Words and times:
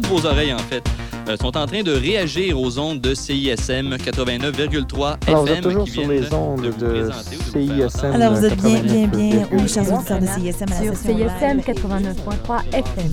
toutes 0.00 0.06
vos 0.06 0.26
oreilles 0.26 0.54
en 0.54 0.58
fait, 0.58 0.84
euh, 1.28 1.36
sont 1.36 1.56
en 1.56 1.66
train 1.66 1.82
de 1.82 1.92
réagir 1.92 2.60
aux 2.60 2.78
ondes 2.78 3.00
de 3.00 3.14
CISM 3.14 3.96
89,3 3.96 5.16
Alors, 5.26 5.42
vous 5.42 5.48
êtes 5.48 5.58
FM 5.58 5.62
toujours 5.64 5.84
qui 5.84 5.90
sur 5.90 6.06
les 6.06 6.32
ondes 6.32 6.72
de 6.78 7.10
CISM. 7.52 8.12
Alors, 8.14 8.34
vous 8.34 8.44
êtes 8.44 8.62
bien, 8.62 8.80
bien, 8.80 9.08
bien, 9.08 9.42
89,3. 9.42 9.46
oui, 9.52 9.68
chers 9.68 9.92
auditeurs 9.92 10.20
de 10.20 10.26
CISM, 10.26 10.62
à 10.62 10.74
la 10.74 10.82
Sur 10.82 10.94
CISM 10.94 11.16
live. 11.16 11.64
89.3 11.66 12.74
FM. 12.74 13.10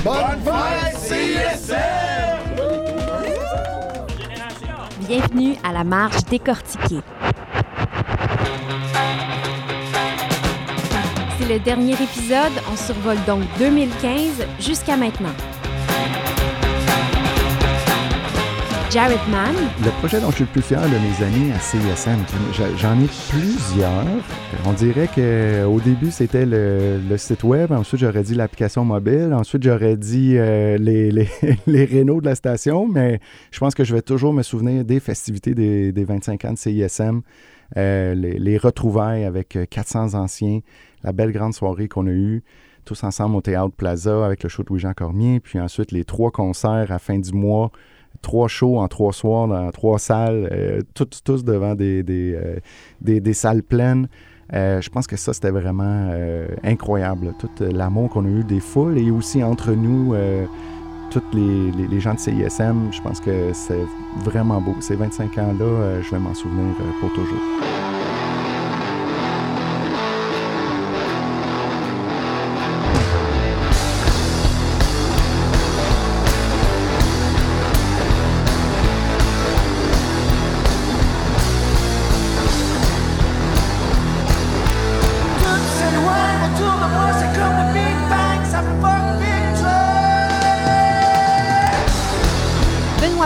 Bienvenue 5.07 5.55
à 5.63 5.73
la 5.73 5.83
marche 5.83 6.23
décortiquée. 6.29 7.01
C'est 11.39 11.49
le 11.49 11.59
dernier 11.59 11.93
épisode, 11.93 12.53
on 12.71 12.77
survole 12.77 13.17
donc 13.25 13.41
2015 13.57 14.45
jusqu'à 14.59 14.97
maintenant. 14.97 15.33
Jared 18.95 19.19
Mann, 19.29 19.53
Le 19.83 19.91
projet 19.99 20.21
dont 20.21 20.29
je 20.29 20.35
suis 20.35 20.43
le 20.45 20.49
plus 20.51 20.61
fier 20.61 20.79
de 20.81 20.87
mes 20.87 21.21
amis 21.21 21.51
à 21.51 21.59
CISM, 21.59 22.17
j'en 22.77 22.97
ai 22.97 23.07
plusieurs. 23.29 24.05
On 24.65 24.71
dirait 24.71 25.09
qu'au 25.09 25.81
début, 25.81 26.11
c'était 26.11 26.45
le, 26.45 27.17
site 27.17 27.43
web. 27.43 27.73
Ensuite, 27.73 27.99
j'aurais 27.99 28.23
dit 28.23 28.35
l'application 28.35 28.85
mobile. 28.85 29.33
Ensuite, 29.33 29.63
j'aurais 29.63 29.97
dit 29.97 30.37
euh, 30.37 30.77
les, 30.77 31.11
les, 31.67 31.83
rénaux 31.83 32.21
de 32.21 32.25
la 32.25 32.35
station. 32.35 32.87
Mais 32.87 33.19
je 33.51 33.59
pense 33.59 33.75
que 33.75 33.83
je 33.83 33.93
vais 33.93 34.01
toujours 34.01 34.31
me 34.31 34.43
souvenir 34.43 34.85
des 34.85 35.01
festivités 35.01 35.53
des, 35.53 35.91
des 35.91 36.05
25 36.05 36.45
ans 36.45 36.53
de 36.53 36.57
CISM, 36.57 37.19
euh, 37.75 38.15
les, 38.15 38.39
les 38.39 38.57
retrouvailles 38.57 39.25
avec 39.25 39.57
euh, 39.57 39.65
400 39.69 40.13
anciens, 40.13 40.61
la 41.03 41.11
belle 41.11 41.33
grande 41.33 41.53
soirée 41.53 41.89
qu'on 41.89 42.07
a 42.07 42.11
eue 42.11 42.43
tous 42.85 43.03
ensemble 43.03 43.35
au 43.35 43.41
Théâtre 43.41 43.73
Plaza 43.75 44.25
avec 44.25 44.43
le 44.43 44.47
show 44.47 44.63
de 44.63 44.69
Louis-Jean 44.69 44.93
Cormier. 44.93 45.41
Puis 45.41 45.59
ensuite, 45.59 45.91
les 45.91 46.05
trois 46.05 46.31
concerts 46.31 46.93
à 46.93 46.99
fin 46.99 47.19
du 47.19 47.33
mois 47.33 47.71
trois 48.21 48.47
shows 48.47 48.77
en 48.79 48.87
trois 48.87 49.13
soirs 49.13 49.47
dans 49.47 49.69
trois 49.71 49.99
salles, 49.99 50.49
euh, 50.51 50.81
tous, 50.93 51.21
tous 51.23 51.43
devant 51.43 51.75
des, 51.75 52.03
des, 52.03 52.33
euh, 52.35 52.57
des, 53.01 53.33
salles 53.33 53.63
pleines. 53.63 54.07
Euh, 54.53 54.79
je 54.81 54.89
pense 54.89 55.07
que 55.07 55.15
ça, 55.17 55.33
c'était 55.33 55.51
vraiment 55.51 55.83
euh, 56.11 56.47
incroyable. 56.63 57.33
Tout 57.39 57.49
l'amour 57.59 58.09
qu'on 58.09 58.25
a 58.25 58.29
eu 58.29 58.43
des 58.43 58.59
foules 58.59 58.97
et 58.97 59.09
aussi 59.11 59.43
entre 59.43 59.71
nous, 59.71 60.15
tous 61.11 61.23
les, 61.33 61.71
les- 61.87 61.99
gens 61.99 62.13
de 62.13 62.19
CISM, 62.19 62.91
je 62.91 63.01
pense 63.01 63.19
que 63.19 63.51
c'est 63.53 63.85
vraiment 64.23 64.61
beau. 64.61 64.75
Ces 64.81 64.95
25 64.95 65.37
ans-là, 65.37 66.01
je 66.01 66.11
vais 66.11 66.19
m'en 66.19 66.33
souvenir 66.33 66.75
pour 66.99 67.11
toujours. 67.13 67.94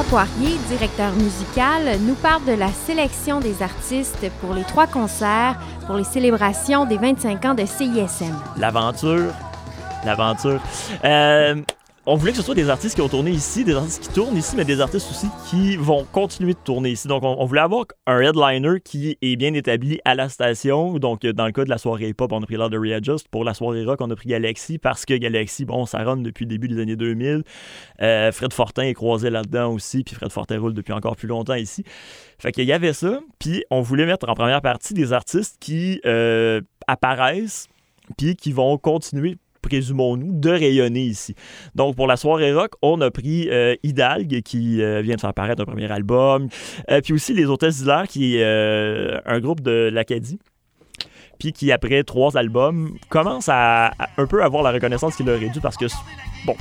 Poirier, 0.10 0.58
directeur 0.68 1.14
musical, 1.14 2.00
nous 2.02 2.16
parle 2.16 2.44
de 2.46 2.54
la 2.54 2.70
sélection 2.70 3.40
des 3.40 3.62
artistes 3.62 4.26
pour 4.42 4.56
les 4.56 4.64
trois 4.64 4.88
concerts 4.88 5.56
pour 5.86 5.98
les 5.98 6.04
célébrations 6.04 6.86
des 6.86 6.98
25 6.98 7.46
ans 7.46 7.54
de 7.54 7.64
CISM. 7.64 8.34
L'aventure. 8.58 9.32
L'aventure. 10.04 10.60
Euh, 11.06 11.62
on 12.10 12.16
voulait 12.16 12.32
que 12.32 12.38
ce 12.38 12.44
soit 12.44 12.56
des 12.56 12.72
artistes 12.72 12.96
qui 12.96 13.02
ont 13.02 13.08
tourné 13.08 13.30
ici, 13.30 13.64
des 13.64 13.76
artistes 13.76 14.02
qui 14.02 14.10
tournent 14.10 14.36
ici, 14.36 14.56
mais 14.56 14.66
des 14.66 14.82
artistes 14.82 15.08
aussi 15.12 15.28
qui 15.48 15.78
vont 15.78 16.06
continuer 16.11 16.54
de 16.54 16.58
tourner 16.58 16.89
ici. 16.89 17.08
Donc, 17.08 17.22
on, 17.22 17.45
voulait 17.45 17.61
avoir 17.61 17.86
un 18.08 18.20
headliner 18.20 18.80
qui 18.83 19.16
est 19.22 19.36
bien 19.36 19.54
établi 19.54 20.00
à 20.06 20.16
la 20.16 20.28
station. 20.28 20.98
Donc, 20.98 21.23
euh, 21.23 21.33
dans 21.33 21.45
le 21.45 21.52
cas 21.52 21.66
de 21.66 21.70
la 21.70 21.78
soirée 21.78 22.16
pop, 22.16 22.32
on 22.32 22.42
a 22.42 22.45
pris 22.48 22.56
l'heure 22.56 22.72
de 22.72 22.80
Readjust. 22.80 23.28
Pour 23.28 23.44
la 23.44 23.54
soirée 23.54 23.86
rock, 23.86 24.02
on 24.02 24.10
a 24.10 24.16
pris 24.16 24.30
Galaxy 24.30 24.80
parce 24.80 25.06
que 25.06 25.14
Galaxy, 25.14 25.66
bon, 25.66 25.86
ça 25.86 26.00
run 26.00 26.17
depuis 26.17 26.45
le 26.45 26.50
début 26.50 26.67
des 26.67 26.82
années 26.82 26.95
2000. 26.95 27.44
Euh, 28.02 28.32
Fred 28.32 28.54
Fortin 28.54 28.86
est 28.86 28.95
croisé 28.95 29.30
là-dedans 29.30 29.72
aussi, 29.72 30.04
puis 30.04 30.16
Fred 30.16 30.32
Fortin 30.32 30.60
roule 30.60 30.73
depuis 30.73 30.94
encore 30.94 31.16
plus 31.16 31.28
longtemps 31.28 31.54
ici. 31.54 31.83
Fait 32.39 32.52
qu'il 32.52 32.66
y 32.66 32.73
avait 32.73 32.94
ça, 32.94 33.20
puis 33.38 33.64
on 33.70 33.82
voulait 33.82 34.08
mettre 34.08 34.28
en 34.28 34.33
première 34.33 34.64
partie 34.64 34.95
des 34.95 35.14
artistes 35.14 35.58
qui 35.60 36.02
euh, 36.08 36.60
apparaissent, 36.88 37.67
puis 38.17 38.36
qui 38.36 38.52
vont 38.52 38.80
continuer, 38.80 39.38
présumons-nous, 39.70 40.40
de 40.40 40.50
rayonner 40.50 41.04
ici. 41.04 41.36
Donc, 41.76 41.96
pour 41.96 42.08
la 42.08 42.18
soirée 42.18 42.54
rock, 42.54 42.72
on 42.82 43.00
a 43.02 43.12
pris 43.12 43.48
euh, 43.50 43.76
Hidalgue, 43.84 44.42
qui 44.42 44.82
euh, 44.82 45.02
vient 45.02 45.16
de 45.16 45.22
faire 45.22 45.34
paraître 45.34 45.62
un 45.62 45.66
premier 45.66 45.92
album, 45.92 46.50
euh, 46.90 47.02
puis 47.02 47.14
aussi 47.14 47.34
Les 47.34 47.46
Hôtesses 47.46 47.78
d'Hilaire, 47.78 48.08
qui 48.08 48.38
est 48.38 48.44
euh, 48.44 49.20
un 49.26 49.40
groupe 49.40 49.62
de 49.62 49.90
l'Acadie, 49.94 50.40
puis 51.38 51.54
qui, 51.54 51.72
après 51.72 52.04
trois 52.04 52.36
albums, 52.36 52.98
commence 53.10 53.48
à, 53.48 53.92
un 54.18 54.26
peu 54.26 54.44
avoir 54.44 54.64
la 54.64 54.72
reconnaissance 54.72 55.16
qu'il 55.16 55.30
est 55.30 55.50
due, 55.50 55.62
parce 55.62 55.78
que, 55.78 55.86
bon, 56.46 56.56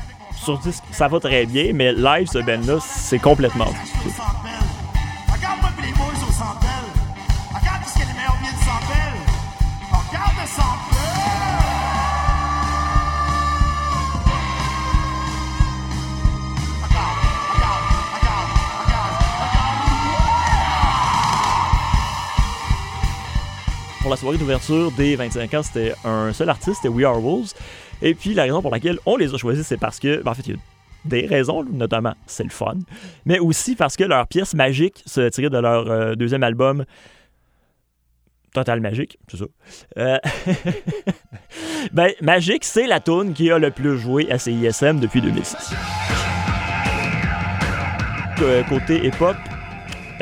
sur 0.45 0.59
disque, 0.59 0.85
ça 0.93 1.09
va 1.09 1.19
très 1.19 1.47
bien, 1.47 1.73
mais 1.73 1.93
live, 1.93 2.29
ce 2.29 2.39
band-là, 2.39 2.79
c'est 2.81 3.19
complètement. 3.19 3.73
Pour 24.09 24.15
la 24.15 24.21
soirée 24.21 24.39
d'ouverture 24.39 24.91
des 24.93 25.17
25 25.17 25.53
ans, 25.53 25.63
c'était 25.63 25.93
un 26.03 26.33
seul 26.33 26.49
artiste, 26.49 26.77
c'était 26.77 26.89
We 26.89 27.05
Are 27.05 27.21
Wolves. 27.21 27.53
Et 28.01 28.15
puis 28.15 28.33
la 28.33 28.45
raison 28.45 28.63
pour 28.63 28.71
laquelle 28.71 28.99
on 29.05 29.19
les 29.19 29.35
a 29.35 29.37
choisis, 29.37 29.67
c'est 29.67 29.77
parce 29.77 29.99
que, 29.99 30.23
ben, 30.23 30.31
en 30.31 30.35
fait, 30.35 30.47
il 30.47 30.55
y 30.55 30.57
a 30.57 30.59
des 31.05 31.27
raisons, 31.27 31.63
notamment 31.63 32.15
c'est 32.27 32.45
le 32.45 32.49
fun, 32.49 32.79
mais 33.27 33.39
aussi 33.39 33.77
parce 33.77 33.97
que 33.97 34.05
leur 34.05 34.27
pièce 34.27 34.55
magique 34.55 35.03
se 35.05 35.29
tirait 35.29 35.51
de 35.51 35.59
leur 35.59 35.91
euh, 35.91 36.15
deuxième 36.15 36.43
album. 36.43 36.87
Total 38.55 38.81
Magique, 38.81 39.19
c'est 39.29 39.37
ça. 39.37 39.45
Euh, 39.99 40.17
ben, 41.93 42.11
Magique, 42.23 42.65
c'est 42.65 42.87
la 42.87 43.01
tune 43.01 43.35
qui 43.35 43.51
a 43.51 43.59
le 43.59 43.71
plus 43.71 43.99
joué 43.99 44.33
à 44.33 44.39
CISM 44.39 45.01
depuis 45.01 45.21
2006. 45.21 45.75
Euh, 48.41 48.63
côté 48.63 49.07
hip-hop, 49.07 49.37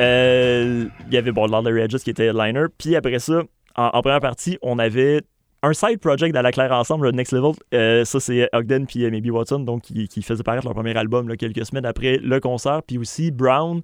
euh, 0.00 0.88
il 1.06 1.14
y 1.14 1.16
avait 1.16 1.30
Larry 1.30 1.82
Edges 1.82 1.98
qui 2.02 2.10
était 2.10 2.26
headliner. 2.26 2.66
Puis 2.76 2.96
après 2.96 3.20
ça, 3.20 3.42
en, 3.76 4.00
première 4.02 4.20
partie, 4.20 4.58
on 4.62 4.78
avait 4.78 5.22
un 5.62 5.72
side 5.72 5.98
project 5.98 6.34
dans 6.34 6.42
la 6.42 6.52
Claire 6.52 6.72
Ensemble, 6.72 7.06
le 7.06 7.12
Next 7.12 7.32
Level. 7.32 7.52
Euh, 7.74 8.04
ça, 8.04 8.20
c'est 8.20 8.48
Ogden 8.52 8.86
puis 8.86 9.04
euh, 9.04 9.10
Maybe 9.10 9.30
Watson, 9.30 9.60
donc 9.60 9.82
qui, 9.82 10.08
qui 10.08 10.22
faisait 10.22 10.42
paraître 10.42 10.64
leur 10.64 10.74
premier 10.74 10.96
album 10.96 11.34
quelques 11.36 11.66
semaines 11.66 11.86
après 11.86 12.18
le 12.18 12.40
concert. 12.40 12.82
Puis 12.86 12.98
aussi 12.98 13.30
Brown, 13.30 13.82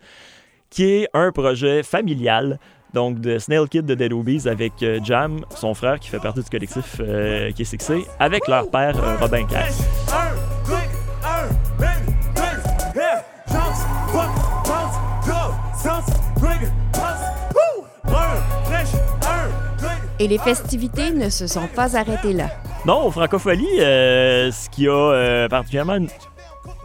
qui 0.70 0.84
est 0.84 1.08
un 1.14 1.32
projet 1.32 1.82
familial. 1.82 2.58
Donc, 2.94 3.20
de 3.20 3.38
Snail 3.38 3.68
Kid 3.68 3.86
de 3.86 3.94
Dead 3.94 4.12
Obies 4.12 4.46
avec 4.46 4.82
euh, 4.82 5.00
Jam, 5.02 5.40
son 5.56 5.72
frère 5.72 5.98
qui 5.98 6.10
fait 6.10 6.20
partie 6.20 6.42
du 6.42 6.50
collectif 6.50 7.00
euh, 7.00 7.50
sexy, 7.64 8.04
avec 8.18 8.46
leur 8.48 8.70
père 8.70 8.94
Robin 9.18 9.46
Cass. 9.46 9.82
Et 20.22 20.28
les 20.28 20.38
festivités 20.38 21.10
ne 21.10 21.28
se 21.28 21.48
sont 21.48 21.66
pas 21.66 21.96
arrêtées 21.96 22.32
là. 22.32 22.48
Non, 22.86 23.10
Francophonie, 23.10 23.80
euh, 23.80 24.52
ce 24.52 24.70
qui 24.70 24.86
a 24.86 24.92
euh, 24.92 25.48
particulièrement 25.48 25.98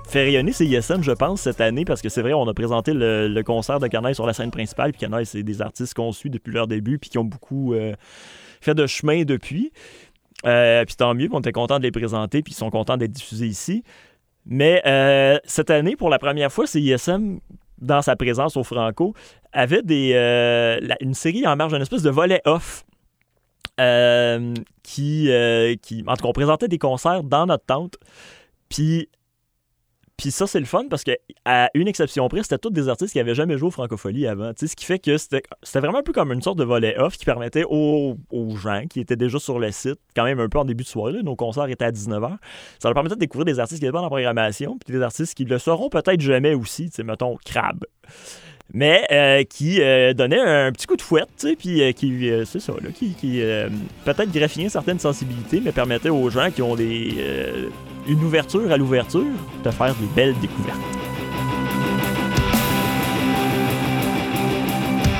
fait 0.07 0.24
rayonner, 0.24 0.54
c'est 0.54 0.66
ISM, 0.66 1.04
je 1.04 1.12
pense, 1.12 1.42
cette 1.42 1.62
année, 1.62 1.86
parce 1.86 2.01
que 2.01 2.10
c'est 2.10 2.24
vrai, 2.24 2.34
on 2.34 2.48
a 2.48 2.56
présenté 2.56 2.94
le, 2.95 3.39
concert 3.44 3.80
de 3.80 3.86
Canaille 3.86 4.16
sur 4.16 4.25
la 4.25 4.34
scène 4.34 4.50
principale, 4.50 4.92
puis 4.92 5.01
Canaille, 5.01 5.28
c'est 5.28 5.44
des 5.44 5.62
artistes 5.62 5.94
qu'on 5.94 6.12
suit 6.13 6.31
depuis 6.31 6.51
leur 6.51 6.66
début, 6.66 6.98
puis 6.98 7.12
qui 7.12 7.19
ont 7.19 7.25
beaucoup 7.25 7.75
euh, 7.75 7.94
fait 8.60 8.74
de 8.74 8.88
chemin 8.88 9.22
depuis. 9.24 9.72
Puis 10.44 10.95
tant 10.98 11.13
mieux, 11.13 11.30
on 11.31 11.39
était 11.39 11.51
content 11.51 11.78
de 11.78 11.84
les 11.84 11.92
présenter, 11.92 12.42
puis 12.42 12.54
ils 12.54 12.57
sont 12.57 12.72
contents 12.72 12.98
d'être 12.98 13.12
diffusés 13.12 13.45
ici. 13.45 13.84
Mais 14.48 14.81
cette 15.45 15.69
année, 15.69 15.95
pour 15.95 16.10
la 16.10 16.18
première 16.18 16.51
fois, 16.51 16.66
c'est 16.66 16.81
ISM, 16.81 17.38
dans 17.78 18.01
sa 18.01 18.16
présence 18.16 18.57
au 18.57 18.63
Franco, 18.63 19.13
avait 19.54 19.84
une 21.01 21.13
série 21.13 21.45
en 21.45 21.56
marge, 21.56 21.75
une 21.75 21.84
espèce 21.84 22.01
de 22.01 22.10
volet 22.10 22.42
off. 22.45 22.84
Euh, 23.79 24.53
qui, 24.83 25.31
euh, 25.31 25.75
qui, 25.81 26.03
en 26.07 26.15
tout 26.15 26.24
cas, 26.24 26.29
on 26.29 26.33
présentait 26.33 26.68
des 26.68 26.79
concerts 26.79 27.24
dans 27.24 27.45
notre 27.45 27.65
tente. 27.65 27.97
Puis 28.69 29.07
Puis 30.18 30.31
ça, 30.31 30.47
c'est 30.47 30.59
le 30.59 30.65
fun 30.65 30.85
parce 30.89 31.03
que 31.03 31.12
à 31.45 31.69
une 31.75 31.88
exception 31.88 32.27
près, 32.27 32.41
c'était 32.41 32.57
tous 32.57 32.71
des 32.71 32.89
artistes 32.89 33.13
qui 33.13 33.19
avaient 33.19 33.35
jamais 33.35 33.57
joué 33.57 33.68
au 33.68 33.71
Francophonie 33.71 34.25
avant. 34.25 34.51
Ce 34.57 34.65
qui 34.75 34.85
fait 34.85 34.97
que 35.00 35.18
c'était 35.18 35.44
vraiment 35.75 36.00
un 36.00 36.03
peu 36.03 36.12
comme 36.12 36.33
une 36.33 36.41
sorte 36.41 36.57
de 36.57 36.63
volet 36.63 36.97
off 36.97 37.18
qui 37.18 37.25
permettait 37.25 37.63
aux, 37.69 38.18
gens 38.57 38.83
qui 38.89 39.00
étaient 39.00 39.15
déjà 39.15 39.38
sur 39.38 39.59
le 39.59 39.71
site, 39.71 40.00
quand 40.15 40.24
même 40.24 40.39
un 40.39 40.50
peu 40.50 40.57
en 40.57 40.65
début 40.65 40.83
de 40.83 40.89
soirée, 40.89 41.21
nos 41.21 41.35
concerts 41.35 41.69
étaient 41.69 41.85
à 41.85 41.91
19h, 41.91 42.38
ça 42.79 42.89
leur 42.89 42.95
permettait 42.95 43.15
de 43.15 43.19
découvrir 43.19 43.45
des 43.45 43.59
artistes 43.59 43.79
qui 43.79 43.85
étaient 43.85 43.91
pas 43.91 44.00
dans 44.00 44.06
la 44.06 44.09
programmation, 44.09 44.77
puis 44.83 44.94
des 44.94 45.03
artistes 45.03 45.35
qui 45.35 45.45
le 45.45 45.59
seront 45.59 45.89
peut-être 45.89 46.21
jamais 46.21 46.56
aussi, 46.56 46.89
mettons, 47.06 47.38
Crab. 47.45 47.85
Mais 48.74 49.08
euh, 49.12 49.44
qui 49.44 49.81
euh, 49.81 50.14
donnait 50.14 50.40
un 50.40 50.72
petit 50.72 50.88
coup 50.88 50.98
de 50.98 51.02
fouette, 51.02 51.30
tu 51.40 51.48
sais, 51.50 51.56
puis 51.56 51.81
euh, 51.81 51.92
qui, 51.94 52.30
euh, 52.30 52.44
c'est 52.46 52.60
ça, 52.60 52.74
qui, 52.94 53.14
qui 53.14 53.42
peut-être 54.04 54.31
graffinait 54.31 54.69
certaines 54.69 55.00
sensibilités, 55.00 55.62
mais 55.64 55.72
permettait 55.72 56.10
aux 56.10 56.30
gens 56.30 56.52
qui 56.52 56.62
ont 56.62 56.75
des, 56.75 57.14
une 58.08 58.24
ouverture 58.24 58.72
à 58.72 58.78
l'ouverture 58.78 59.24
de 59.64 59.72
faire 59.72 59.96
des 59.96 60.08
belles 60.16 60.36
découvertes. 60.42 60.97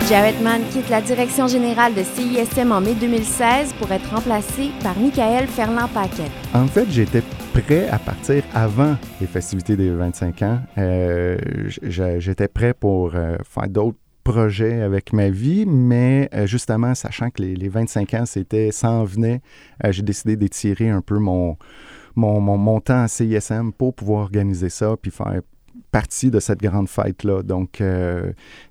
Jarrett 0.09 0.42
Mann 0.42 0.62
quitte 0.71 0.88
la 0.89 1.01
direction 1.01 1.48
générale 1.48 1.94
de 1.94 2.01
CISM 2.01 2.71
en 2.71 2.80
mai 2.80 2.95
2016 2.95 3.74
pour 3.74 3.92
être 3.92 4.09
remplacé 4.09 4.69
par 4.81 4.98
Michael 4.98 5.48
Ferland-Paquette. 5.48 6.31
En 6.54 6.65
fait, 6.65 6.89
j'étais 6.89 7.21
prêt 7.54 7.89
à 7.89 8.00
partir 8.00 8.42
avant 8.54 8.95
les 9.19 9.27
festivités 9.27 9.75
des 9.75 9.89
25 9.89 10.42
ans. 10.44 10.59
Euh, 10.77 11.38
j'étais 11.81 12.48
prêt 12.48 12.74
pour 12.74 13.15
euh, 13.15 13.36
faire 13.44 13.68
d'autres 13.68 13.98
projets 14.24 14.81
avec 14.81 15.12
ma 15.12 15.30
vie, 15.30 15.65
mais 15.65 16.30
euh, 16.33 16.48
justement, 16.48 16.95
sachant 16.95 17.30
que 17.30 17.42
les, 17.42 17.57
les 17.57 17.68
25 17.68 18.13
ans, 18.13 18.25
c'était 18.25 18.71
s'en 18.71 19.04
venait, 19.04 19.42
j'ai 19.89 20.04
décidé 20.04 20.38
d'étirer 20.38 20.89
un 20.89 21.01
peu 21.01 21.19
mon, 21.19 21.57
mon, 22.15 22.39
mon, 22.39 22.80
temps 22.80 23.04
à 23.04 23.09
CISM 23.09 23.74
pour 23.77 23.94
pouvoir 23.94 24.21
organiser 24.21 24.69
ça 24.69 24.95
puis 25.01 25.12
faire 25.12 25.42
partie 25.92 26.31
de 26.31 26.39
cette 26.39 26.62
grande 26.62 26.88
fête-là. 26.88 27.44
Donc, 27.44 27.83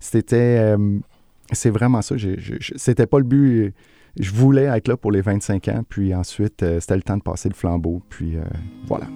c'était... 0.00 0.76
c'est 1.52 1.70
vraiment 1.70 2.02
ça. 2.02 2.16
C'était 2.76 3.06
pas 3.06 3.18
le 3.18 3.24
but. 3.24 3.74
Je 4.18 4.32
voulais 4.32 4.64
être 4.64 4.88
là 4.88 4.96
pour 4.96 5.12
les 5.12 5.20
25 5.20 5.68
ans, 5.68 5.82
puis 5.86 6.14
ensuite, 6.14 6.62
euh, 6.62 6.80
c'était 6.80 6.96
le 6.96 7.02
temps 7.02 7.18
de 7.18 7.22
passer 7.22 7.50
le 7.50 7.54
flambeau, 7.54 8.00
puis 8.08 8.36
euh, 8.36 8.44
voilà. 8.86 9.06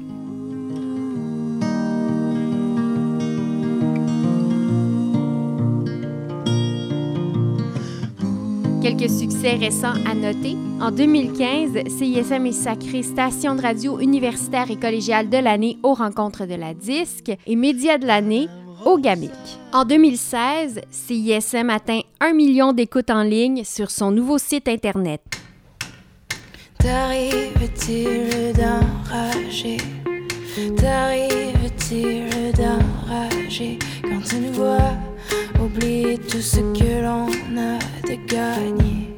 Quelques 8.83 9.11
succès 9.11 9.57
récents 9.57 9.95
à 10.07 10.15
noter. 10.15 10.57
En 10.81 10.91
2015, 10.91 11.87
CISM 11.87 12.47
est 12.47 12.53
sacré 12.53 13.03
station 13.03 13.55
de 13.55 13.63
radio 13.63 14.01
universitaire 14.01 14.71
et 14.71 14.77
collégiale 14.77 15.29
de 15.29 15.37
l'année 15.37 15.79
aux 15.83 15.93
rencontres 15.93 16.47
de 16.47 16.55
la 16.55 16.73
disque 16.73 17.31
et 17.47 17.57
média 17.57 17.99
de 17.99 18.07
l'année 18.07 18.49
au 18.85 18.99
GAMIC. 18.99 19.31
En 19.73 19.85
2016, 19.85 20.81
CISM 20.91 21.71
atteint 21.71 22.01
1 22.21 22.33
million 22.33 22.73
d'écoutes 22.73 23.11
en 23.11 23.23
ligne 23.23 23.65
sur 23.65 23.91
son 23.91 24.11
nouveau 24.11 24.39
site 24.39 24.69
Internet. 24.69 25.23
T'arrive-t-il 26.79 28.55
d'enrager 28.55 29.77
T'arrive-t-il 30.77 32.53
d'enrager 32.53 33.79
Quand 34.03 34.21
tu 34.29 34.37
nous 34.37 34.53
vois 34.53 34.93
oublier 35.63 36.19
tout 36.19 36.41
ce 36.41 36.61
que 36.61 37.03
l'on 37.03 37.29
a 37.59 37.79
de 38.09 38.17
gagné 38.27 39.09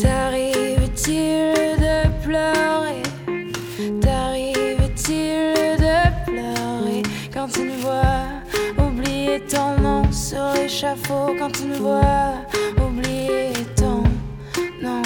T'arrive-t-il 0.00 1.73
Quand 7.34 7.48
tu 7.48 7.64
nous 7.64 7.80
vois 7.80 8.28
oublier 8.78 9.40
ton 9.40 9.76
nom 9.80 10.12
sur 10.12 10.52
l'échafaud. 10.54 11.34
Quand 11.36 11.50
tu 11.50 11.64
nous 11.64 11.82
vois 11.82 12.34
oublier 12.80 13.52
ton 13.74 14.04
nom 14.80 15.02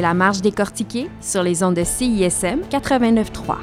La 0.00 0.14
décortiquée 0.42 1.08
sur 1.20 1.42
les 1.42 1.62
ondes 1.64 1.74
de 1.74 1.82
CISM 1.82 2.60
89.3. 2.70 3.56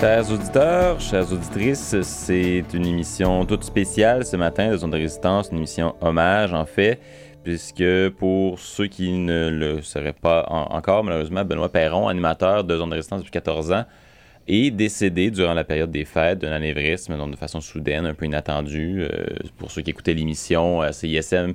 Chers 0.00 0.30
auditeurs, 0.32 0.98
chères 1.00 1.30
auditrices, 1.30 2.00
c'est 2.02 2.64
une 2.72 2.86
émission 2.86 3.44
toute 3.44 3.64
spéciale 3.64 4.24
ce 4.24 4.36
matin 4.36 4.70
de 4.70 4.76
Zone 4.78 4.92
de 4.92 4.96
Résistance, 4.96 5.48
une 5.50 5.58
émission 5.58 5.94
hommage 6.00 6.54
en 6.54 6.64
fait, 6.64 7.00
puisque 7.44 8.08
pour 8.16 8.58
ceux 8.58 8.86
qui 8.86 9.12
ne 9.12 9.50
le 9.50 9.82
seraient 9.82 10.14
pas 10.14 10.46
en- 10.48 10.74
encore, 10.74 11.04
malheureusement, 11.04 11.44
Benoît 11.44 11.68
Perron, 11.68 12.08
animateur 12.08 12.64
de 12.64 12.76
Zone 12.78 12.88
de 12.90 12.94
Résistance 12.94 13.18
depuis 13.18 13.32
14 13.32 13.72
ans, 13.72 13.84
est 14.48 14.70
décédé 14.70 15.30
durant 15.30 15.54
la 15.54 15.64
période 15.64 15.90
des 15.90 16.04
fêtes 16.04 16.40
d'un 16.40 16.52
anévrisme, 16.52 17.16
donc 17.16 17.30
de 17.32 17.36
façon 17.36 17.60
soudaine, 17.60 18.06
un 18.06 18.14
peu 18.14 18.26
inattendue. 18.26 19.02
Euh, 19.02 19.26
pour 19.56 19.70
ceux 19.70 19.82
qui 19.82 19.90
écoutaient 19.90 20.14
l'émission 20.14 20.80
à 20.80 20.92
CISM, 20.92 21.54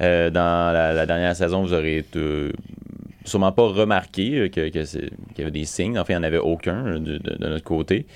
euh, 0.00 0.30
dans 0.30 0.72
la, 0.72 1.06
dernière 1.06 1.36
saison, 1.36 1.62
vous 1.62 1.72
aurez 1.72 2.04
euh, 2.16 2.50
sûrement 3.24 3.52
pas 3.52 3.68
remarqué 3.68 4.34
euh, 4.38 4.48
qu'il 4.48 4.70
y 4.74 5.40
avait 5.42 5.50
des 5.50 5.64
signes. 5.64 5.98
En 5.98 6.04
fait, 6.04 6.12
il 6.14 6.16
n'y 6.16 6.20
en 6.20 6.26
avait 6.26 6.38
aucun 6.38 6.86
euh, 6.86 6.98
de, 6.98 7.20
notre 7.46 7.64
côté. 7.64 8.06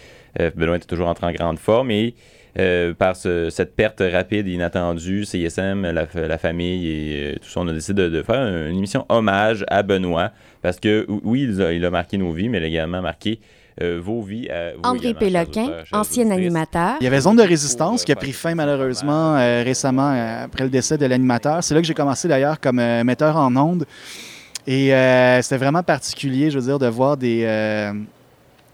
Euh, 0.41 0.51
Benoît 0.55 0.77
était 0.77 0.87
toujours 0.87 1.09
entré 1.09 1.27
en 1.27 1.33
grande 1.33 1.59
forme 1.59 1.91
et 1.91 2.15
euh, 2.59 2.95
par 2.95 3.17
ce- 3.17 3.51
cette 3.51 3.77
perte 3.77 4.01
rapide 4.01 4.49
et 4.49 4.53
inattendue, 4.53 5.25
CISM, 5.25 5.83
la, 5.91 6.07
fa- 6.07 6.27
la 6.27 6.39
famille 6.39 6.89
et 6.89 7.33
euh, 7.33 7.35
tout 7.35 7.49
ça, 7.49 7.61
on 7.61 7.69
a 7.69 7.73
décidé 7.73 8.09
de, 8.09 8.23
faire 8.23 8.41
une 8.69 8.79
émission 8.79 9.05
hommage 9.09 9.65
à 9.69 9.83
Benoît 9.83 10.33
parce 10.63 10.81
que 10.81 11.05
ou- 11.09 11.21
oui, 11.25 11.43
il 11.43 11.85
a, 11.85 11.91
marqué 11.91 12.17
nos 12.19 12.33
vies, 12.33 12.49
mais 12.49 12.59
il 12.59 12.65
a 12.65 12.67
également 12.67 13.03
marqué 13.03 13.41
euh, 13.43 13.56
vos 13.81 14.23
vies. 14.23 14.49
à 14.49 14.73
vous 14.75 14.81
André 14.85 15.13
Péloquin, 15.15 15.69
ancien 15.93 16.31
animateur. 16.31 16.97
Il 17.01 17.05
y 17.05 17.07
avait 17.07 17.21
Zone 17.21 17.37
de 17.37 17.43
résistance 17.43 18.05
qui 18.05 18.13
a 18.13 18.17
pris 18.17 18.33
fin 18.33 18.55
malheureusement 18.55 19.37
euh, 19.37 19.63
récemment 19.63 20.13
euh, 20.13 20.45
après 20.45 20.65
le 20.65 20.71
décès 20.71 20.97
de 20.97 21.05
l'animateur. 21.07 21.63
C'est 21.63 21.75
là 21.75 21.81
que 21.81 21.87
j'ai 21.87 21.95
commencé 21.95 22.27
d'ailleurs 22.27 22.59
comme 22.61 22.79
euh, 22.79 23.05
metteur 23.05 23.37
en 23.37 23.55
ondes. 23.57 23.85
Et 24.67 24.95
euh, 24.95 25.43
c'était 25.43 25.59
vraiment 25.59 25.83
particulier, 25.83 26.51
je 26.51 26.59
veux 26.59 26.65
dire, 26.65 26.79
de 26.79 26.87
voir 26.89 27.17
des... 27.17 27.45
euh, 27.45 27.93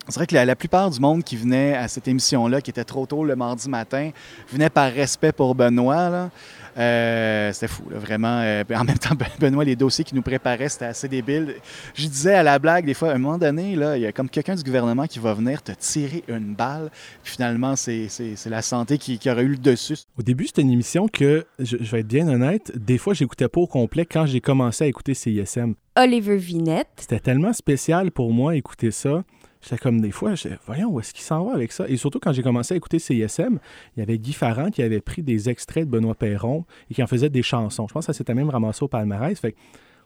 c'est 0.09 0.17
vrai 0.17 0.27
que 0.27 0.35
la, 0.35 0.45
la 0.45 0.57
plupart 0.57 0.91
du 0.91 0.99
monde 0.99 1.23
qui 1.23 1.37
venait 1.37 1.75
à 1.77 1.87
cette 1.87 2.09
émission-là, 2.09 2.61
qui 2.61 2.71
était 2.71 2.83
trop 2.85 3.07
tôt 3.07 3.25
le 3.25 3.37
mardi 3.37 3.69
matin, 3.69 4.11
venait 4.51 4.71
par 4.71 4.91
respect 4.91 5.33
pour 5.33 5.55
Benoît. 5.55 6.09
là. 6.09 6.31
Euh, 6.79 7.53
c'était 7.53 7.69
fou, 7.69 7.85
là, 7.91 7.99
vraiment. 7.99 8.41
Euh, 8.43 8.65
en 8.75 8.85
même 8.85 8.99
temps, 8.99 9.15
Ben- 9.15 9.27
Benoît, 9.39 9.65
les 9.65 9.77
dossiers 9.77 10.05
qu'il 10.05 10.17
nous 10.17 10.23
préparait, 10.23 10.69
c'était 10.69 10.87
assez 10.87 11.09
débile. 11.09 11.55
Je 11.95 12.07
disais 12.07 12.35
à 12.35 12.43
la 12.43 12.59
blague, 12.59 12.87
des 12.87 12.95
fois, 12.95 13.11
à 13.11 13.15
un 13.15 13.19
moment 13.19 13.39
donné, 13.39 13.77
là, 13.77 13.97
il 13.97 14.03
y 14.03 14.07
a 14.07 14.13
comme 14.13 14.29
quelqu'un 14.31 14.55
du 14.55 14.63
gouvernement 14.63 15.07
qui 15.07 15.19
va 15.19 15.35
venir 15.35 15.63
te 15.63 15.73
tirer 15.73 16.25
une 16.29 16.55
balle. 16.55 16.91
Puis 17.23 17.35
finalement, 17.35 17.77
c'est 17.77 18.09
c'est- 18.09 18.37
c'est 18.37 18.51
la 18.51 18.63
santé 18.63 18.99
qui, 18.99 19.19
qui 19.19 19.31
aurait 19.31 19.43
eu 19.43 19.49
le 19.49 19.57
dessus. 19.59 19.97
Au 20.19 20.23
début, 20.23 20.47
c'était 20.47 20.63
une 20.63 20.71
émission 20.71 21.09
que, 21.09 21.45
je, 21.59 21.77
je 21.81 21.91
vais 21.91 22.01
être 22.01 22.09
bien 22.09 22.27
honnête, 22.29 22.73
des 22.77 22.99
fois, 22.99 23.15
j'écoutais 23.15 23.49
pas 23.49 23.61
au 23.61 23.67
complet 23.67 24.07
quand 24.07 24.27
j'ai 24.27 24.41
commencé 24.41 24.85
à 24.85 24.87
écouter 24.87 25.15
CISM. 25.15 25.75
Oliver 25.97 26.37
Vinette. 26.37 26.89
C'était 26.97 27.21
tellement 27.21 27.53
spécial 27.53 28.11
pour 28.11 28.33
moi 28.33 28.57
écouter 28.57 28.91
ça. 28.91 29.23
J'étais 29.63 29.79
comme 29.79 30.01
des 30.01 30.11
fois, 30.11 30.35
je, 30.35 30.49
voyons, 30.67 30.89
où 30.89 31.01
est-ce 31.01 31.15
qu'il 31.15 31.23
s'en 31.23 31.45
va 31.45 31.55
avec 31.55 31.71
ça? 31.73 31.89
Et 31.89 31.97
surtout, 31.97 32.19
quand 32.19 32.33
j'ai 32.33 32.43
commencé 32.43 32.75
à 32.75 32.77
écouter 32.77 32.99
CISM, 32.99 33.59
il 33.97 34.01
y 34.01 34.03
avait 34.03 34.19
Guy 34.19 34.33
Farran 34.33 34.71
qui 34.71 34.83
avait 34.83 35.01
pris 35.01 35.23
des 35.23 35.49
extraits 35.49 35.85
de 35.85 35.91
Benoît 35.91 36.17
Perron 36.17 36.65
et 36.91 36.95
qui 36.95 37.03
en 37.03 37.07
faisait 37.07 37.31
des 37.31 37.43
chansons. 37.43 37.87
Je 37.89 37.95
pense 37.95 38.07
que 38.07 38.13
ça 38.13 38.17
s'était 38.17 38.35
même 38.35 38.51
ramassé 38.51 38.83
au 38.83 38.89
palmarès. 38.89 39.39
Fait 39.39 39.53
que, 39.53 39.59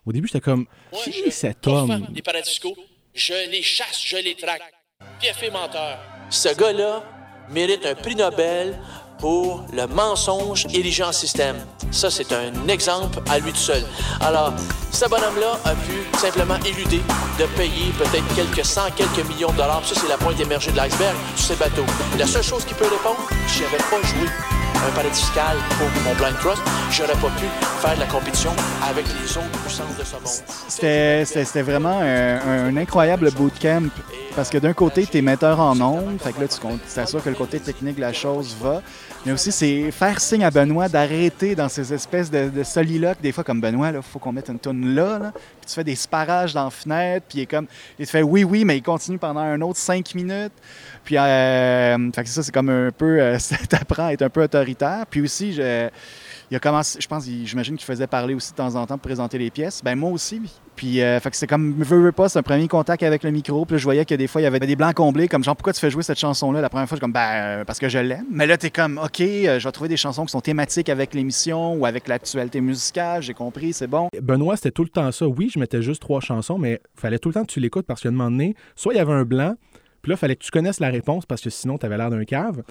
au 0.04 0.12
début, 0.12 0.28
j'étais 0.28 0.40
comme, 0.40 0.66
qui 0.92 1.10
est 1.10 1.30
cet 1.30 1.66
homme? 1.66 2.06
Les 2.14 2.22
paradiscos, 2.22 2.76
je 3.14 3.50
les 3.50 3.62
chasse, 3.62 4.02
je 4.04 4.18
les 4.18 4.34
traque. 4.34 4.62
Menteur. 5.52 5.98
Ce 6.30 6.56
gars-là 6.56 7.04
mérite 7.50 7.84
un 7.86 7.94
prix 7.94 8.16
Nobel 8.16 8.78
pour 9.18 9.64
le 9.73 9.87
mensonge 9.87 10.66
érigé 10.73 11.02
en 11.02 11.12
système. 11.12 11.56
Ça, 11.90 12.11
c'est 12.11 12.32
un 12.32 12.68
exemple 12.68 13.20
à 13.28 13.38
lui 13.38 13.52
tout 13.52 13.58
seul. 13.58 13.82
Alors, 14.20 14.52
ce 14.90 15.08
bonhomme-là 15.08 15.58
a 15.64 15.75
pu 15.75 16.18
simplement 16.18 16.56
éluder 16.66 17.00
de 17.38 17.44
payer 17.56 17.92
peut-être 17.99 18.35
quelques 18.35 18.64
cent, 18.64 18.90
quelques 18.96 19.26
millions 19.28 19.50
de 19.52 19.56
dollars. 19.56 19.82
Ça, 19.85 19.94
c'est 20.00 20.08
la 20.08 20.16
pointe 20.16 20.40
émergée 20.40 20.70
de 20.73 20.76
l'iceberg 20.76 21.16
sur 21.37 21.46
ces 21.46 21.56
bateaux. 21.56 21.87
La 22.18 22.26
seule 22.26 22.42
chose 22.42 22.64
qu'il 22.64 22.76
peut 22.76 22.85
répondre, 22.85 23.18
j'avais 23.46 23.78
pas 23.78 24.06
joué 24.06 24.28
un 24.76 24.90
paradis 24.94 25.20
fiscal 25.20 25.56
pour 25.78 25.88
mon 26.04 26.14
blind 26.16 26.37
trust, 26.38 26.62
j'aurais 26.90 27.14
pas 27.14 27.30
pu 27.38 27.46
faire 27.80 27.94
de 27.94 28.00
la 28.00 28.06
compétition 28.06 28.52
avec 28.87 29.06
les 29.06 29.37
autres 29.37 29.50
puissances 29.64 29.96
de 29.99 30.04
ce 30.04 30.14
monde. 30.14 31.25
C'était 31.25 31.62
vraiment 31.62 31.99
un 32.00 32.76
incroyable 32.76 33.30
bootcamp. 33.32 33.88
Parce 34.37 34.50
que 34.50 34.59
d'un 34.59 34.75
côté, 34.75 35.07
tu 35.07 35.16
es 35.16 35.23
metteur 35.23 35.59
en 35.61 35.81
ondes, 35.81 36.21
fait 36.21 36.31
que 36.31 36.43
là, 36.43 36.47
tu 36.47 36.59
t'assures 36.95 37.25
que 37.25 37.31
le 37.31 37.35
côté 37.35 37.59
technique 37.59 37.97
de 37.97 38.02
la 38.02 38.12
chose 38.12 38.55
va. 38.61 38.83
Mais 39.25 39.33
aussi, 39.33 39.50
c'est 39.50 39.90
faire 39.90 40.21
signe 40.21 40.45
à 40.45 40.50
Benoît 40.50 40.90
d'arrêter 40.90 41.55
dans 41.55 41.71
ces 41.71 41.95
espèces 41.95 42.31
de, 42.31 42.50
de 42.50 42.62
soliloques. 42.62 43.16
Des 43.23 43.33
fois, 43.33 43.45
comme 43.45 43.62
Benoît, 43.62 43.93
il 43.95 44.02
faut 44.02 44.19
qu'on 44.19 44.33
mette 44.33 44.50
une 44.50 44.59
tonne 44.59 44.95
là, 44.95 45.19
là. 45.19 45.33
Puis 45.33 45.69
tu 45.69 45.75
fais 45.75 45.85
des 45.85 45.97
sparages 45.97 46.52
dans 46.52 46.64
la 46.64 46.71
fenêtre, 46.71 47.25
puis 47.26 47.38
il 47.38 47.43
est 47.43 47.47
comme. 47.47 47.66
Il 47.99 48.05
te 48.05 48.11
fait 48.11 48.21
oui, 48.21 48.45
oui, 48.45 48.66
mais 48.66 48.76
il 48.76 48.83
continue 48.83 49.16
pendant 49.16 49.40
un 49.40 49.59
autre 49.62 49.78
cinq 49.78 50.14
minutes. 50.14 50.52
Puis, 51.02 51.16
euh, 51.16 52.12
fait 52.12 52.23
que 52.23 52.28
ça, 52.28 52.43
c'est 52.43 52.52
comme 52.52 52.69
un 52.69 52.90
peu. 52.90 53.19
Euh, 53.19 53.38
ça 53.40 53.57
t'apprend 53.66 54.09
à 54.09 54.12
être 54.12 54.23
un 54.23 54.28
peu 54.28 54.43
autoritaire. 54.43 55.07
Puis 55.09 55.23
aussi, 55.23 55.55
je. 55.55 55.88
Il 56.50 56.56
a 56.56 56.60
commencé, 56.60 57.00
je 57.00 57.08
pense, 57.08 57.26
j'imagine 57.26 57.76
qu'il 57.76 57.84
faisait 57.84 58.06
parler 58.06 58.34
aussi 58.34 58.52
de 58.52 58.56
temps 58.56 58.74
en 58.76 58.86
temps 58.86 58.98
pour 58.98 59.08
présenter 59.08 59.36
les 59.36 59.50
pièces. 59.50 59.82
Ben 59.82 59.96
moi 59.96 60.10
aussi. 60.10 60.40
Puis, 60.76 61.00
euh, 61.00 61.18
c'est 61.32 61.46
comme, 61.46 61.72
veux, 61.82 62.00
veux 62.00 62.12
pas, 62.12 62.28
c'est 62.28 62.38
un 62.38 62.42
premier 62.42 62.68
contact 62.68 63.02
avec 63.02 63.24
le 63.24 63.30
micro. 63.30 63.64
Puis 63.64 63.78
je 63.78 63.84
voyais 63.84 64.04
que 64.04 64.14
des 64.14 64.26
fois, 64.26 64.42
il 64.42 64.44
y 64.44 64.46
avait 64.46 64.60
des 64.60 64.76
blancs 64.76 64.94
comblés, 64.94 65.26
comme 65.26 65.42
genre, 65.42 65.56
pourquoi 65.56 65.72
tu 65.72 65.80
fais 65.80 65.90
jouer 65.90 66.02
cette 66.02 66.18
chanson-là? 66.18 66.60
La 66.60 66.68
première 66.68 66.86
fois, 66.86 66.96
je 66.96 66.98
suis 66.98 67.00
comme, 67.00 67.12
ben, 67.12 67.30
euh, 67.32 67.64
parce 67.64 67.78
que 67.78 67.88
je 67.88 67.98
l'aime. 67.98 68.26
Mais 68.30 68.46
là, 68.46 68.58
t'es 68.58 68.70
comme, 68.70 68.98
OK, 68.98 69.20
euh, 69.20 69.58
je 69.58 69.66
vais 69.66 69.72
trouver 69.72 69.88
des 69.88 69.96
chansons 69.96 70.24
qui 70.24 70.32
sont 70.32 70.42
thématiques 70.42 70.88
avec 70.88 71.14
l'émission 71.14 71.74
ou 71.74 71.86
avec 71.86 72.06
l'actualité 72.06 72.60
musicale. 72.60 73.22
J'ai 73.22 73.34
compris, 73.34 73.72
c'est 73.72 73.86
bon. 73.86 74.08
Benoît, 74.20 74.56
c'était 74.56 74.70
tout 74.70 74.84
le 74.84 74.90
temps 74.90 75.10
ça. 75.10 75.26
Oui, 75.26 75.50
je 75.52 75.58
mettais 75.58 75.82
juste 75.82 76.02
trois 76.02 76.20
chansons, 76.20 76.58
mais 76.58 76.80
fallait 76.94 77.18
tout 77.18 77.30
le 77.30 77.34
temps 77.34 77.44
que 77.44 77.52
tu 77.52 77.58
l'écoutes 77.58 77.86
parce 77.86 78.02
qu'à 78.02 78.10
un 78.10 78.12
moment 78.12 78.30
donné, 78.30 78.54
soit 78.76 78.92
il 78.92 78.98
y 78.98 79.00
avait 79.00 79.14
un 79.14 79.24
blanc, 79.24 79.56
puis 80.02 80.10
là, 80.10 80.16
fallait 80.16 80.36
que 80.36 80.44
tu 80.44 80.50
connaisses 80.50 80.78
la 80.78 80.90
réponse 80.90 81.24
parce 81.26 81.40
que 81.40 81.50
sinon, 81.50 81.78
tu 81.78 81.86
avais 81.86 81.96
l'air 81.96 82.10
d'un 82.10 82.24
cave. 82.24 82.62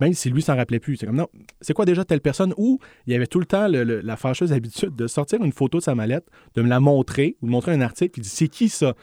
Même 0.00 0.12
si 0.12 0.30
lui 0.30 0.42
s'en 0.42 0.56
rappelait 0.56 0.80
plus. 0.80 0.96
C'est 0.96 1.06
comme 1.06 1.16
non, 1.16 1.28
c'est 1.60 1.72
quoi 1.72 1.84
déjà 1.84 2.04
telle 2.04 2.20
personne? 2.20 2.52
Ou 2.56 2.78
il 3.06 3.14
avait 3.14 3.26
tout 3.26 3.40
le 3.40 3.46
temps 3.46 3.66
la 3.68 4.16
fâcheuse 4.16 4.52
habitude 4.52 4.94
de 4.94 5.06
sortir 5.06 5.42
une 5.42 5.52
photo 5.52 5.78
de 5.78 5.82
sa 5.82 5.94
mallette, 5.94 6.26
de 6.54 6.62
me 6.62 6.68
la 6.68 6.80
montrer 6.80 7.36
ou 7.40 7.46
de 7.46 7.50
montrer 7.50 7.72
un 7.72 7.80
article, 7.80 8.12
puis 8.12 8.22
dit 8.22 8.28
c'est 8.28 8.48
qui 8.48 8.68
ça? 8.68 8.94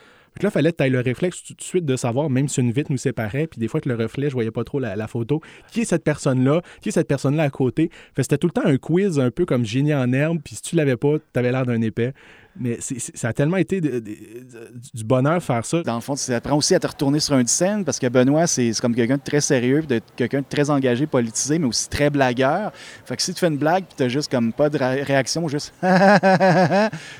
Là, 0.42 0.48
il 0.48 0.50
fallait 0.50 0.72
que 0.72 0.82
tu 0.82 0.90
le 0.90 1.00
réflexe 1.00 1.44
tout 1.44 1.54
de 1.54 1.62
suite 1.62 1.84
de 1.84 1.94
savoir, 1.94 2.28
même 2.28 2.48
si 2.48 2.60
une 2.60 2.72
vitre 2.72 2.90
nous 2.90 2.98
séparait, 2.98 3.46
puis 3.46 3.60
des 3.60 3.68
fois 3.68 3.80
que 3.80 3.88
le 3.88 3.94
reflet, 3.94 4.28
je 4.28 4.34
voyais 4.34 4.50
pas 4.50 4.64
trop 4.64 4.80
la, 4.80 5.06
photo, 5.06 5.40
qui 5.70 5.82
est 5.82 5.84
cette 5.84 6.02
personne-là, 6.02 6.60
qui 6.80 6.88
est 6.88 6.92
cette 6.92 7.06
personne-là 7.06 7.44
à 7.44 7.50
côté? 7.50 7.90
C'était 8.16 8.38
tout 8.38 8.48
le 8.48 8.52
temps 8.52 8.64
un 8.64 8.76
quiz 8.76 9.20
un 9.20 9.30
peu 9.30 9.46
comme 9.46 9.64
génie 9.64 9.94
en 9.94 10.12
herbe, 10.12 10.40
puis 10.44 10.56
si 10.56 10.62
tu 10.62 10.76
l'avais 10.76 10.96
pas, 10.96 11.18
tu 11.18 11.38
avais 11.38 11.52
l'air 11.52 11.64
d'un 11.64 11.80
épais. 11.82 12.14
Mais 12.58 12.78
ça 12.80 13.28
a 13.28 13.32
tellement 13.32 13.56
été 13.56 13.80
de- 13.80 13.98
de- 13.98 13.98
de- 14.00 14.70
du 14.94 15.02
bonheur 15.02 15.42
faire 15.42 15.64
ça. 15.66 15.82
Dans 15.82 15.96
le 15.96 16.00
fond, 16.00 16.14
ça 16.14 16.36
apprend 16.36 16.56
aussi 16.56 16.72
à 16.74 16.78
te 16.78 16.86
retourner 16.86 17.18
sur 17.18 17.36
une 17.36 17.48
scène 17.48 17.84
parce 17.84 17.98
que 17.98 18.06
Benoît, 18.06 18.46
c'est 18.46 18.70
comme 18.80 18.94
quelqu'un 18.94 19.16
de 19.16 19.22
très 19.24 19.40
sérieux, 19.40 19.82
de 19.82 20.00
quelqu'un 20.14 20.38
de 20.40 20.46
très 20.48 20.70
engagé, 20.70 21.06
politisé, 21.08 21.58
mais 21.58 21.66
aussi 21.66 21.88
très 21.88 22.10
blagueur. 22.10 22.70
Fait 23.04 23.16
que 23.16 23.22
si 23.22 23.34
tu 23.34 23.40
fais 23.40 23.48
une 23.48 23.56
blague, 23.58 23.84
puis 23.86 23.94
t'as 23.96 24.06
juste 24.08 24.30
comme 24.30 24.52
pas 24.52 24.70
de 24.70 24.78
réaction, 24.78 25.48
juste 25.48 25.74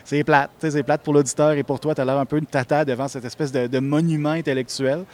c'est 0.04 0.24
plate. 0.24 0.50
Tu 0.60 0.70
C'est 0.70 0.82
plate 0.82 1.02
pour 1.02 1.14
l'auditeur 1.14 1.52
et 1.52 1.62
pour 1.62 1.80
toi, 1.80 1.94
t'as 1.94 2.04
l'air 2.04 2.18
un 2.18 2.26
peu 2.26 2.40
de 2.40 2.46
tata 2.46 2.84
devant 2.84 3.08
cette 3.08 3.24
espèce 3.24 3.50
de, 3.50 3.78
monument 3.80 4.30
intellectuel. 4.30 5.04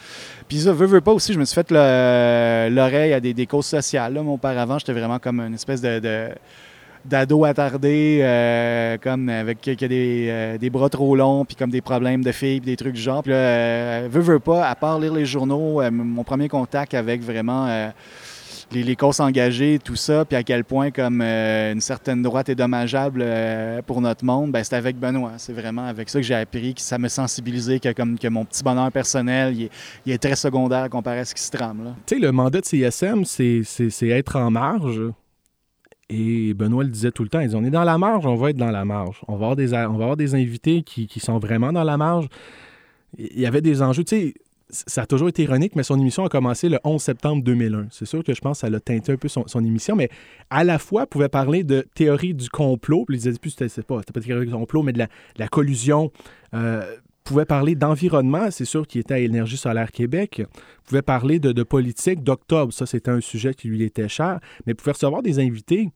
Puis 0.49 0.61
ça, 0.61 0.73
veux, 0.73 0.87
veux 0.87 1.01
pas 1.01 1.13
aussi, 1.13 1.33
je 1.33 1.39
me 1.39 1.45
suis 1.45 1.55
fait 1.55 1.71
le- 1.71 2.69
l'oreille 2.75 3.13
à 3.15 3.21
des, 3.21 3.47
causes 3.47 3.67
sociales. 3.67 4.13
Là. 4.15 4.23
Moi, 4.23 4.35
auparavant, 4.35 4.79
j'étais 4.79 4.93
vraiment 4.93 5.19
comme 5.19 5.41
une 5.41 5.55
espèce 5.55 5.81
de- 5.81 6.29
de 7.05 7.11
d'ado 7.11 7.45
attardé, 7.45 8.21
euh, 8.23 8.97
comme 9.03 9.29
avec 9.29 9.61
qui 9.61 9.71
a 9.71 9.75
des, 9.75 10.27
euh, 10.29 10.59
des 10.59 10.71
bras 10.71 10.89
trop 10.89 11.17
longs, 11.17 11.45
puis 11.45 11.57
comme 11.57 11.71
des 11.71 11.81
problèmes 11.81 12.23
de 12.23 12.33
filles, 12.33 12.61
puis 12.61 12.71
des 12.71 12.77
trucs 12.77 12.95
du 12.95 13.01
genre. 13.01 13.23
Puis 13.23 13.33
là, 13.33 13.39
euh, 13.39 14.09
veux, 14.11 14.39
pas, 14.39 14.67
à 14.67 14.75
part 14.75 14.99
lire 14.99 15.15
les 15.15 15.27
journaux, 15.27 15.81
euh, 15.81 15.91
mon 15.91 16.25
premier 16.25 16.49
contact 16.49 16.95
avec 16.95 17.23
vraiment 17.23 17.91
les, 18.73 18.83
les 18.83 18.97
causes 18.97 19.21
engagées, 19.21 19.79
tout 19.83 19.97
ça, 19.97 20.25
puis 20.25 20.37
à 20.37 20.43
quel 20.43 20.65
point 20.65 20.91
comme 20.91 21.21
une 21.23 21.81
certaine 21.81 22.23
droite 22.23 22.49
est 22.49 22.55
dommageable 22.55 23.25
pour 23.87 24.01
notre 24.01 24.25
monde, 24.25 24.53
ben, 24.53 24.63
c'est 24.63 24.77
avec 24.77 24.97
Benoît. 24.97 25.33
C'est 25.39 25.53
vraiment 25.53 25.87
avec 25.87 26.09
ça 26.09 26.21
que 26.21 26.25
j'ai 26.25 26.35
appris, 26.35 26.75
que 26.75 26.81
ça 26.81 26.99
me 26.99 27.09
sensibilisé, 27.09 27.81
que, 27.81 27.93
comme, 27.93 28.19
que 28.19 28.29
mon 28.29 28.45
petit 28.45 28.63
bonheur 28.63 28.91
personnel, 28.93 29.55
il 29.57 29.65
est, 30.11 30.15
est 30.15 30.19
très 30.19 30.37
secondaire 30.37 30.89
comparé 30.89 31.21
à 31.21 31.25
ce 31.25 31.35
qui 31.35 31.43
se 31.43 31.51
trame. 31.51 31.95
Tu 32.07 32.17
sais, 32.17 32.21
le 32.21 32.33
mandat 32.33 32.61
de 32.61 32.67
CSM, 32.67 33.25
c'est 33.25 34.09
être 34.09 34.37
en 34.37 34.51
marge. 34.51 35.03
Et 36.11 36.55
Benoît 36.55 36.83
le 36.83 36.91
disait 36.91 37.13
tout 37.13 37.23
le 37.23 37.29
temps, 37.29 37.41
il 37.41 37.49
dit, 37.49 37.55
on 37.55 37.65
est 37.65 37.71
dans 37.71 37.85
la 37.85 37.97
marge, 37.97 38.27
on 38.27 38.35
va 38.35 38.51
être 38.51 38.57
dans 38.57 38.73
la 38.73 38.85
marge. 38.85 39.21
On 39.29 39.33
va 39.33 39.47
avoir 39.47 39.57
des, 39.57 39.73
on 39.73 39.97
va 39.97 40.05
avoir 40.05 40.17
des 40.17 40.35
invités 40.35 40.83
qui, 40.83 41.07
qui 41.07 41.21
sont 41.21 41.39
vraiment 41.39 41.73
dans 41.73 41.85
la 41.85 41.97
marge. 41.97 42.27
Il 43.17 43.39
y 43.39 43.47
avait 43.47 43.61
des 43.61 43.81
enjeux, 43.81 44.03
tu 44.03 44.17
sais, 44.17 44.35
ça 44.71 45.03
a 45.03 45.07
toujours 45.07 45.29
été 45.29 45.45
ironique, 45.45 45.77
mais 45.77 45.83
son 45.83 45.99
émission 45.99 46.25
a 46.25 46.29
commencé 46.29 46.69
le 46.69 46.79
11 46.85 47.01
septembre 47.01 47.43
2001. 47.45 47.89
C'est 47.91 48.07
sûr 48.07 48.25
que 48.25 48.35
je 48.35 48.41
pense 48.41 48.61
que 48.61 48.69
ça 48.69 48.75
a 48.75 48.81
teinté 48.81 49.13
un 49.13 49.17
peu 49.17 49.29
son, 49.29 49.45
émission, 49.65 49.97
mais 49.97 50.09
à 50.51 50.65
la 50.65 50.79
fois, 50.79 51.07
pouvait 51.07 51.29
parler 51.29 51.65
de 51.65 51.87
théorie 51.95 52.35
du 52.35 52.49
complot, 52.49 53.05
puis 53.05 53.17
il 53.17 53.21
disait 53.21 53.39
plus, 53.39 53.51
c'était 53.51 53.83
pas, 53.83 54.01
pas 54.01 54.21
théorie 54.21 54.47
du 54.47 54.53
complot, 54.53 54.83
mais 54.83 54.93
de 54.93 54.99
la, 54.99 55.07
de 55.07 55.39
la 55.39 55.49
collusion. 55.49 56.11
Euh, 56.55 56.97
pouvait 57.25 57.45
parler 57.45 57.75
d'environnement, 57.75 58.51
c'est 58.51 58.65
sûr 58.65 58.87
qu'il 58.87 59.01
était 59.01 59.15
à 59.15 59.19
Énergie 59.19 59.57
solaire 59.57 59.93
Québec. 59.93 60.43
pouvait 60.85 61.03
parler 61.03 61.39
de, 61.39 61.53
de 61.53 61.63
politique 61.63 62.25
d'octobre, 62.25 62.73
ça 62.73 62.87
c'était 62.87 63.11
un 63.11 63.21
sujet 63.21 63.55
qui 63.55 63.69
lui 63.69 63.85
était 63.85 64.09
cher, 64.09 64.41
mais 64.67 64.75
pouvait 64.75 64.93
recevoir 64.93 65.23
des 65.23 65.39
invités 65.39 65.91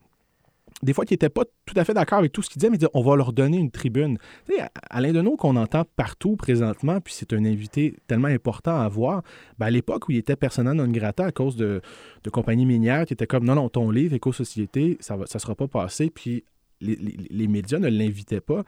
des 0.82 0.92
fois, 0.92 1.04
qui 1.04 1.14
n'étaient 1.14 1.28
pas 1.28 1.44
tout 1.66 1.74
à 1.76 1.84
fait 1.84 1.94
d'accord 1.94 2.18
avec 2.18 2.32
tout 2.32 2.42
ce 2.42 2.50
qu'il 2.50 2.60
disait, 2.60 2.70
mais 2.70 2.76
disaient, 2.76 2.90
on 2.94 3.02
va 3.02 3.16
leur 3.16 3.32
donner 3.32 3.58
une 3.58 3.70
tribune. 3.70 4.18
Tu 4.46 4.56
sais, 4.56 4.62
Alain 4.90 5.12
Deneau, 5.12 5.36
qu'on 5.36 5.56
entend 5.56 5.84
partout 5.96 6.36
présentement, 6.36 7.00
puis 7.00 7.14
c'est 7.14 7.32
un 7.32 7.44
invité 7.44 7.96
tellement 8.06 8.28
important 8.28 8.78
à 8.80 8.88
voir, 8.88 9.22
ben, 9.58 9.66
à 9.66 9.70
l'époque 9.70 10.08
où 10.08 10.12
il 10.12 10.18
était 10.18 10.36
persona 10.36 10.74
non 10.74 10.92
à 10.94 11.32
cause 11.32 11.56
de, 11.56 11.80
de 12.22 12.30
compagnies 12.30 12.66
minières 12.66 13.06
qui 13.06 13.12
étaient 13.12 13.26
comme, 13.26 13.44
non, 13.44 13.54
non, 13.54 13.68
ton 13.68 13.90
livre, 13.90 14.14
Éco-société, 14.14 14.96
ça 15.00 15.16
ne 15.16 15.24
sera 15.26 15.54
pas 15.54 15.68
passé, 15.68 16.10
puis 16.10 16.44
les 16.80 17.48
médias 17.48 17.78
ne 17.78 17.88
l'invitaient 17.88 18.40
pas. 18.40 18.64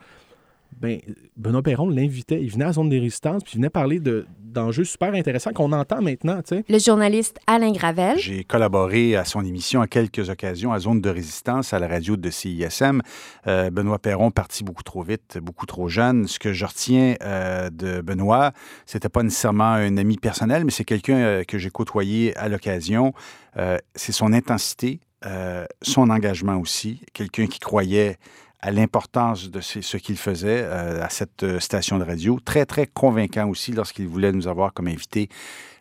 Ben, 0.79 0.99
Benoît 1.35 1.63
Perron 1.63 1.89
l'invitait. 1.89 2.41
Il 2.41 2.51
venait 2.51 2.65
à 2.65 2.67
la 2.67 2.73
zone 2.73 2.89
des 2.89 2.99
résistances, 2.99 3.43
puis 3.43 3.53
il 3.53 3.57
venait 3.57 3.69
parler 3.69 3.99
de- 3.99 4.25
d'enjeux 4.39 4.83
super 4.85 5.13
intéressants 5.13 5.51
qu'on 5.53 5.71
entend 5.71 6.01
maintenant, 6.01 6.37
tu 6.41 6.55
sais. 6.57 6.65
Le 6.69 6.79
journaliste 6.79 7.37
Alain 7.47 7.71
Gravel. 7.71 8.17
J'ai 8.17 8.43
collaboré 8.43 9.15
à 9.15 9.25
son 9.25 9.43
émission 9.45 9.81
à 9.81 9.87
quelques 9.87 10.29
occasions 10.29 10.71
à 10.71 10.79
Zone 10.79 11.01
de 11.01 11.09
résistance 11.09 11.73
à 11.73 11.79
la 11.79 11.87
radio 11.87 12.15
de 12.17 12.29
CISM. 12.29 13.01
Euh, 13.47 13.69
Benoît 13.69 13.99
Perron 13.99 14.31
parti 14.31 14.63
beaucoup 14.63 14.83
trop 14.83 15.03
vite, 15.03 15.37
beaucoup 15.41 15.65
trop 15.65 15.89
jeune. 15.89 16.27
Ce 16.27 16.39
que 16.39 16.53
je 16.53 16.65
retiens 16.65 17.15
euh, 17.23 17.69
de 17.69 18.01
Benoît, 18.01 18.51
c'était 18.85 19.09
pas 19.09 19.23
nécessairement 19.23 19.71
un 19.73 19.97
ami 19.97 20.17
personnel, 20.17 20.63
mais 20.65 20.71
c'est 20.71 20.85
quelqu'un 20.85 21.17
euh, 21.17 21.43
que 21.43 21.57
j'ai 21.57 21.69
côtoyé 21.69 22.35
à 22.37 22.49
l'occasion. 22.49 23.13
Euh, 23.57 23.77
c'est 23.95 24.11
son 24.11 24.33
intensité, 24.33 24.99
euh, 25.25 25.65
son 25.81 26.09
engagement 26.09 26.57
aussi. 26.57 27.01
Quelqu'un 27.13 27.47
qui 27.47 27.59
croyait 27.59 28.17
à 28.59 28.71
l'importance 28.71 29.51
de 29.51 29.61
ce 29.61 29.97
qu'il 29.97 30.17
faisait 30.17 30.63
euh, 30.63 31.03
à 31.03 31.09
cette 31.09 31.43
euh, 31.43 31.59
station 31.59 31.99
de 31.99 32.03
radio. 32.03 32.39
Très, 32.43 32.65
très 32.65 32.87
convaincant 32.87 33.47
aussi 33.47 33.71
lorsqu'il 33.71 34.07
voulait 34.07 34.31
nous 34.31 34.47
avoir 34.47 34.73
comme 34.73 34.87
invités. 34.87 35.29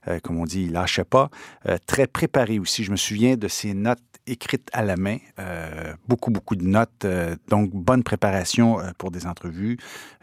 Euh, 0.09 0.19
comme 0.23 0.39
on 0.39 0.45
dit, 0.45 0.65
il 0.65 0.73
lâchait 0.73 1.05
pas. 1.05 1.31
Euh, 1.69 1.77
très 1.87 2.07
préparé 2.07 2.59
aussi. 2.59 2.85
Je 2.85 2.91
me 2.91 2.97
souviens 2.97 3.37
de 3.37 3.49
ses 3.49 3.75
notes 3.75 3.99
écrites 4.29 4.69
à 4.73 4.83
la 4.85 4.97
main. 4.97 5.19
Euh, 5.39 5.93
beaucoup, 6.09 6.31
beaucoup 6.33 6.57
de 6.57 6.65
notes. 6.65 7.05
Euh, 7.05 7.37
donc, 7.49 7.71
bonne 7.73 8.03
préparation 8.03 8.81
euh, 8.81 8.91
pour 8.99 9.11
des 9.13 9.27
entrevues. 9.27 9.79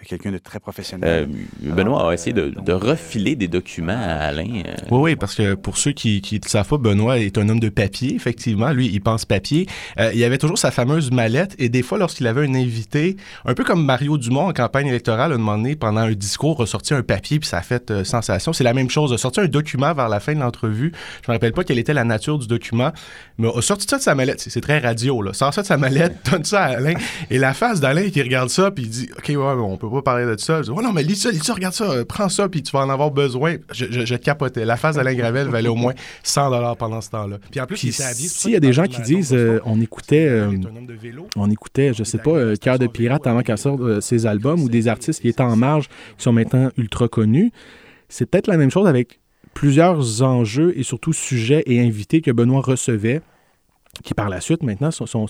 Quelqu'un 0.05 0.31
de 0.31 0.37
très 0.37 0.57
Euh, 0.57 0.59
professionnel. 0.59 1.29
Benoît 1.61 2.09
a 2.09 2.13
essayé 2.13 2.33
de, 2.33 2.49
de 2.49 2.73
refiler 2.73 3.35
des 3.37 3.47
documents 3.47 3.93
à 3.97 4.27
Alain. 4.27 4.63
euh, 4.65 4.73
Oui, 4.91 4.99
oui, 5.01 5.15
parce 5.15 5.35
que 5.35 5.53
pour 5.55 5.77
ceux 5.77 5.91
qui 5.93 6.21
ne 6.43 6.49
savent 6.49 6.67
pas, 6.67 6.77
Benoît 6.77 7.19
est 7.19 7.37
un 7.37 7.47
homme 7.47 7.61
de 7.61 7.69
papier, 7.69 8.13
effectivement. 8.13 8.71
Lui, 8.71 8.87
il 8.87 8.99
pense 9.01 9.23
papier. 9.25 9.67
Euh, 9.99 10.11
il 10.13 10.21
avait 10.25 10.37
toujours 10.37 10.57
sa 10.57 10.71
fameuse 10.71 11.09
mallette 11.11 11.55
et 11.57 11.69
des 11.69 11.81
fois, 11.81 11.97
lorsqu'il 11.97 12.27
avait 12.27 12.45
un 12.45 12.53
invité, 12.55 13.15
un 13.45 13.53
peu 13.53 13.63
comme 13.63 13.85
Mario 13.85 14.17
Dumont 14.17 14.47
en 14.47 14.53
campagne 14.53 14.87
électorale, 14.87 15.31
moment 15.37 15.55
donné, 15.57 15.75
pendant 15.77 16.01
un 16.01 16.11
discours, 16.11 16.61
a 16.61 16.65
sorti 16.65 16.93
un 16.93 17.03
papier 17.03 17.39
puis 17.39 17.47
ça 17.47 17.57
a 17.57 17.61
fait 17.61 17.89
euh, 17.89 18.03
sensation. 18.03 18.51
C'est 18.51 18.65
la 18.65 18.73
même 18.73 18.89
chose. 18.89 19.13
A 19.13 19.17
sorti 19.17 19.39
un 19.39 19.45
document 19.47 19.72
vers 19.77 20.09
la 20.09 20.19
fin 20.19 20.33
de 20.33 20.39
l'entrevue. 20.39 20.91
Je 21.25 21.31
me 21.31 21.35
rappelle 21.35 21.53
pas 21.53 21.63
quelle 21.63 21.79
était 21.79 21.93
la 21.93 22.03
nature 22.03 22.37
du 22.39 22.47
document, 22.47 22.91
mais 23.37 23.47
a 23.47 23.61
sorti 23.61 23.87
ça 23.89 23.97
de 23.97 24.03
sa 24.03 24.15
mallette. 24.15 24.39
C'est 24.39 24.61
très 24.61 24.79
radio, 24.79 25.21
là. 25.21 25.33
Sort 25.33 25.53
ça 25.53 25.61
de 25.61 25.67
sa 25.67 25.77
mallette, 25.77 26.15
donne 26.31 26.43
ça 26.43 26.63
à 26.63 26.77
Alain. 26.77 26.93
Et 27.29 27.39
la 27.39 27.53
face 27.53 27.79
d'Alain 27.79 28.09
qui 28.09 28.21
regarde 28.21 28.49
ça 28.49 28.71
puis 28.71 28.83
il 28.83 28.89
dit, 28.89 29.09
OK, 29.17 29.29
ouais, 29.29 29.35
mais 29.35 29.61
on 29.61 29.77
peut 29.77 29.89
pas 29.89 30.01
parler 30.01 30.25
de 30.25 30.39
ça. 30.39 30.57
Je 30.57 30.63
dis, 30.63 30.71
ouais, 30.71 30.83
non, 30.83 30.93
mais 30.93 31.03
lis 31.03 31.15
ça, 31.15 31.31
lis 31.31 31.43
ça, 31.43 31.53
regarde 31.53 31.73
ça, 31.73 31.85
euh, 31.85 32.05
prends 32.05 32.29
ça 32.29 32.47
puis 32.49 32.63
tu 32.63 32.71
vas 32.71 32.83
en 32.83 32.89
avoir 32.89 33.11
besoin. 33.11 33.55
Je, 33.71 33.85
je, 33.89 34.05
je 34.05 34.15
capotais. 34.15 34.65
La 34.65 34.77
face 34.77 34.95
d'Alain 34.95 35.13
Gravel 35.13 35.47
valait 35.47 35.69
au 35.69 35.75
moins 35.75 35.93
100 36.23 36.49
dollars 36.49 36.77
pendant 36.77 37.01
ce 37.01 37.09
temps-là. 37.09 37.37
Puis 37.51 37.59
en 37.59 37.65
plus, 37.65 37.77
Puis 37.77 37.87
il 37.87 37.91
était 37.91 38.03
habillé. 38.03 38.27
s'il 38.27 38.51
y 38.51 38.55
a 38.55 38.59
des 38.59 38.73
gens 38.73 38.85
qui 38.85 39.01
disent, 39.01 39.33
euh, 39.33 39.59
on 39.65 39.79
écoutait, 39.81 40.27
euh, 40.27 40.51
on 41.35 41.49
écoutait, 41.49 41.93
je 41.93 42.03
sais 42.03 42.17
pas, 42.17 42.31
euh, 42.31 42.55
Cœur 42.55 42.79
de 42.79 42.87
pirate 42.87 43.25
avant 43.27 43.41
qu'elle 43.41 43.57
sorte 43.57 43.99
ses 44.01 44.25
albums 44.25 44.61
ou 44.61 44.69
des 44.69 44.87
artistes 44.87 45.21
qui 45.21 45.27
étaient 45.27 45.41
en 45.41 45.55
marge, 45.55 45.87
qui 46.17 46.23
sont 46.23 46.31
maintenant 46.31 46.69
ultra 46.77 47.07
connus, 47.07 47.51
c'est 48.09 48.25
peut-être 48.25 48.47
la 48.47 48.57
même 48.57 48.71
chose 48.71 48.87
avec 48.87 49.19
plusieurs 49.53 50.21
enjeux 50.21 50.77
et 50.77 50.83
surtout 50.83 51.13
sujets 51.13 51.63
et 51.65 51.79
invités 51.79 52.21
que 52.21 52.31
Benoît 52.31 52.61
recevait 52.61 53.21
qui 54.03 54.15
par 54.15 54.27
la 54.27 54.41
suite 54.41 54.63
maintenant 54.63 54.89
sont, 54.89 55.25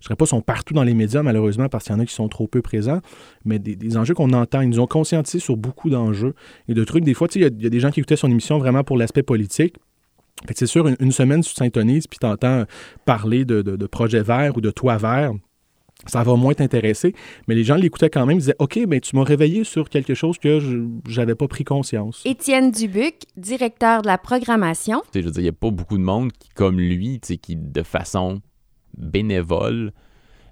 dirais 0.00 0.16
pas 0.16 0.24
sont 0.24 0.40
partout 0.40 0.72
dans 0.72 0.82
les 0.82 0.94
médias 0.94 1.22
malheureusement 1.22 1.68
parce 1.68 1.84
qu'il 1.84 1.92
y 1.94 1.96
en 1.96 2.00
a 2.00 2.06
qui 2.06 2.14
sont 2.14 2.28
trop 2.28 2.46
peu 2.46 2.62
présents, 2.62 3.00
mais 3.44 3.58
des, 3.58 3.96
enjeux 3.96 4.14
qu'on 4.14 4.32
entend, 4.32 4.62
ils 4.62 4.70
nous 4.70 4.80
ont 4.80 4.86
conscientisé 4.86 5.38
sur 5.38 5.56
beaucoup 5.56 5.90
d'enjeux 5.90 6.34
et 6.68 6.74
de 6.74 6.84
trucs. 6.84 7.04
Des 7.04 7.12
fois, 7.12 7.28
il 7.34 7.42
y 7.42 7.44
a- 7.44 7.50
des 7.50 7.80
gens 7.80 7.90
qui 7.90 8.00
écoutaient 8.00 8.16
son 8.16 8.30
émission 8.30 8.58
vraiment 8.58 8.82
pour 8.82 8.96
l'aspect 8.96 9.22
politique. 9.22 9.76
C'est 10.54 10.66
sûr, 10.66 10.88
une, 10.98 11.12
semaine, 11.12 11.42
tu 11.42 11.54
t'intonises 11.54 12.06
puis 12.06 12.18
tu 12.18 12.26
entends 12.26 12.64
parler 13.04 13.44
de, 13.44 13.60
de, 13.60 13.76
de 13.76 13.86
projets 13.86 14.22
verts 14.22 14.56
ou 14.56 14.62
de 14.62 14.70
toits 14.70 14.96
verts. 14.96 15.32
Ça 16.06 16.22
va 16.24 16.34
moins 16.34 16.52
t'intéresser, 16.54 17.14
mais 17.46 17.54
les 17.54 17.62
gens 17.62 17.76
l'écoutaient 17.76 18.10
quand 18.10 18.26
même, 18.26 18.38
ils 18.38 18.40
disaient 18.40 18.56
OK, 18.58 18.78
ben 18.88 19.00
tu 19.00 19.14
m'as 19.14 19.22
réveillé 19.22 19.62
sur 19.62 19.88
quelque 19.88 20.14
chose 20.14 20.36
que 20.38 20.58
je 20.58 20.78
j'avais 21.08 21.36
pas 21.36 21.46
pris 21.46 21.62
conscience. 21.64 22.22
Étienne 22.24 22.72
Dubuc, 22.72 23.14
directeur 23.36 24.02
de 24.02 24.08
la 24.08 24.18
programmation. 24.18 25.00
Tu 25.12 25.18
sais, 25.18 25.20
je 25.22 25.26
veux 25.26 25.32
dire, 25.32 25.40
il 25.40 25.44
n'y 25.44 25.48
a 25.50 25.52
pas 25.52 25.70
beaucoup 25.70 25.96
de 25.98 26.02
monde 26.02 26.32
qui, 26.32 26.48
comme 26.50 26.80
lui, 26.80 27.20
tu 27.20 27.28
sais, 27.28 27.36
qui, 27.36 27.54
de 27.56 27.82
façon 27.84 28.40
bénévole, 28.98 29.92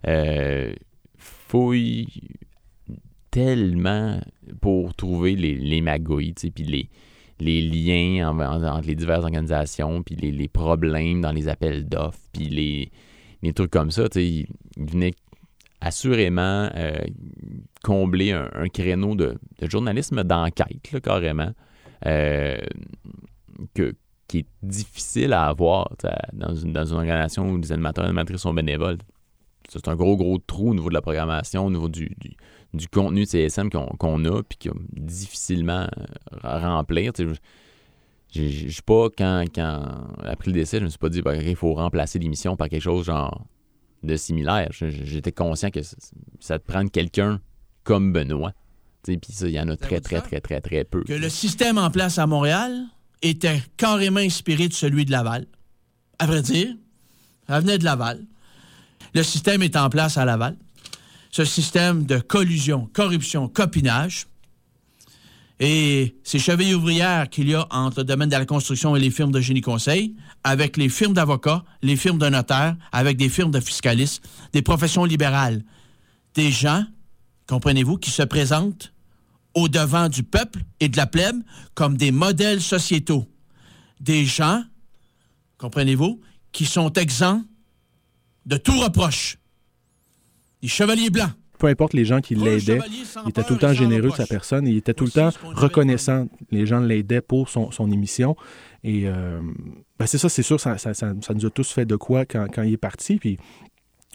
euh, 0.07 0.73
fouille 1.19 2.07
tellement 3.31 4.21
pour 4.61 4.95
trouver 4.95 5.37
les, 5.37 5.55
les 5.55 5.81
magouilles, 5.81 6.35
tu 6.35 6.47
sais, 6.47 6.51
puis 6.51 6.65
les, 6.65 6.89
les 7.39 7.61
liens 7.63 8.31
en- 8.31 8.41
en- 8.41 8.63
entre 8.65 8.87
les 8.89 8.95
diverses 8.95 9.23
organisations, 9.25 10.03
puis 10.03 10.17
les, 10.17 10.31
les 10.31 10.49
problèmes 10.49 11.21
dans 11.21 11.33
les 11.33 11.49
appels 11.49 11.89
d'offres, 11.89 12.19
puis 12.33 12.49
les, 12.49 12.91
les 13.43 13.53
trucs 13.53 13.71
comme 13.71 13.91
ça. 13.91 14.09
tu 14.09 14.21
sais, 14.21 14.27
Il, 14.27 14.47
il 14.77 14.85
venait 14.91 15.13
assurément 15.81 16.71
euh, 16.75 16.99
combler 17.83 18.33
un, 18.33 18.69
créneau 18.69 19.15
de, 19.15 19.37
journalisme 19.63 20.23
d'enquête, 20.25 21.01
carrément. 21.03 21.53
Euh, 22.07 22.59
que, 23.75 23.95
qui 24.27 24.39
est 24.39 24.47
difficile 24.63 25.33
à 25.33 25.47
avoir 25.47 25.91
dans 26.33 26.55
une, 26.55 26.73
dans 26.73 26.87
une 26.87 26.97
organisation 26.97 27.51
où 27.51 27.59
les 27.59 27.73
animateurs 27.73 28.05
et 28.05 28.09
animatrices 28.09 28.43
sont 28.43 28.55
bénévoles. 28.55 28.99
C'est 29.69 29.87
un 29.89 29.97
gros, 29.97 30.17
gros 30.17 30.39
trou 30.39 30.71
au 30.71 30.75
niveau 30.75 30.89
de 30.89 30.95
la 30.95 31.03
programmation, 31.03 31.67
au 31.67 31.71
niveau 31.71 31.89
du, 31.89 32.17
du, 32.73 32.89
contenu 32.89 33.25
de 33.25 33.29
CSM 33.29 33.71
qu'on 33.71 34.25
a, 34.25 34.43
puis 34.43 34.59
qui 34.59 34.69
est 34.69 34.73
difficilement 34.93 35.87
euh, 35.99 36.37
à 36.43 36.59
remplir. 36.59 37.13
Tu 37.13 37.29
sais, 37.29 37.35
je- 38.33 38.43
je 38.43 38.69
suis 38.69 38.83
pas, 38.83 39.09
quand, 39.17 39.45
quand, 39.55 39.83
après 40.25 40.47
le 40.51 40.53
décès, 40.53 40.79
je 40.79 40.85
me 40.85 40.89
suis 40.89 40.99
pas 40.99 41.09
dit, 41.09 41.21
OK, 41.21 41.35
il 41.45 41.57
faut 41.57 41.75
remplacer 41.75 42.19
l'émission 42.19 42.57
par 42.57 42.69
quelque 42.69 42.83
chose 42.83 43.07
genre 43.07 43.45
de 44.03 44.17
similaire. 44.17 44.69
J'étais 44.71 45.33
conscient 45.33 45.71
que 45.71 45.81
ça, 46.41 46.59
te 46.59 46.67
prend 46.67 46.87
quelqu'un 46.89 47.41
comme 47.85 48.13
Benoît. 48.13 48.53
Puis 49.05 49.19
ça, 49.31 49.49
il 49.49 49.55
y 49.55 49.61
en 49.61 49.69
a 49.69 49.77
très, 49.77 50.01
très, 50.01 50.21
très, 50.21 50.41
très, 50.41 50.61
très 50.61 50.85
peu. 50.85 51.03
que 51.05 51.13
le 51.13 51.29
système 51.29 51.79
en 51.79 51.91
place 51.91 52.19
à 52.19 52.27
Montréal 52.27 52.85
était 53.23 53.63
carrément 53.77 54.21
inspiré 54.21 54.69
de 54.69 54.73
celui 54.73 55.05
de 55.05 55.11
Laval. 55.11 55.47
À 56.19 56.27
vrai 56.27 56.43
dire, 56.43 56.75
ça 57.49 57.61
venait 57.61 57.79
de 57.79 57.85
Laval. 57.85 58.25
Le 59.15 59.23
système 59.23 59.63
est 59.63 59.77
en 59.77 59.91
place 59.91 60.19
à 60.19 60.25
Laval. 60.25 60.57
Ce 61.31 61.45
système 61.45 62.05
de 62.05 62.19
collusion, 62.19 62.89
corruption, 62.93 63.49
copinage. 63.49 64.27
Et 65.63 66.17
ces 66.25 66.39
chevilles 66.39 66.75
ouvrières 66.75 67.29
qu'il 67.29 67.51
y 67.51 67.55
a 67.55 67.67
entre 67.71 67.99
le 67.99 68.05
domaine 68.05 68.31
de 68.31 68.35
la 68.35 68.47
construction 68.47 68.97
et 68.97 69.01
les 69.01 69.11
firmes 69.11 69.31
de 69.31 69.43
génie 69.43 69.61
conseil, 69.61 70.17
avec 70.43 70.79
les 70.79 70.89
firmes 70.89 71.13
d'avocats, 71.13 71.63
les 71.83 71.97
firmes 71.97 72.19
de 72.19 72.31
notaires, 72.31 72.77
avec 72.93 73.19
des 73.19 73.29
firmes 73.29 73.51
de 73.51 73.61
fiscalistes, 73.61 74.27
des 74.55 74.63
professions 74.63 75.05
libérales. 75.05 75.63
Des 76.35 76.51
gens, 76.51 76.85
comprenez-vous, 77.47 77.99
qui 77.99 78.11
se 78.11 78.23
présentent 78.23 78.95
au 79.53 79.69
devant 79.69 80.09
du 80.09 80.23
peuple 80.23 80.61
et 80.81 80.89
de 80.89 80.97
la 80.97 81.07
plèbe 81.07 81.37
comme 81.75 81.99
des 81.99 82.11
modèles 82.11 82.63
sociétaux. 82.63 83.27
Des 84.01 84.25
gens, 84.25 84.63
comprenez-vous, 85.59 86.23
qui 86.53 86.65
sont 86.65 86.91
exempts 86.95 87.43
de 88.47 88.57
tout 88.57 88.79
reproche. 88.81 89.37
Des 90.63 90.69
chevaliers 90.69 91.11
blancs. 91.11 91.33
Peu 91.61 91.69
importe 91.69 91.93
les 91.95 92.05
gens 92.05 92.21
qui 92.21 92.35
l'aidaient, 92.35 92.81
il 93.25 93.29
était 93.29 93.45
tout 93.45 93.53
le 93.55 93.59
temps 93.61 93.73
généreux 93.73 94.11
de 94.11 94.15
sa 94.17 94.27
personne 94.27 94.67
et 94.67 94.71
il 94.71 94.77
était 94.79 94.95
tout 94.95 95.05
le 95.05 95.11
temps 95.13 95.31
reconnaissant. 95.55 96.27
Les 96.51 96.67
gens 96.67 96.81
l'aidaient 96.81 97.21
pour 97.21 97.49
son, 97.49 97.71
son 97.71 97.91
émission. 97.93 98.35
Et 98.83 99.03
euh, 99.07 99.41
ben 99.99 100.07
c'est 100.07 100.19
ça, 100.19 100.29
c'est 100.29 100.43
sûr, 100.43 100.59
ça, 100.59 100.79
ça- 100.79 100.95
ça- 100.95 101.13
ça 101.21 101.35
nous 101.35 101.47
a 101.47 101.51
tous 101.51 101.71
fait 101.71 101.85
de 101.85 101.95
quoi 101.97 102.25
quand, 102.25 102.47
quand 102.53 102.63
il 102.63 102.73
est 102.73 102.77
parti. 102.79 103.17
Puis 103.19 103.39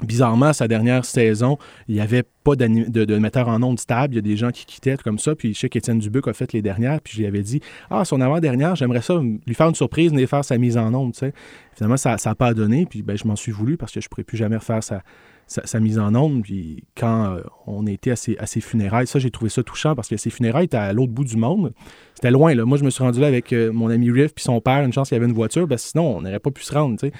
bizarrement, 0.01 0.51
sa 0.51 0.67
dernière 0.67 1.05
saison, 1.05 1.57
il 1.87 1.95
n'y 1.95 2.01
avait 2.01 2.23
pas 2.43 2.55
de, 2.57 2.65
de 3.05 3.17
metteur 3.17 3.47
en 3.47 3.63
ondes 3.63 3.79
stable. 3.79 4.13
Il 4.13 4.17
y 4.17 4.19
a 4.19 4.21
des 4.23 4.35
gens 4.35 4.51
qui 4.51 4.65
quittaient 4.65 4.97
comme 4.97 5.19
ça. 5.19 5.35
Puis 5.35 5.53
je 5.53 5.59
sais 5.59 5.69
qu'Étienne 5.69 5.99
Dubuc 5.99 6.27
a 6.27 6.33
fait 6.33 6.51
les 6.51 6.61
dernières. 6.61 6.99
Puis 6.99 7.13
je 7.13 7.19
lui 7.19 7.27
avais 7.27 7.41
dit 7.43 7.61
Ah, 7.89 8.03
son 8.03 8.19
avant-dernière, 8.19 8.75
j'aimerais 8.75 9.01
ça 9.01 9.13
lui 9.21 9.53
faire 9.55 9.69
une 9.69 9.75
surprise, 9.75 10.11
venir 10.11 10.27
faire 10.27 10.43
sa 10.43 10.57
mise 10.57 10.77
en 10.77 10.93
onde. 10.93 11.13
tu 11.13 11.19
sais. 11.19 11.33
Finalement, 11.75 11.95
ça 11.97 12.17
n'a 12.23 12.35
pas 12.35 12.53
donné. 12.53 12.85
Puis 12.85 13.03
ben, 13.03 13.17
je 13.17 13.25
m'en 13.25 13.35
suis 13.37 13.51
voulu 13.53 13.77
parce 13.77 13.93
que 13.93 14.01
je 14.01 14.07
ne 14.07 14.09
pourrais 14.09 14.23
plus 14.25 14.37
jamais 14.37 14.57
refaire 14.57 14.83
sa, 14.83 15.01
sa, 15.47 15.79
mise 15.79 15.99
en 15.99 16.13
onde. 16.15 16.43
Puis 16.43 16.83
quand 16.97 17.35
euh, 17.35 17.41
on 17.67 17.85
était 17.87 18.11
à 18.11 18.15
ses, 18.15 18.37
à 18.37 18.45
ses 18.45 18.61
funérailles, 18.61 19.07
ça, 19.07 19.19
j'ai 19.19 19.31
trouvé 19.31 19.49
ça 19.49 19.63
touchant 19.63 19.95
parce 19.95 20.07
que 20.07 20.17
ses 20.17 20.29
funérailles 20.29 20.65
étaient 20.65 20.77
à 20.77 20.93
l'autre 20.93 21.11
bout 21.11 21.23
du 21.23 21.37
monde. 21.37 21.73
C'était 22.15 22.31
loin. 22.31 22.53
Là. 22.55 22.65
Moi, 22.65 22.77
je 22.77 22.83
me 22.83 22.89
suis 22.89 23.03
rendu 23.03 23.19
là 23.19 23.27
avec 23.27 23.53
euh, 23.53 23.71
mon 23.71 23.89
ami 23.89 24.09
Riff 24.11 24.33
puis 24.33 24.43
son 24.43 24.59
père. 24.61 24.83
Une 24.83 24.93
chance 24.93 25.09
qu'il 25.09 25.15
y 25.15 25.19
avait 25.19 25.27
une 25.27 25.35
voiture. 25.35 25.67
parce 25.67 25.83
que 25.83 25.89
sinon, 25.89 26.17
on 26.17 26.21
n'aurait 26.21 26.39
pas 26.39 26.51
pu 26.51 26.63
se 26.63 26.73
rendre. 26.73 26.97
tu 26.99 27.07
sais. 27.07 27.13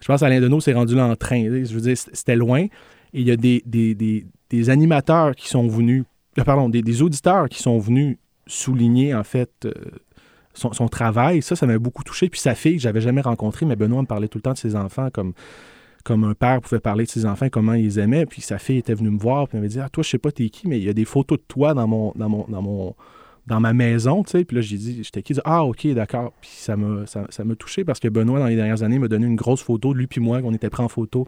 Je 0.00 0.06
pense 0.06 0.20
qu'Alain 0.20 0.40
Deneau 0.40 0.60
s'est 0.60 0.72
rendu 0.72 0.94
là 0.94 1.06
en 1.06 1.16
train. 1.16 1.42
Je 1.42 1.74
veux 1.74 1.80
dire, 1.80 1.96
c'était 1.96 2.36
loin. 2.36 2.62
Et 3.12 3.20
il 3.20 3.26
y 3.26 3.30
a 3.30 3.36
des, 3.36 3.62
des, 3.66 3.94
des, 3.94 4.70
animateurs 4.70 5.34
qui 5.34 5.48
sont 5.48 5.66
venus, 5.66 6.04
euh, 6.38 6.44
pardon, 6.44 6.68
des, 6.68 7.02
auditeurs 7.02 7.48
qui 7.48 7.60
sont 7.60 7.78
venus 7.78 8.18
souligner, 8.46 9.14
en 9.14 9.24
fait, 9.24 9.66
son, 10.54 10.72
son 10.72 10.88
travail. 10.88 11.42
Ça, 11.42 11.56
ça 11.56 11.66
m'a 11.66 11.78
beaucoup 11.78 12.04
touché. 12.04 12.28
Puis 12.28 12.40
sa 12.40 12.54
fille, 12.54 12.76
que 12.76 12.82
j'avais 12.82 13.00
jamais 13.00 13.20
rencontrée, 13.20 13.66
mais 13.66 13.76
Benoît 13.76 14.02
me 14.02 14.06
parlait 14.06 14.28
tout 14.28 14.38
le 14.38 14.42
temps 14.42 14.52
de 14.52 14.58
ses 14.58 14.76
enfants 14.76 15.08
comme 15.12 15.32
comme 16.04 16.24
un 16.24 16.34
père 16.34 16.60
pouvait 16.60 16.80
parler 16.80 17.04
de 17.04 17.10
ses 17.10 17.26
enfants, 17.26 17.48
comment 17.50 17.74
ils 17.74 17.84
les 17.84 18.00
aimaient. 18.00 18.26
Puis 18.26 18.42
sa 18.42 18.58
fille 18.58 18.78
était 18.78 18.94
venue 18.94 19.10
me 19.10 19.18
voir, 19.18 19.48
puis 19.48 19.56
elle 19.56 19.60
m'avait 19.60 19.72
dit 19.72 19.80
Ah, 19.80 19.88
toi, 19.88 20.02
je 20.02 20.10
sais 20.10 20.18
pas 20.18 20.32
t'es 20.32 20.48
qui, 20.48 20.68
mais 20.68 20.78
il 20.78 20.84
y 20.84 20.88
a 20.88 20.92
des 20.92 21.04
photos 21.04 21.38
de 21.38 21.44
toi 21.46 21.74
dans 21.74 21.86
mon. 21.86 22.12
Dans 22.16 22.28
mon, 22.28 22.44
dans 22.48 22.62
mon 22.62 22.94
dans 23.46 23.58
ma 23.58 23.72
maison, 23.72 24.22
puis 24.22 24.46
là, 24.52 24.60
j'ai 24.60 24.76
dit, 24.76 25.02
j'étais 25.02 25.22
qui? 25.22 25.32
Il 25.32 25.40
Ah, 25.44 25.64
OK, 25.64 25.84
d'accord. 25.88 26.32
Puis 26.40 26.50
ça 26.52 26.76
m'a 26.76 27.04
ça, 27.06 27.26
ça 27.30 27.42
touché 27.58 27.84
parce 27.84 27.98
que 27.98 28.06
Benoît, 28.06 28.38
dans 28.38 28.46
les 28.46 28.54
dernières 28.54 28.84
années, 28.84 28.98
m'a 28.98 29.08
donné 29.08 29.26
une 29.26 29.34
grosse 29.34 29.62
photo 29.62 29.92
de 29.92 29.98
lui 29.98 30.06
puis 30.06 30.20
moi, 30.20 30.40
qu'on 30.40 30.54
était 30.54 30.70
pris 30.70 30.84
en 30.84 30.88
photo 30.88 31.26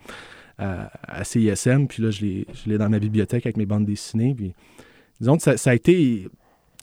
à, 0.56 0.90
à 1.02 1.24
CISM. 1.24 1.88
Puis 1.88 2.02
là, 2.02 2.11
je 2.11 2.44
l'ai 2.66 2.78
dans 2.78 2.88
ma 2.88 3.00
bibliothèque 3.00 3.44
avec 3.46 3.56
mes 3.56 3.66
bandes 3.66 3.87
dessinées. 3.87 4.35
Puis 4.35 4.54
disons 5.20 5.37
que 5.37 5.56
ça 5.56 5.70
a 5.70 5.74
été. 5.74 6.28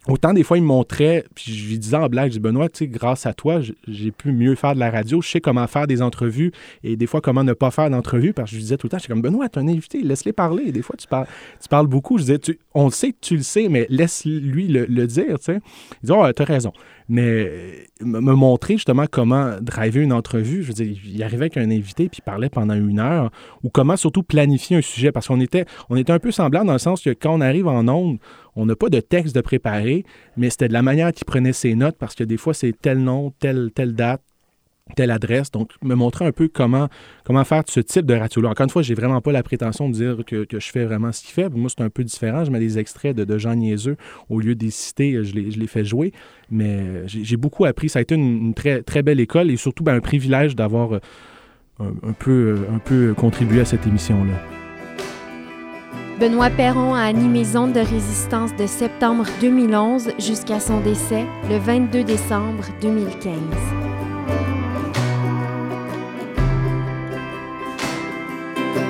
Autant 0.09 0.33
des 0.33 0.43
fois, 0.43 0.57
il 0.57 0.61
me 0.61 0.67
montrait, 0.67 1.23
puis 1.35 1.53
je 1.53 1.69
lui 1.69 1.77
disais 1.79 1.95
en 1.95 2.07
blague, 2.07 2.29
je 2.31 2.37
dis 2.37 2.39
Benoît, 2.39 2.67
tu 2.67 2.79
sais, 2.79 2.87
grâce 2.87 3.25
à 3.25 3.33
toi, 3.33 3.61
j'ai 3.87 4.11
pu 4.11 4.31
mieux 4.31 4.55
faire 4.55 4.73
de 4.73 4.79
la 4.79 4.89
radio. 4.89 5.21
Je 5.21 5.29
sais 5.29 5.39
comment 5.41 5.65
faire 5.67 5.85
des 5.87 6.01
entrevues 6.01 6.51
et 6.83 6.95
des 6.97 7.05
fois 7.05 7.21
comment 7.21 7.43
ne 7.43 7.53
pas 7.53 7.69
faire 7.71 7.89
d'entrevues 7.89 8.33
parce 8.33 8.47
que 8.49 8.51
je 8.51 8.55
lui 8.57 8.63
disais 8.63 8.77
tout 8.77 8.87
le 8.87 8.91
temps, 8.91 8.97
j'étais 8.97 9.09
comme 9.13 9.21
Benoît, 9.21 9.47
t'es 9.49 9.59
un 9.59 9.67
invité, 9.67 10.01
laisse-les 10.01 10.33
parler. 10.33 10.71
Des 10.71 10.81
fois, 10.81 10.95
tu 10.97 11.07
parles, 11.07 11.27
tu 11.61 11.69
parles 11.69 11.87
beaucoup. 11.87 12.17
Je 12.17 12.23
disais, 12.23 12.39
tu- 12.39 12.59
on 12.73 12.85
le 12.85 12.91
sait 12.91 13.13
tu 13.21 13.37
le 13.37 13.43
sais, 13.43 13.69
mais 13.69 13.85
laisse-lui 13.89 14.67
le, 14.67 14.85
le 14.85 15.07
dire, 15.07 15.37
tu 15.39 15.45
sais. 15.45 15.59
Il 16.01 16.07
dit, 16.07 16.11
oh, 16.11 16.25
t'as 16.35 16.43
raison. 16.43 16.73
Mais 17.09 17.21
euh, 17.21 17.85
me 18.01 18.33
montrer 18.33 18.75
justement 18.75 19.05
comment 19.09 19.57
driver 19.61 20.01
une 20.01 20.13
entrevue, 20.13 20.63
je 20.63 20.67
veux 20.67 20.73
dire, 20.73 20.95
il 21.05 21.23
arrivait 21.23 21.45
avec 21.45 21.57
un 21.57 21.69
invité 21.71 22.07
puis 22.07 22.19
il 22.19 22.23
parlait 22.23 22.49
pendant 22.49 22.75
une 22.75 22.99
heure, 22.99 23.31
ou 23.63 23.69
comment 23.69 23.97
surtout 23.97 24.23
planifier 24.23 24.77
un 24.77 24.81
sujet, 24.81 25.11
parce 25.11 25.27
qu'on 25.27 25.41
était, 25.41 25.65
on 25.89 25.95
était 25.95 26.13
un 26.13 26.19
peu 26.19 26.31
semblants 26.31 26.65
dans 26.65 26.73
le 26.73 26.79
sens 26.79 27.01
que 27.01 27.09
quand 27.09 27.33
on 27.33 27.41
arrive 27.41 27.67
en 27.67 27.87
ondes, 27.87 28.19
on 28.55 28.65
n'a 28.65 28.75
pas 28.75 28.89
de 28.89 28.99
texte 28.99 29.35
de 29.35 29.41
préparé, 29.41 30.05
mais 30.37 30.49
c'était 30.49 30.67
de 30.67 30.73
la 30.73 30.81
manière 30.81 31.11
qu'il 31.11 31.25
prenait 31.25 31.53
ses 31.53 31.75
notes, 31.75 31.97
parce 31.97 32.15
que 32.15 32.23
des 32.23 32.37
fois, 32.37 32.53
c'est 32.53 32.73
tel 32.79 32.99
nom, 32.99 33.33
telle, 33.39 33.71
telle 33.73 33.93
date, 33.93 34.21
telle 34.95 35.11
adresse. 35.11 35.51
Donc, 35.51 35.71
me 35.83 35.95
montrer 35.95 36.25
un 36.25 36.31
peu 36.31 36.47
comment, 36.47 36.87
comment 37.23 37.43
faire 37.43 37.63
ce 37.67 37.79
type 37.79 38.05
de 38.05 38.13
radio-là. 38.13 38.49
Encore 38.49 38.65
une 38.65 38.69
fois, 38.69 38.81
j'ai 38.81 38.95
vraiment 38.95 39.21
pas 39.21 39.31
la 39.31 39.43
prétention 39.43 39.89
de 39.89 39.93
dire 39.93 40.17
que, 40.25 40.45
que 40.45 40.59
je 40.59 40.69
fais 40.69 40.85
vraiment 40.85 41.11
ce 41.11 41.21
qu'il 41.21 41.33
fait. 41.33 41.49
Moi, 41.49 41.69
c'est 41.69 41.83
un 41.83 41.89
peu 41.89 42.03
différent. 42.03 42.43
Je 42.43 42.51
mets 42.51 42.59
des 42.59 42.79
extraits 42.79 43.15
de, 43.15 43.23
de 43.23 43.37
gens 43.37 43.55
niaiseux. 43.55 43.97
Au 44.29 44.39
lieu 44.39 44.55
de 44.55 44.63
les 44.63 44.71
citer, 44.71 45.23
je 45.23 45.33
les, 45.33 45.51
je 45.51 45.59
les 45.59 45.67
fais 45.67 45.83
jouer. 45.83 46.13
Mais 46.51 46.79
euh, 46.79 47.03
j'ai 47.07 47.37
beaucoup 47.37 47.65
appris. 47.65 47.89
Ça 47.89 47.99
a 47.99 48.01
été 48.01 48.15
une, 48.15 48.53
très, 48.53 48.81
très 48.81 49.03
belle 49.03 49.19
école 49.19 49.51
et 49.51 49.57
surtout 49.57 49.83
ben, 49.83 49.95
un 49.95 50.01
privilège 50.01 50.55
d'avoir 50.55 50.95
euh, 50.95 50.99
un, 51.79 52.09
un 52.09 52.13
peu, 52.13 52.31
euh, 52.31 52.75
un 52.75 52.79
peu 52.79 53.13
contribué 53.13 53.61
à 53.61 53.65
cette 53.65 53.85
émission-là. 53.85 54.33
Benoît 56.19 56.49
Perron 56.49 56.95
a 56.95 57.03
animé 57.03 57.45
Zone 57.45 57.71
de 57.71 57.79
résistance 57.79 58.53
de 58.57 58.67
septembre 58.67 59.25
2011 59.39 60.11
jusqu'à 60.19 60.59
son 60.59 60.81
décès 60.81 61.25
le 61.49 61.57
22 61.59 62.03
décembre 62.03 62.65
2015. 62.81 63.31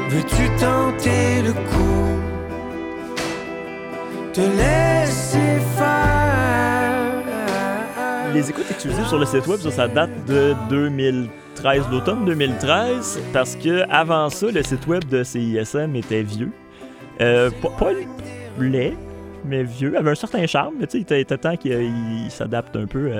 Veux-tu 0.09 0.49
tenter 0.59 1.41
le 1.43 1.53
coup? 1.53 2.19
Te 4.33 4.41
laisser 4.41 5.59
faire 5.77 7.23
Les 8.33 8.49
écoutes 8.49 8.69
exclusives 8.71 9.05
sur 9.07 9.19
le 9.19 9.25
site 9.25 9.45
web, 9.47 9.59
ça, 9.59 9.87
date 9.87 10.09
de 10.27 10.55
2013, 10.69 11.83
l'automne 11.91 12.25
2013, 12.25 13.19
parce 13.33 13.55
que 13.55 13.83
avant 13.91 14.29
ça, 14.29 14.47
le 14.51 14.63
site 14.63 14.87
web 14.87 15.03
de 15.05 15.23
CISM 15.23 15.95
était 15.95 16.23
vieux. 16.23 16.51
Euh, 17.21 17.51
pas, 17.61 17.91
laid, 18.59 18.95
mais 19.45 19.63
vieux, 19.63 19.95
avait 19.97 20.11
un 20.11 20.15
certain 20.15 20.45
charme, 20.47 20.75
mais 20.79 20.87
tu 20.87 20.99
sais, 20.99 21.05
il 21.09 21.19
était- 21.21 21.37
temps 21.37 21.55
qu'il 21.55 21.71
il 22.25 22.31
s'adapte 22.31 22.75
un 22.75 22.85
peu 22.87 23.11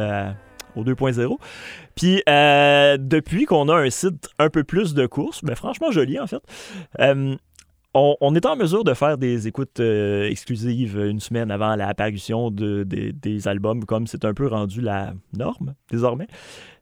au 0.76 0.84
2.0. 0.84 1.38
Puis 2.00 2.24
euh, 2.30 2.96
depuis 2.98 3.44
qu'on 3.44 3.68
a 3.68 3.76
un 3.76 3.90
site 3.90 4.30
un 4.40 4.50
peu 4.50 4.64
plus 4.64 4.94
de 4.94 5.06
courses, 5.06 5.44
mais 5.44 5.54
franchement 5.54 5.92
joli 5.92 6.18
en 6.18 6.28
fait, 6.28 6.42
euh, 7.02 7.36
on, 7.94 8.36
est 8.36 8.46
en 8.46 8.56
mesure 8.56 8.86
de 8.86 8.94
faire 8.94 9.18
des 9.18 9.50
écoutes 9.50 9.82
euh, 9.82 10.30
exclusives 10.30 10.98
une 10.98 11.20
semaine 11.20 11.52
avant 11.52 11.76
l'apparition 11.76 12.52
de, 12.52 12.84
des- 12.86 13.48
albums, 13.50 13.84
comme 13.84 14.08
c'est 14.08 14.24
un 14.24 14.34
peu 14.34 14.48
rendu 14.48 14.80
la 14.80 15.12
norme 15.38 15.76
désormais. 15.92 16.28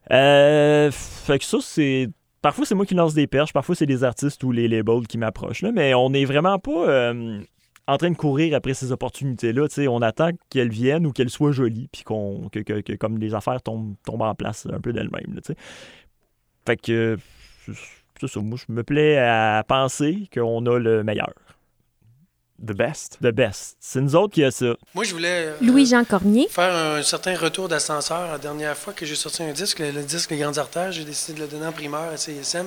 Fait 0.08 1.39
que 1.39 1.45
ça, 1.45 1.58
c'est. 1.62 2.10
Parfois, 2.43 2.67
c'est 2.67 2.75
moi 2.75 2.86
qui 2.86 2.93
lance 2.93 3.15
des 3.15 3.25
perches, 3.25 3.53
parfois, 3.53 3.73
c'est 3.73 3.88
les 3.88 4.03
artistes 4.03 4.43
ou 4.43 4.51
les 4.51 4.67
labels 4.67 5.08
qui 5.08 5.17
m'approchent, 5.17 5.63
mais 5.63 5.95
on 5.95 6.12
n'est 6.12 6.25
vraiment 6.25 6.60
pas 6.60 7.12
en 7.88 7.97
train 7.97 8.12
de 8.12 8.15
courir 8.17 8.56
après 8.56 8.73
ces 8.73 8.91
opportunités-là. 8.91 9.67
tu 9.67 9.76
sais, 9.76 9.88
On 9.88 10.02
attend 10.02 10.32
qu'elles 10.50 10.69
viennent 10.69 11.06
ou 11.08 11.12
qu'elles 11.13 11.30
soient 11.30 11.52
jolies, 11.52 11.88
puis 11.91 12.04
qu'on, 12.04 12.50
que, 12.52 12.60
que- 12.60 12.82
que 12.82 12.93
comme 12.93 13.17
les 13.17 13.34
affaires 13.34 13.62
tombent, 13.62 13.95
tombent 14.06 14.21
en 14.23 14.36
place 14.36 14.67
un 14.71 14.80
peu 14.82 14.91
d'elles-mêmes. 14.93 15.34
là, 15.36 15.41
tu 15.41 15.54
sais. 15.54 15.58
Fait 16.65 16.78
que. 16.78 17.17
C'est 18.19 18.28
ça, 18.28 18.39
moi, 18.39 18.58
je 18.58 18.71
me 18.73 18.84
plais 18.84 19.17
à 19.19 19.63
penser 19.67 20.28
qu'on 20.34 20.65
a 20.65 20.80
le 20.80 21.04
meilleur. 21.04 21.34
The 22.60 22.71
best? 22.73 23.19
The 23.21 23.28
best. 23.32 23.78
C'est 23.80 24.02
nous 24.02 24.15
autres 24.15 24.34
qui 24.34 24.43
a 24.43 24.50
ça. 24.50 24.76
Moi, 24.95 25.04
je 25.04 25.13
voulais 25.13 25.45
euh, 25.50 25.54
Louis-Jean 25.62 26.04
Cormier, 26.04 26.47
faire 26.50 26.73
un 26.76 27.04
certain 27.04 27.38
retour 27.38 27.67
d'ascenseur. 27.67 28.32
La 28.32 28.39
dernière 28.39 28.76
fois 28.76 28.93
que 28.93 29.06
j'ai 29.06 29.13
sorti 29.13 29.43
un 29.43 29.52
disque, 29.52 29.78
le, 29.78 29.91
le 29.91 30.02
disque 30.02 30.32
Les 30.32 30.39
Grandes 30.39 30.58
Artères, 30.58 30.91
j'ai 30.91 31.06
décidé 31.06 31.38
de 31.38 31.43
le 31.45 31.47
donner 31.52 31.67
en 31.67 31.71
primeur 31.71 32.02
à 32.12 32.17
CISM. 32.17 32.65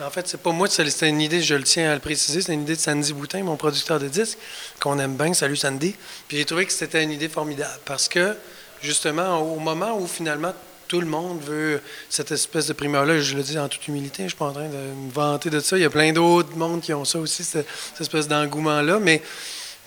En 0.00 0.10
fait, 0.10 0.26
c'est 0.26 0.40
pas 0.40 0.52
moi, 0.52 0.68
c'était 0.68 1.08
une 1.08 1.20
idée, 1.20 1.40
je 1.40 1.54
le 1.54 1.62
tiens 1.62 1.90
à 1.90 1.94
le 1.94 2.00
préciser, 2.00 2.42
c'est 2.42 2.54
une 2.54 2.62
idée 2.62 2.76
de 2.76 2.80
Sandy 2.80 3.12
Boutin, 3.12 3.42
mon 3.42 3.56
producteur 3.56 4.00
de 4.00 4.08
disques, 4.08 4.38
qu'on 4.80 4.98
aime 4.98 5.16
bien. 5.16 5.32
Salut 5.34 5.56
Sandy. 5.56 5.94
Puis 6.28 6.38
j'ai 6.38 6.44
trouvé 6.44 6.66
que 6.66 6.72
c'était 6.72 7.02
une 7.02 7.10
idée 7.10 7.28
formidable 7.28 7.80
parce 7.84 8.08
que, 8.08 8.36
justement, 8.82 9.38
au 9.38 9.58
moment 9.58 9.98
où 9.98 10.06
finalement 10.06 10.52
tout 10.88 11.00
le 11.00 11.06
monde 11.06 11.40
veut 11.42 11.80
cette 12.10 12.32
espèce 12.32 12.66
de 12.66 12.72
primeur-là, 12.72 13.20
je 13.20 13.36
le 13.36 13.42
dis 13.42 13.58
en 13.58 13.68
toute 13.68 13.86
humilité, 13.88 14.18
je 14.18 14.22
ne 14.24 14.28
suis 14.28 14.38
pas 14.38 14.46
en 14.46 14.52
train 14.52 14.68
de 14.68 14.76
me 14.76 15.10
vanter 15.12 15.50
de 15.50 15.60
ça. 15.60 15.76
Il 15.76 15.82
y 15.82 15.86
a 15.86 15.90
plein 15.90 16.12
d'autres 16.12 16.56
mondes 16.56 16.80
qui 16.80 16.92
ont 16.92 17.04
ça 17.04 17.18
aussi, 17.18 17.44
cette, 17.44 17.66
espèce 18.00 18.28
d'engouement-là, 18.28 18.98
mais 19.00 19.22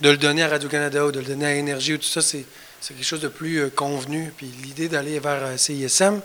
de 0.02 0.10
le 0.10 0.18
donner 0.18 0.44
à 0.44 0.50
Radio-Canada 0.50 1.06
ou 1.06 1.12
de 1.12 1.20
le 1.20 1.26
donner 1.26 1.46
à 1.46 1.54
Énergie 1.56 1.94
ou 1.94 1.98
tout 1.98 2.04
ça, 2.04 2.22
c'est 2.22 2.46
c'est 2.80 2.94
quelque 2.94 3.06
chose 3.06 3.22
de 3.22 3.28
plus 3.28 3.60
euh, 3.60 3.70
convenu. 3.70 4.32
Puis 4.36 4.52
l'idée 4.64 4.88
d'aller 4.88 5.20
vers 5.20 5.44
euh, 5.44 5.58
CISM, 5.58 6.22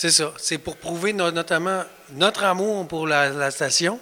c'est 0.00 0.10
ça. 0.10 0.32
C'est 0.38 0.56
pour 0.56 0.76
prouver 0.78 1.12
no- 1.12 1.30
notamment 1.30 1.82
notre 2.14 2.44
amour 2.44 2.88
pour 2.88 3.06
la, 3.06 3.28
la 3.28 3.50
station, 3.50 4.00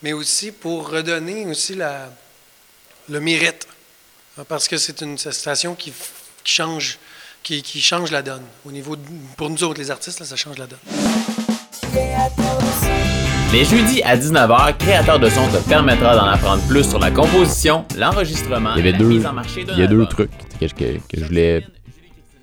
mais 0.00 0.12
aussi 0.12 0.52
pour 0.52 0.88
redonner 0.90 1.44
aussi 1.46 1.74
la, 1.74 2.08
le 3.08 3.18
mérite. 3.20 3.66
Parce 4.48 4.68
que 4.68 4.76
c'est 4.76 5.00
une 5.00 5.18
station 5.18 5.74
qui, 5.74 5.92
qui 6.44 6.52
change, 6.52 6.98
qui, 7.42 7.62
qui 7.62 7.80
change 7.80 8.12
la 8.12 8.22
donne. 8.22 8.44
Au 8.64 8.70
niveau 8.70 8.94
de- 8.94 9.02
pour 9.36 9.50
nous 9.50 9.64
autres, 9.64 9.80
les 9.80 9.90
artistes, 9.90 10.20
là, 10.20 10.26
ça 10.26 10.36
change 10.36 10.56
la 10.56 10.68
donne. 10.68 10.78
Les 13.52 13.64
jeudis 13.64 14.02
à 14.04 14.16
19h, 14.16 14.76
Créateur 14.78 15.18
de 15.18 15.28
son 15.28 15.48
te 15.48 15.56
permettra 15.68 16.14
d'en 16.14 16.26
apprendre 16.26 16.62
plus 16.68 16.88
sur 16.88 17.00
la 17.00 17.10
composition, 17.10 17.84
l'enregistrement 17.98 18.76
la 18.76 18.92
deux, 18.92 19.04
mise 19.08 19.26
en 19.26 19.32
marché 19.32 19.64
d'un 19.64 19.72
il 19.74 19.80
y 19.80 19.82
a 19.82 19.88
deux 19.88 20.06
trucs 20.06 20.30
que, 20.60 20.68
je- 20.68 20.74
que, 20.74 20.98
que 21.08 21.18
je 21.20 21.24
voulais 21.24 21.66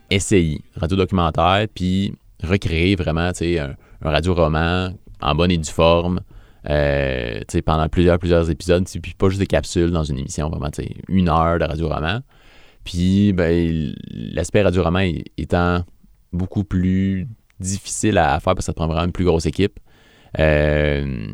essayer. 0.10 0.60
Radio 0.76 0.98
documentaire, 0.98 1.68
puis 1.74 2.14
recréer 2.44 2.96
vraiment 2.96 3.32
un, 3.42 3.76
un 4.02 4.10
radio-roman 4.10 4.94
en 5.22 5.36
bonne 5.36 5.52
et 5.52 5.58
due 5.58 5.72
forme. 5.72 6.22
euh, 6.70 7.40
pendant 7.66 7.88
plusieurs, 7.88 8.20
plusieurs 8.20 8.50
épisodes, 8.50 8.86
puis 9.02 9.14
pas 9.18 9.30
juste 9.30 9.40
des 9.40 9.48
capsules 9.48 9.92
dans 9.92 10.04
une 10.04 10.20
émission, 10.20 10.50
vraiment, 10.50 10.70
une 11.08 11.30
heure 11.30 11.60
de 11.60 11.66
radio-roman. 11.66 12.22
Puis, 12.84 13.34
ben, 13.34 13.94
l'aspect 14.12 14.62
radio-roman 14.62 15.12
étant 15.38 15.84
beaucoup 16.34 16.64
plus 16.64 17.28
difficile 17.60 18.18
à 18.18 18.40
faire 18.40 18.54
parce 18.54 18.60
que 18.60 18.64
ça 18.64 18.74
prend 18.74 18.88
vraiment 18.88 19.06
une 19.06 19.12
plus 19.12 19.26
grosse 19.26 19.46
équipe. 19.46 19.80
Euh, 20.40 21.28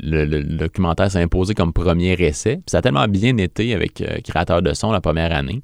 le, 0.00 0.42
documentaire 0.42 1.10
s'est 1.10 1.22
imposé 1.22 1.54
comme 1.54 1.72
premier 1.72 2.12
essai. 2.14 2.56
Puis 2.56 2.64
ça 2.68 2.78
a 2.78 2.82
tellement 2.82 3.06
bien 3.06 3.36
été 3.36 3.74
avec 3.74 4.00
euh, 4.00 4.18
Créateur 4.24 4.62
de 4.62 4.72
son 4.72 4.90
la 4.92 5.00
première 5.00 5.32
année 5.32 5.62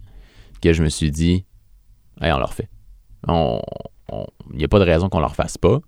que 0.62 0.72
je 0.72 0.82
me 0.82 0.88
suis 0.88 1.10
dit, 1.10 1.44
Hey, 2.20 2.32
on 2.32 2.38
le 2.38 2.44
refait. 2.44 2.68
Il 4.52 4.58
n'y 4.58 4.64
a 4.64 4.68
pas 4.68 4.78
de 4.78 4.84
raison 4.84 5.08
qu'on 5.08 5.18
ne 5.18 5.22
le 5.22 5.28
refasse 5.28 5.58
pas. 5.58 5.80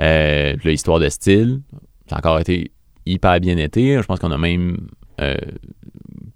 Euh, 0.00 0.56
puis 0.56 0.68
là, 0.68 0.72
histoire 0.72 0.98
de 0.98 1.08
style, 1.08 1.60
ça 2.06 2.16
a 2.16 2.18
encore 2.18 2.38
été 2.38 2.72
hyper 3.06 3.40
bien 3.40 3.56
été. 3.58 3.96
Je 3.96 4.06
pense 4.06 4.18
qu'on 4.18 4.30
a 4.30 4.38
même 4.38 4.88
euh, 5.20 5.36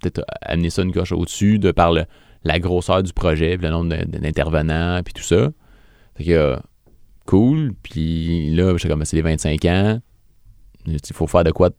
peut-être 0.00 0.24
amené 0.42 0.70
ça 0.70 0.82
une 0.82 0.92
coche 0.92 1.12
au-dessus 1.12 1.58
de 1.58 1.70
par 1.70 1.92
la 1.92 2.58
grosseur 2.58 3.02
du 3.02 3.12
projet, 3.12 3.56
le 3.56 3.70
nombre 3.70 3.94
d'intervenants, 4.04 5.00
puis 5.02 5.14
tout 5.14 5.22
ça. 5.22 5.50
Fait 6.16 6.24
que, 6.24 6.30
euh, 6.30 6.56
cool. 7.26 7.74
Puis 7.82 8.50
là, 8.54 8.76
j'étais 8.76 8.88
comme, 8.88 9.04
c'est 9.04 9.16
les 9.16 9.22
25 9.22 9.64
ans. 9.64 10.00
Il 10.87 10.98
faut 11.12 11.26
faire 11.26 11.44
de 11.44 11.50
quoi 11.50 11.70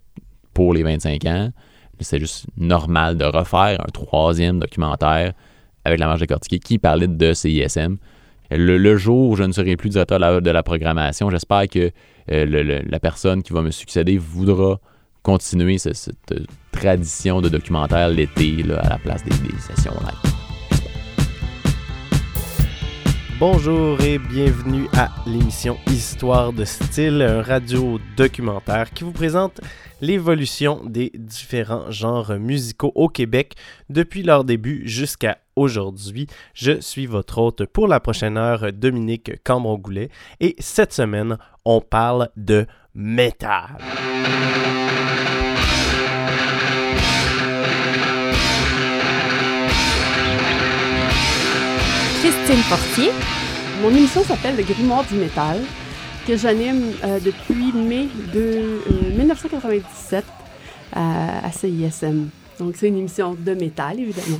pour 0.53 0.73
les 0.73 0.83
25 0.83 1.25
ans. 1.25 1.51
C'est 1.99 2.19
juste 2.19 2.47
normal 2.57 3.17
de 3.17 3.25
refaire 3.25 3.79
un 3.79 3.91
troisième 3.91 4.59
documentaire 4.59 5.33
avec 5.85 5.99
la 5.99 6.07
marge 6.07 6.19
décortiquée 6.19 6.59
qui 6.59 6.77
parlait 6.77 7.07
de 7.07 7.33
CISM. 7.33 7.97
Le, 8.57 8.97
jour 8.97 9.29
où 9.29 9.35
je 9.35 9.43
ne 9.43 9.51
serai 9.51 9.75
plus 9.77 9.89
directeur 9.89 10.17
de 10.19 10.21
la, 10.25 10.41
de 10.41 10.51
la 10.51 10.63
programmation, 10.63 11.29
j'espère 11.29 11.67
que 11.67 11.91
euh, 12.31 12.81
la 12.87 12.99
personne 12.99 13.43
qui 13.43 13.53
va 13.53 13.61
me 13.61 13.71
succéder 13.71 14.17
voudra 14.17 14.79
continuer 15.23 15.77
ce- 15.77 15.93
cette 15.93 16.33
tradition 16.71 17.41
de 17.41 17.49
documentaire 17.49 18.09
l'été 18.09 18.63
à 18.79 18.89
la 18.89 18.97
place 18.97 19.23
des, 19.23 19.31
des 19.31 19.57
sessions 19.59 19.93
live. 20.01 20.34
Bonjour 23.37 23.99
et 23.99 24.17
bienvenue 24.17 24.87
à 24.93 25.09
l'émission 25.25 25.77
Histoire 25.87 26.53
de 26.53 26.63
style, 26.63 27.21
radio 27.21 27.99
documentaire 28.15 28.91
qui 28.91 29.03
vous 29.03 29.11
présente 29.11 29.59
l'évolution 29.99 30.81
des 30.85 31.11
différents 31.15 31.91
genres 31.91 32.39
musicaux 32.39 32.93
au 32.95 33.09
Québec 33.09 33.55
depuis 33.89 34.23
leur 34.23 34.45
début 34.45 34.87
jusqu'à 34.87 35.39
aujourd'hui. 35.57 36.27
Je 36.53 36.79
suis 36.79 37.07
votre 37.07 37.39
hôte 37.39 37.65
pour 37.65 37.89
la 37.89 37.99
prochaine 37.99 38.37
heure, 38.37 38.71
Dominique 38.71 39.43
Cambron-Goulet, 39.43 40.09
et 40.39 40.55
cette 40.59 40.93
semaine, 40.93 41.37
on 41.65 41.81
parle 41.81 42.29
de 42.37 42.65
métal. 42.93 43.77
Christine 52.25 52.63
Portier. 52.67 53.11
Mon 53.83 53.89
émission 53.95 54.23
s'appelle 54.23 54.55
Le 54.55 54.63
Grimoire 54.63 55.05
du 55.05 55.13
métal, 55.13 55.61
que 56.25 56.35
j'anime 56.35 56.81
euh, 57.03 57.19
depuis 57.19 57.71
mai 57.71 58.07
de 58.33 58.39
euh, 58.39 59.15
1997 59.15 60.25
à, 60.93 61.51
CISM. 61.51 62.29
Donc, 62.57 62.77
c'est 62.77 62.87
une 62.87 62.97
émission 62.97 63.35
de 63.39 63.53
métal, 63.53 63.99
évidemment. 63.99 64.39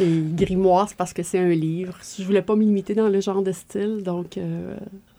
Et 0.00 0.22
Grimoire, 0.34 0.88
c'est 0.88 0.96
parce 0.96 1.12
que 1.12 1.22
c'est 1.22 1.38
un 1.40 1.50
livre. 1.50 1.92
Je 2.18 2.24
voulais 2.24 2.40
pas 2.40 2.56
me 2.56 2.62
limiter 2.62 2.94
dans 2.94 3.08
le 3.08 3.20
genre 3.20 3.42
de 3.42 3.52
style, 3.52 4.02
donc 4.02 4.38
euh, 4.38 4.74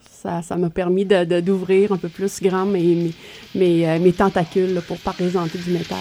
ça 0.10 0.42
ça 0.42 0.56
m'a 0.56 0.72
permis 0.72 1.06
de- 1.06 1.24
de- 1.24 1.40
d'ouvrir 1.40 1.92
un 1.92 1.98
peu 1.98 2.10
plus 2.10 2.42
grand 2.42 2.66
mes, 2.66 3.12
mes, 3.54 3.88
euh, 3.88 4.00
mes 4.00 4.12
tentacules 4.14 4.74
là, 4.74 4.82
pour 4.82 4.98
présenter 4.98 5.60
du 5.60 5.70
métal. 5.70 6.00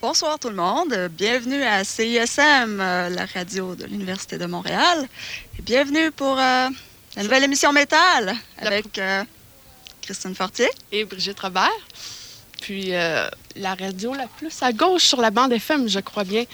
Bonsoir 0.00 0.38
tout 0.38 0.48
le 0.48 0.54
monde, 0.54 0.94
bienvenue 1.10 1.64
à 1.64 1.82
CISM, 1.82 2.80
euh, 2.80 3.08
la 3.08 3.26
radio 3.34 3.74
de 3.74 3.84
l'Université 3.84 4.38
de 4.38 4.46
Montréal. 4.46 5.08
Et 5.58 5.62
bienvenue 5.62 6.12
pour 6.12 6.38
euh, 6.38 6.68
la 7.16 7.22
nouvelle 7.24 7.42
émission 7.42 7.72
Métal 7.72 8.36
avec 8.58 8.96
euh, 8.98 9.24
Christine 10.00 10.36
Fortier. 10.36 10.68
Et 10.92 11.04
Brigitte 11.04 11.40
Robert. 11.40 11.72
Puis 12.60 12.90
la 12.90 13.74
radio 13.74 14.14
la 14.14 14.26
plus 14.26 14.62
à 14.62 14.72
gauche 14.72 15.02
sur 15.02 15.20
la 15.20 15.30
bande 15.30 15.52
FM, 15.52 15.88
je 15.88 15.98
crois 16.00 16.24
bien. 16.24 16.44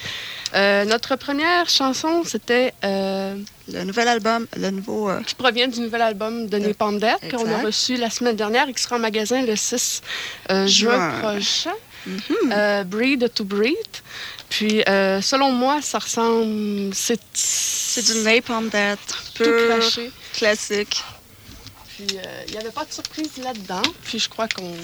Notre 0.55 1.17
première 1.17 1.69
chanson, 1.69 2.25
c'était... 2.25 2.73
le 2.83 3.85
nouvel 3.85 4.09
album, 4.09 4.47
le 4.57 4.71
nouveau... 4.71 5.11
Qui 5.27 5.35
provient 5.35 5.67
du 5.69 5.81
nouvel 5.81 6.03
album 6.03 6.47
de 6.47 6.59
Exact. 6.59 7.31
qu'on 7.31 7.51
a 7.51 7.63
reçu 7.63 7.97
la 7.97 8.11
semaine 8.11 8.37
dernière 8.37 8.69
et 8.69 8.75
qui 8.75 8.83
sera 8.83 8.97
en 8.97 9.01
magasin 9.01 9.43
le 9.43 9.57
6 9.57 10.03
euh, 10.51 10.67
juin 10.67 11.11
Prochain. 12.05 12.51
Euh, 12.53 12.85
breed 12.85 13.33
to 13.35 13.45
Breed. 13.45 13.77
Puis, 14.51 14.83
euh, 14.89 15.21
selon 15.21 15.53
moi, 15.53 15.81
ça 15.83 15.99
ressemble... 15.99 16.93
C'est 16.95 17.19
du 18.05 18.23
Napalm 18.25 18.69
Death, 18.69 18.99
craché. 19.35 20.11
classique. 20.35 21.03
Puis, 21.97 22.07
euh, 22.17 22.43
il 22.49 22.53
n'y 22.53 22.59
avait 22.59 22.71
pas 22.71 22.85
de 22.85 22.93
surprise 22.93 23.31
là-dedans. 23.43 23.83
Puis, 24.05 24.19
je 24.19 24.29
crois 24.29 24.49
qu'on 24.49 24.75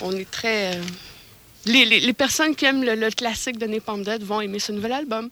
on 0.00 0.12
est 0.12 0.30
très... 0.30 0.76
euh, 0.76 0.82
les, 1.66 1.84
les- 1.84 2.00
les 2.00 2.12
personnes 2.12 2.54
qui 2.56 2.64
aiment 2.64 2.82
le, 2.84 2.94
le 2.94 3.10
classique 3.10 3.58
de 3.58 3.66
Napalm 3.66 4.02
Death 4.02 4.22
vont 4.22 4.40
aimer 4.40 4.58
ce 4.60 4.72
nouvel 4.72 4.92
album. 4.92 5.28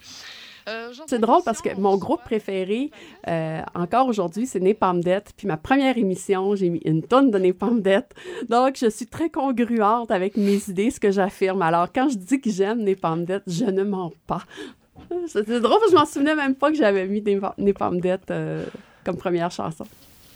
Euh, 0.68 0.92
C'est 1.06 1.18
drôle 1.18 1.42
parce 1.44 1.60
que 1.62 1.70
mon 1.78 1.96
groupe 1.96 2.22
préféré, 2.24 2.90
euh, 3.26 3.60
encore 3.74 4.06
aujourd'hui, 4.08 4.46
c'est 4.46 4.60
Napalm 4.60 5.02
Death. 5.02 5.32
Puis 5.36 5.46
ma 5.46 5.56
première 5.56 5.96
émission, 5.98 6.54
j'ai 6.54 6.68
mis 6.68 6.80
une 6.84 7.02
tonne 7.02 7.30
de 7.30 7.38
Napalm 7.38 7.80
Death. 7.80 8.06
Donc, 8.48 8.76
je 8.80 8.88
suis 8.90 9.06
très 9.06 9.30
congruente 9.30 10.10
avec 10.10 10.36
mes 10.36 10.60
idées, 10.68 10.90
ce 10.90 11.00
que 11.00 11.10
j'affirme. 11.10 11.62
Alors, 11.62 11.88
quand 11.94 12.08
je 12.08 12.16
dis 12.16 12.40
que 12.40 12.50
j'aime 12.50 12.82
Napalm 12.84 13.24
Death, 13.24 13.42
je 13.46 13.64
ne 13.64 13.82
mens 13.82 14.12
pas. 14.26 14.42
C'est 15.28 15.46
c'est 15.46 15.60
drôle 15.60 15.78
parce 15.78 15.86
que 15.86 15.90
je 15.92 15.96
m'en 15.96 16.06
souvenais 16.06 16.34
même 16.34 16.54
pas 16.54 16.70
que 16.70 16.76
j'avais 16.76 17.06
mis 17.06 17.20
Napa- 17.22 17.54
Napalm 17.56 18.00
Death 18.00 18.30
euh, 18.30 18.64
comme 19.04 19.16
première 19.16 19.50
chanson. 19.50 19.86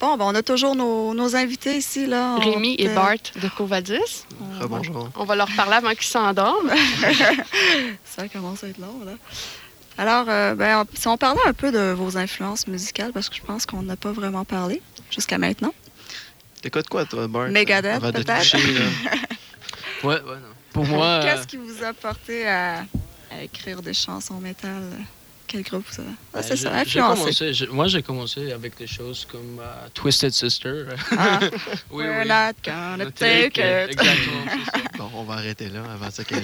Bon, 0.00 0.16
ben, 0.16 0.24
on 0.26 0.34
a 0.34 0.42
toujours 0.42 0.74
nos, 0.74 1.14
nos 1.14 1.36
invités 1.36 1.76
ici. 1.76 2.06
Là. 2.06 2.36
On 2.36 2.40
Rémi 2.40 2.74
et 2.78 2.88
Bart 2.88 3.14
de 3.40 3.48
Covadis. 3.56 4.24
Rebonjour. 4.60 5.10
On 5.16 5.24
va 5.24 5.36
leur 5.36 5.48
parler 5.56 5.74
avant 5.74 5.90
qu'ils 5.90 6.02
s'endorment. 6.04 6.70
Ça 8.04 8.28
commence 8.28 8.64
à 8.64 8.68
être 8.68 8.78
long, 8.78 9.04
là. 9.04 9.12
Alors, 9.98 10.26
euh, 10.28 10.55
ben, 10.55 10.85
si 10.94 11.07
on 11.09 11.16
parlait 11.16 11.40
un 11.46 11.52
peu 11.52 11.70
de 11.70 11.92
vos 11.92 12.16
influences 12.16 12.66
musicales, 12.66 13.12
parce 13.12 13.28
que 13.28 13.37
je 13.37 13.42
pense 13.42 13.66
qu'on 13.66 13.83
n'a 13.83 13.96
pas 13.96 14.12
vraiment 14.12 14.44
parlé 14.44 14.81
jusqu'à 15.11 15.38
maintenant. 15.38 15.74
T'écoutes 16.62 16.88
quoi, 16.88 17.05
toi, 17.05 17.26
Bart? 17.28 17.48
Megadeth, 17.48 18.00
de 18.02 18.11
te 18.11 18.16
peut-être? 18.22 18.57
ouais, 20.05 20.14
ouais, 20.14 20.20
non. 20.22 20.52
Pour 20.72 20.87
moi, 20.87 21.05
euh, 21.05 21.22
Qu'est-ce 21.22 21.46
qui 21.46 21.57
vous 21.59 21.83
a 21.85 21.92
porté 21.92 22.48
à, 22.48 22.85
à 23.31 23.42
écrire 23.42 23.83
des 23.83 23.92
chansons 23.94 24.38
métal? 24.38 24.83
Quel 25.52 25.62
groupe 25.64 25.84
ça 25.90 26.02
ah, 26.32 26.38
euh, 26.38 26.40
C'est 26.42 26.56
j'ai- 26.56 26.62
ça, 26.62 26.74
influencé. 26.74 27.20
commencé- 27.36 27.66
moi, 27.70 27.86
j'ai 27.86 28.02
commencé 28.02 28.52
avec 28.52 28.78
des 28.78 28.86
choses 28.86 29.26
comme 29.30 29.58
euh, 29.60 29.88
Twisted 29.92 30.30
Sister. 30.32 30.84
Ah. 31.10 31.40
oui, 31.90 32.04
We're 32.06 32.22
oui. 32.22 32.28
not 32.28 32.54
gonna 32.64 33.10
take 33.10 33.52
take 33.52 33.60
it. 33.60 33.92
it. 33.92 34.00
Exactement, 34.00 34.44
ça. 34.64 34.78
Bon, 34.98 35.10
on 35.14 35.22
va 35.24 35.34
arrêter 35.34 35.68
là 35.68 35.82
avant 35.92 36.06
de 36.06 36.12
se 36.12 36.22
caler. 36.22 36.42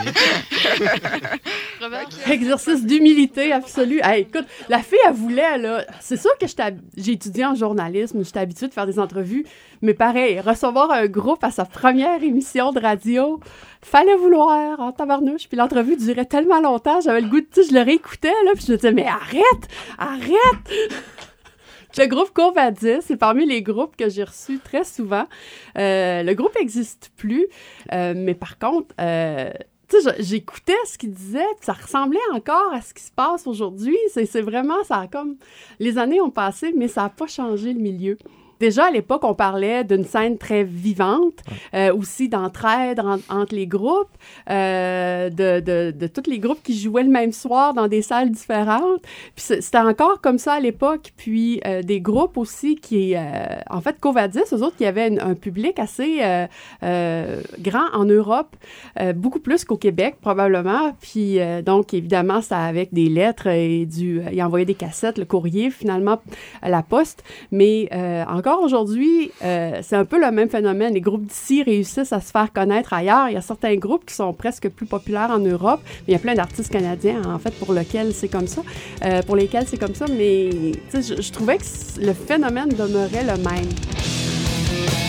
Exercice 2.27 2.85
d'humilité 2.85 3.53
absolue. 3.53 4.01
Hey, 4.03 4.23
écoute, 4.23 4.47
la 4.69 4.83
fille, 4.83 4.99
elle 5.07 5.15
voulait, 5.15 5.59
là. 5.59 5.85
C'est 6.01 6.17
sûr 6.21 6.31
que 6.39 6.47
j'ai 6.97 7.13
étudié 7.13 7.47
en 7.47 7.55
journalisme, 7.55 8.23
j'étais 8.25 8.41
habituée 8.41 8.69
de 8.69 8.75
faire 8.75 8.87
des 8.87 8.99
entrevues, 8.99 9.47
mais 9.83 9.95
pareil, 9.95 10.41
recevoir 10.41 10.91
un 10.91 11.07
groupe 11.07 11.43
à 11.45 11.51
sa 11.51 11.65
première 11.65 12.23
émission 12.23 12.73
de 12.73 12.81
radio, 12.81 13.41
fallait 13.83 14.17
vouloir, 14.17 14.81
en 14.81 14.93
tabarnouche. 14.93 15.49
Puis 15.49 15.57
l'entrevue 15.57 15.97
durait 15.97 16.25
tellement 16.27 16.61
longtemps, 16.61 17.01
j'avais 17.01 17.21
le 17.21 17.29
goût 17.29 17.41
de, 17.41 17.47
je 17.57 17.73
le 17.75 17.83
réécoutais, 17.83 18.33
là, 18.45 18.53
puis 18.55 18.65
je 18.67 18.73
me 18.73 18.77
disais, 18.77 18.93
mais 18.93 19.07
arrête, 19.07 19.69
arrête! 19.99 20.33
Le 21.97 22.07
groupe 22.07 22.31
Covadis, 22.33 22.99
c'est 23.01 23.17
parmi 23.17 23.45
les 23.47 23.61
groupes 23.63 23.97
que 23.97 24.09
j'ai 24.09 24.23
reçus 24.23 24.61
très 24.61 24.85
souvent. 24.85 25.25
Euh, 25.79 26.23
le 26.23 26.35
groupe 26.35 26.55
n'existe 26.57 27.11
plus, 27.17 27.47
euh, 27.93 28.13
mais 28.15 28.35
par 28.35 28.59
contre, 28.59 28.95
euh, 29.01 29.51
tu 29.89 30.01
sais, 30.01 30.15
je- 30.19 30.23
j'écoutais 30.23 30.77
ce 30.87 30.97
qu'il 30.99 31.11
disait, 31.13 31.47
ça 31.61 31.73
ressemblait 31.73 32.21
encore 32.35 32.73
à 32.73 32.83
ce 32.83 32.93
qui 32.95 33.03
se 33.03 33.11
passe 33.11 33.47
aujourd'hui. 33.49 33.97
C'est 34.13 34.27
c'est 34.27 34.43
vraiment, 34.43 34.85
ça 34.85 34.97
a 34.99 35.07
comme... 35.09 35.37
Les 35.81 35.99
années 35.99 36.21
ont 36.21 36.31
passé, 36.31 36.73
mais 36.77 36.87
ça 36.89 37.03
n'a 37.05 37.09
pas 37.09 37.27
changé 37.27 37.73
le 37.73 37.81
milieu. 37.81 38.17
Déjà, 38.61 38.87
à 38.87 38.91
l'époque, 38.91 39.23
on 39.25 39.35
parlait 39.35 39.85
d'une 39.85 40.05
scène 40.05 40.37
très 40.39 40.65
vivante, 40.65 41.39
euh, 41.75 41.95
aussi 41.95 42.29
d'entraide 42.29 43.01
en- 43.01 43.19
entre 43.29 43.55
les 43.55 43.67
groupes, 43.67 44.09
euh, 44.51 45.31
de, 45.31 45.61
de, 45.61 45.91
de 45.97 46.07
tous 46.07 46.29
les 46.29 46.39
groupes 46.39 46.63
qui 46.63 46.79
jouaient 46.79 47.05
le 47.05 47.11
même 47.11 47.33
soir 47.33 47.75
dans 47.75 47.89
des 47.89 48.03
salles 48.03 48.31
différentes. 48.31 49.03
Puis 49.37 49.45
c'était 49.61 49.79
encore 49.79 50.21
comme 50.21 50.39
ça 50.39 50.55
à 50.55 50.61
l'époque. 50.61 51.13
Puis 51.17 51.61
euh, 51.67 51.83
des 51.83 52.01
groupes 52.01 52.37
aussi 52.37 52.77
qui, 52.77 53.15
en 53.71 53.81
fait, 53.81 53.99
Covadis, 54.01 54.41
eux 54.53 54.63
autres, 54.63 54.77
qui 54.77 54.87
avaient 54.87 55.09
une- 55.09 55.21
un 55.21 55.35
public 55.35 55.79
assez 55.79 56.21
grand 56.83 57.87
en 57.93 58.05
Europe, 58.05 58.57
beaucoup 59.15 59.41
plus 59.41 59.65
qu'au 59.65 59.77
Québec, 59.77 60.17
probablement. 60.21 60.93
Puis 61.01 61.39
donc, 61.65 61.95
évidemment, 61.95 62.41
ça 62.43 62.59
avec 62.61 62.93
des 62.93 63.09
lettres 63.09 63.47
et 63.47 63.87
du... 63.87 64.21
ils 64.33 64.43
envoyaient 64.43 64.65
des 64.67 64.75
cassettes, 64.75 65.19
le 65.19 65.25
courrier, 65.25 65.71
finalement, 65.71 66.21
à 66.63 66.69
la 66.69 66.83
poste. 66.83 67.23
Mais 67.53 67.89
euh, 67.93 68.25
encore 68.49 68.63
aujourd'hui, 68.63 69.31
euh, 69.45 69.81
c'est 69.83 69.97
un 69.97 70.05
peu 70.05 70.21
le 70.21 70.31
même 70.31 70.49
phénomène. 70.49 70.95
Les 70.95 71.01
groupes 71.01 71.27
d'ici 71.27 71.63
réussissent 71.63 72.13
à 72.13 72.21
se 72.21 72.31
faire 72.31 72.53
connaître 72.53 72.93
ailleurs. 72.93 73.29
Il 73.29 73.35
y 73.35 73.37
a 73.37 73.43
certains 73.43 73.75
groupes 73.77 74.07
qui 74.07 74.15
sont 74.15 74.33
presque 74.33 74.69
plus 74.69 74.87
populaires 74.87 75.31
en 75.31 75.39
Europe. 75.39 75.81
Mais 75.85 76.05
il 76.09 76.13
y 76.13 76.17
a 76.17 76.19
plein 76.19 76.35
d'artistes 76.35 76.73
canadiens, 76.73 77.23
en 77.27 77.39
fait, 77.39 77.51
pour 77.59 77.73
lesquels 77.73 78.13
c'est 78.15 78.29
comme 78.29 78.47
ça. 78.47 78.63
euh, 79.05 79.23
pour 79.23 79.37
lesquels 79.37 79.67
c'est 79.67 79.79
comme 79.79 79.95
ça. 79.95 80.07
Mais 80.17 80.51
je, 80.93 81.33
trouvais 81.33 81.59
que 81.59 81.65
le 82.01 82.13
phénomène 82.13 82.71
demeurait 82.71 83.25
le 83.25 83.37
même. 83.43 85.08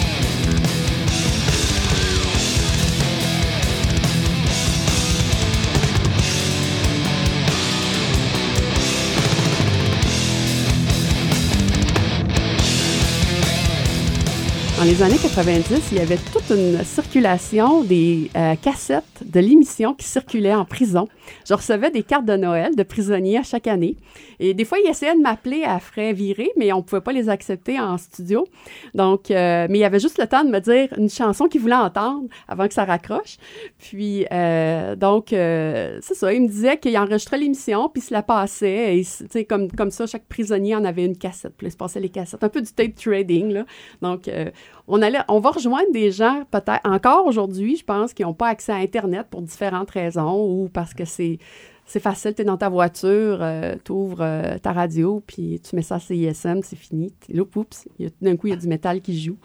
Dans 14.79 14.85
les 14.85 15.03
années 15.03 15.17
90, 15.17 15.89
il 15.91 15.97
y 15.97 15.99
avait 15.99 16.15
toute 16.15 16.51
une 16.51 16.85
circulation 16.85 17.83
des 17.83 18.31
euh, 18.37 18.55
cassettes 18.55 19.03
de 19.25 19.41
l'émission 19.41 19.93
qui 19.93 20.07
circulaient 20.07 20.55
en 20.55 20.63
prison. 20.63 21.09
Je 21.47 21.53
recevais 21.53 21.91
des 21.91 22.03
cartes 22.03 22.25
de 22.25 22.35
Noël 22.35 22.75
de 22.75 22.83
prisonniers 22.83 23.37
à 23.37 23.43
chaque 23.43 23.67
année. 23.67 23.95
Et 24.39 24.53
des 24.53 24.65
fois, 24.65 24.77
ils 24.83 24.89
essayaient 24.89 25.15
de 25.15 25.21
m'appeler 25.21 25.63
à 25.63 25.79
frais 25.79 26.13
virés, 26.13 26.51
mais 26.57 26.71
on 26.73 26.77
ne 26.77 26.81
pouvait 26.81 27.01
pas 27.01 27.11
les 27.11 27.29
accepter 27.29 27.79
en 27.79 27.97
studio. 27.97 28.47
Donc, 28.93 29.31
euh, 29.31 29.67
mais 29.69 29.77
il 29.79 29.81
y 29.81 29.85
avait 29.85 29.99
juste 29.99 30.17
le 30.17 30.27
temps 30.27 30.43
de 30.43 30.49
me 30.49 30.59
dire 30.59 30.89
une 30.97 31.09
chanson 31.09 31.47
qu'ils 31.47 31.61
voulaient 31.61 31.75
entendre 31.75 32.27
avant 32.47 32.67
que 32.67 32.73
ça 32.73 32.85
raccroche. 32.85 33.37
Puis, 33.77 34.25
euh, 34.31 34.95
donc, 34.95 35.33
euh, 35.33 35.99
c'est 36.01 36.13
ça. 36.13 36.33
Ils 36.33 36.41
me 36.41 36.47
disaient 36.47 36.77
qu'ils 36.77 36.97
enregistraient 36.97 37.37
l'émission, 37.37 37.89
puis 37.89 38.01
ils 38.01 38.05
se 38.05 38.13
la 38.13 38.23
passaient. 38.23 38.97
Et, 39.35 39.45
comme, 39.45 39.71
comme 39.71 39.91
ça, 39.91 40.05
chaque 40.05 40.25
prisonnier 40.25 40.75
en 40.75 40.85
avait 40.85 41.05
une 41.05 41.17
cassette. 41.17 41.53
Puis, 41.57 41.67
ils 41.67 41.71
se 41.71 41.77
passaient 41.77 41.99
les 41.99 42.09
cassettes. 42.09 42.43
Un 42.43 42.49
peu 42.49 42.61
du 42.61 42.71
tape 42.71 42.95
trading, 42.95 43.51
là. 43.51 43.65
Donc, 44.01 44.27
euh, 44.27 44.49
on, 44.89 45.01
allait, 45.01 45.19
on 45.29 45.39
va 45.39 45.51
rejoindre 45.51 45.91
des 45.93 46.11
gens, 46.11 46.43
peut-être 46.51 46.81
encore 46.85 47.25
aujourd'hui, 47.25 47.77
je 47.77 47.83
pense, 47.85 48.13
qui 48.13 48.23
n'ont 48.23 48.33
pas 48.33 48.47
accès 48.49 48.71
à 48.73 48.75
Internet 48.77 49.27
pour 49.29 49.41
différentes 49.41 49.91
raisons 49.91 50.35
ou 50.43 50.69
parce 50.73 50.93
que 50.93 51.05
c'est 51.05 51.37
c'est 51.85 51.99
facile, 51.99 52.35
tu 52.35 52.43
es 52.43 52.45
dans 52.45 52.57
ta 52.57 52.69
voiture, 52.69 53.43
tu 53.83 53.91
ouvres 53.91 54.57
ta 54.61 54.73
radio, 54.73 55.23
puis 55.25 55.59
tu 55.67 55.75
mets 55.75 55.81
ça 55.81 55.95
à 55.95 55.99
CISM, 55.99 56.59
c'est 56.63 56.75
fini. 56.75 57.11
Là, 57.29 57.41
oups, 57.55 57.87
il 57.97 58.05
y 58.05 58.07
a- 58.07 58.11
d'un 58.21 58.35
coup, 58.37 58.45
il 58.45 58.51
y 58.51 58.53
a 58.53 58.57
du 58.57 58.67
métal 58.67 59.01
qui 59.01 59.19
joue. 59.19 59.37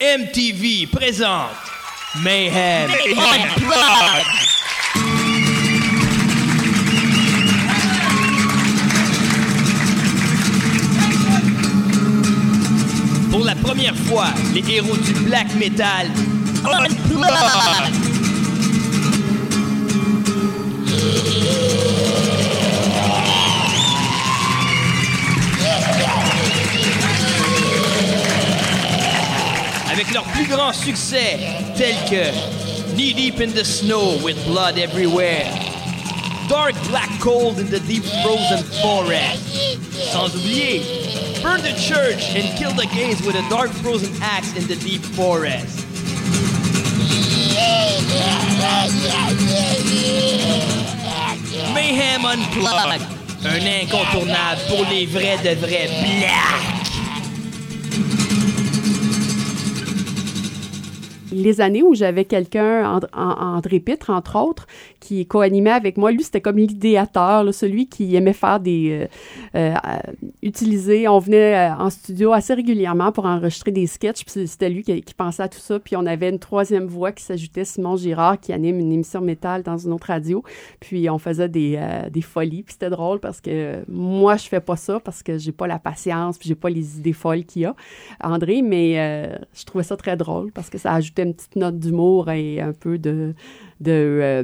MTV 0.00 0.86
présente 0.92 1.50
Mayhem 2.22 2.88
Unplugged. 2.90 4.55
Pour 13.36 13.44
la 13.44 13.54
première 13.54 13.94
fois, 13.94 14.28
les 14.54 14.64
héros 14.76 14.96
du 14.96 15.12
black 15.12 15.54
metal. 15.56 16.06
Avec 29.92 30.14
leurs 30.14 30.24
plus 30.24 30.46
grands 30.46 30.72
succès 30.72 31.38
tels 31.76 31.94
que 32.08 32.94
Knee 32.94 33.12
Deep 33.12 33.42
in 33.42 33.48
the 33.48 33.62
Snow 33.62 34.16
with 34.24 34.42
Blood 34.46 34.78
Everywhere, 34.78 35.44
Dark 36.48 36.74
Black 36.88 37.10
Cold 37.20 37.58
in 37.58 37.66
the 37.66 37.80
Deep 37.80 38.04
Frozen 38.22 38.64
Forest, 38.80 39.42
sans 40.10 40.34
oublier 40.34 41.05
Burn 41.46 41.62
the 41.62 41.78
Church 41.78 42.34
and 42.34 42.58
Kill 42.58 42.72
the 42.72 42.88
Gays 42.92 43.22
with 43.24 43.36
a 43.36 43.48
Dark 43.48 43.70
Frozen 43.70 44.12
Axe 44.20 44.56
in 44.56 44.66
the 44.66 44.74
Deep 44.74 45.00
Forest. 45.00 45.86
Mayhem 51.74 52.24
Unplugged, 52.24 53.02
un 53.44 53.66
incontournable 53.82 54.60
pour 54.68 54.84
les 54.90 55.06
vrais 55.06 55.38
de 55.42 55.54
vrais 55.60 55.88
black. 56.02 56.62
les 61.32 61.60
années 61.60 61.82
où 61.82 61.94
j'avais 61.94 62.24
quelqu'un, 62.24 62.84
And- 62.84 63.06
An- 63.12 63.56
André 63.56 63.78
Pitre, 63.80 64.08
entre 64.10 64.36
autres, 64.36 64.66
qui 65.00 65.26
co-animait 65.26 65.70
avec 65.70 65.96
moi, 65.96 66.12
lui, 66.12 66.22
c'était 66.22 66.40
comme 66.40 66.56
l'idéateur, 66.56 67.52
celui 67.52 67.88
qui 67.88 68.14
aimait 68.16 68.32
faire 68.32 68.60
des... 68.60 69.08
euh, 69.54 69.74
euh, 69.74 69.74
utiliser, 70.42 71.08
on 71.08 71.18
venait 71.18 71.70
euh, 71.70 71.74
en 71.74 71.90
studio 71.90 72.32
assez 72.32 72.54
régulièrement 72.54 73.12
pour 73.12 73.26
enregistrer 73.26 73.70
des 73.70 73.86
sketchs, 73.86 74.24
puis 74.24 74.46
c'était 74.46 74.68
lui 74.68 74.82
qui, 74.82 75.02
pensait 75.16 75.42
à 75.42 75.48
tout 75.48 75.58
ça, 75.58 75.78
puis 75.78 75.96
on 75.96 76.04
avait 76.06 76.28
une 76.28 76.38
troisième 76.38 76.86
voix 76.86 77.12
qui 77.12 77.24
s'ajoutait, 77.24 77.64
Simon 77.64 77.96
Girard, 77.96 78.40
qui 78.40 78.52
anime 78.52 78.80
une 78.80 78.92
émission 78.92 79.20
métal 79.20 79.62
dans 79.62 79.78
une 79.78 79.92
autre 79.92 80.08
radio, 80.08 80.42
puis 80.80 81.08
on 81.08 81.18
faisait 81.18 81.48
des, 81.48 81.80
des 82.10 82.20
folies, 82.20 82.62
puis 82.62 82.72
c'était 82.74 82.90
drôle 82.90 83.20
parce 83.20 83.40
que 83.40 83.82
moi, 83.88 84.36
je 84.36 84.48
fais 84.48 84.60
pas 84.60 84.76
ça 84.76 85.00
parce 85.00 85.22
que 85.22 85.38
j'ai 85.38 85.52
pas 85.52 85.66
la 85.66 85.78
patience, 85.78 86.38
puis 86.38 86.48
j'ai 86.48 86.54
pas 86.54 86.70
les 86.70 86.98
idées 86.98 87.12
folles 87.12 87.44
qu'il 87.44 87.62
y 87.62 87.64
a, 87.64 87.74
André, 88.22 88.62
mais 88.62 89.30
je 89.54 89.64
trouvais 89.64 89.84
ça 89.84 89.96
très 89.96 90.16
drôle 90.16 90.52
parce 90.52 90.70
que 90.70 90.78
ça 90.78 90.92
ajoutait 90.92 91.22
une 91.22 91.34
petite 91.34 91.56
note 91.56 91.78
d'humour 91.78 92.30
et 92.30 92.60
un 92.60 92.72
peu 92.72 92.98
de... 92.98 93.34
de 93.80 93.92
euh, 93.92 94.42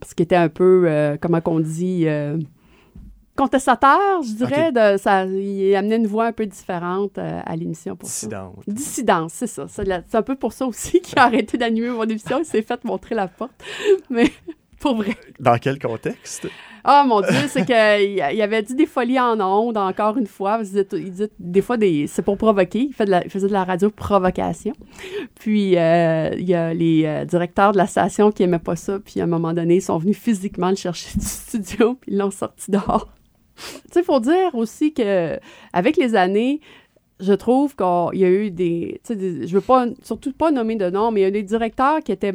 parce 0.00 0.14
qu'il 0.14 0.24
était 0.24 0.36
un 0.36 0.48
peu, 0.48 0.84
euh, 0.86 1.16
comment 1.20 1.40
qu'on 1.40 1.60
dit... 1.60 2.04
euh, 2.06 2.38
contestataire, 3.36 4.22
je 4.22 4.34
dirais. 4.34 4.72
De, 4.72 4.96
ça, 4.98 5.24
il 5.24 5.74
amenait 5.74 5.96
une 5.96 6.06
voix 6.06 6.26
un 6.26 6.32
peu 6.32 6.46
différente 6.46 7.18
euh, 7.18 7.40
à 7.44 7.56
l'émission 7.56 7.96
pour 7.96 8.08
Dissidente. 8.08 8.56
ça. 8.66 8.72
Dissidence, 8.72 9.32
c'est 9.32 9.46
ça. 9.46 9.66
C'est 9.68 10.14
un 10.14 10.22
peu 10.22 10.36
pour 10.36 10.52
ça 10.52 10.66
aussi 10.66 11.00
qu'il 11.02 11.18
a 11.18 11.24
arrêté 11.24 11.56
d'animer 11.58 11.88
mon 11.90 12.04
émission. 12.04 12.38
Il 12.38 12.44
s'est 12.44 12.62
fait 12.62 12.84
montrer 12.84 13.14
la 13.14 13.28
porte. 13.28 13.52
Mais 14.10 14.30
pour 14.82 14.96
vrai. 14.96 15.16
Dans 15.40 15.56
quel 15.58 15.78
contexte? 15.78 16.46
Ah 16.84 17.04
mon 17.06 17.20
Dieu, 17.20 17.30
c'est 17.48 17.64
qu'il 17.64 18.22
il 18.34 18.42
avait 18.42 18.62
dit 18.62 18.74
des 18.74 18.86
folies 18.86 19.18
en 19.20 19.40
ondes, 19.40 19.76
encore 19.78 20.18
une 20.18 20.26
fois. 20.26 20.58
Il 20.60 20.64
disait, 20.64 20.86
il 20.94 21.10
disait 21.12 21.30
des 21.38 21.62
fois, 21.62 21.76
des, 21.76 22.08
c'est 22.08 22.22
pour 22.22 22.36
provoquer. 22.36 22.80
Il, 22.90 22.92
fait 22.92 23.04
de 23.04 23.10
la- 23.12 23.24
il 23.24 23.30
faisait 23.30 23.46
de 23.46 23.52
la 23.52 23.62
radio 23.62 23.88
provocation. 23.90 24.72
Puis, 25.36 25.76
euh, 25.78 26.30
il 26.36 26.44
y 26.48 26.54
a 26.54 26.74
les 26.74 27.04
euh, 27.06 27.24
directeurs 27.24 27.70
de 27.70 27.78
la 27.78 27.86
station 27.86 28.32
qui 28.32 28.42
n'aimaient 28.42 28.58
pas 28.58 28.74
ça. 28.76 28.98
Puis, 28.98 29.20
à 29.20 29.24
un 29.24 29.26
moment 29.28 29.52
donné, 29.52 29.76
ils 29.76 29.82
sont 29.82 29.96
venus 29.98 30.18
physiquement 30.18 30.70
le 30.70 30.76
chercher 30.76 31.16
du 31.16 31.24
studio, 31.24 31.94
puis 32.00 32.12
ils 32.12 32.18
l'ont 32.18 32.32
sorti 32.32 32.70
dehors. 32.72 33.08
tu 33.56 33.62
sais, 33.92 34.00
il 34.00 34.04
faut 34.04 34.18
dire 34.20 34.52
aussi 34.54 34.92
que 34.92 35.38
avec 35.72 35.96
les 35.96 36.16
années, 36.16 36.60
je 37.20 37.32
trouve 37.32 37.76
qu'il 37.76 38.18
y 38.20 38.24
a 38.24 38.28
eu 38.28 38.50
des, 38.50 39.00
des- 39.08 39.46
Je 39.46 39.54
veux 39.54 39.60
pas, 39.60 39.86
surtout 40.02 40.32
pas 40.32 40.50
nommer 40.50 40.74
de 40.74 40.90
nom, 40.90 41.12
mais 41.12 41.20
il 41.20 41.24
y 41.24 41.26
a 41.26 41.30
des 41.30 41.44
directeurs 41.44 42.00
qui 42.00 42.10
étaient 42.10 42.34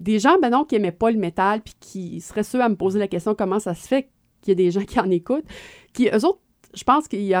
des 0.00 0.18
gens, 0.18 0.36
ben 0.40 0.50
non, 0.50 0.64
qui 0.64 0.74
n'aimaient 0.74 0.92
pas 0.92 1.10
le 1.10 1.18
métal, 1.18 1.60
puis 1.62 1.74
qui 1.80 2.20
seraient 2.20 2.42
ceux 2.42 2.60
à 2.60 2.68
me 2.68 2.76
poser 2.76 2.98
la 2.98 3.08
question 3.08 3.34
comment 3.34 3.58
ça 3.58 3.74
se 3.74 3.86
fait 3.88 4.08
qu'il 4.42 4.52
y 4.52 4.52
a 4.52 4.54
des 4.54 4.70
gens 4.70 4.82
qui 4.86 4.98
en 5.00 5.10
écoutent, 5.10 5.44
qui, 5.92 6.08
eux 6.08 6.24
autres, 6.24 6.38
je 6.74 6.84
pense 6.84 7.08
qu'il 7.08 7.22
y 7.22 7.34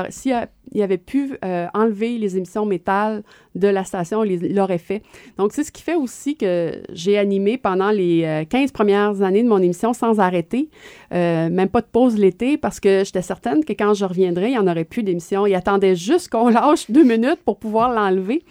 y 0.74 0.82
avait 0.82 0.96
pu 0.98 1.36
euh, 1.44 1.66
enlever 1.74 2.16
les 2.16 2.38
émissions 2.38 2.64
métal 2.64 3.22
de 3.54 3.68
la 3.68 3.84
station, 3.84 4.24
il 4.24 4.30
les- 4.38 4.48
il 4.48 4.56
l'aurait 4.56 4.78
fait. 4.78 5.02
Donc, 5.36 5.52
c'est 5.52 5.64
ce 5.64 5.70
qui 5.70 5.82
fait 5.82 5.94
aussi 5.94 6.34
que 6.36 6.80
j'ai 6.90 7.18
animé 7.18 7.58
pendant 7.58 7.90
les 7.90 8.24
euh, 8.24 8.44
15 8.46 8.72
premières 8.72 9.20
années 9.20 9.42
de 9.42 9.48
mon 9.48 9.58
émission 9.58 9.92
sans 9.92 10.18
arrêter, 10.18 10.70
euh, 11.12 11.50
même 11.50 11.68
pas 11.68 11.82
de 11.82 11.86
pause 11.86 12.16
l'été, 12.18 12.56
parce 12.56 12.80
que 12.80 13.04
j'étais 13.04 13.20
certaine 13.22 13.64
que 13.66 13.74
quand 13.74 13.92
je 13.92 14.06
reviendrais, 14.06 14.48
il 14.48 14.52
n'y 14.52 14.58
en 14.58 14.66
aurait 14.66 14.84
plus 14.86 15.02
d'émission. 15.02 15.46
Il 15.46 15.54
attendait 15.54 15.94
juste 15.94 16.30
qu'on 16.30 16.48
lâche 16.48 16.90
deux 16.90 17.04
minutes 17.04 17.40
pour 17.44 17.58
pouvoir 17.58 17.92
l'enlever. 17.92 18.42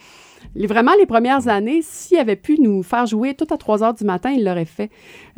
Vraiment, 0.56 0.93
les 1.00 1.06
premières 1.06 1.47
années, 1.47 1.82
s'il 1.82 2.17
avait 2.17 2.36
pu 2.36 2.60
nous 2.60 2.84
faire 2.84 3.06
jouer 3.06 3.34
tout 3.36 3.47
à 3.52 3.58
3 3.58 3.84
heures 3.84 3.93
du 3.93 4.04
matin, 4.04 4.32
il 4.32 4.43
l'aurait 4.43 4.65
fait. 4.65 4.89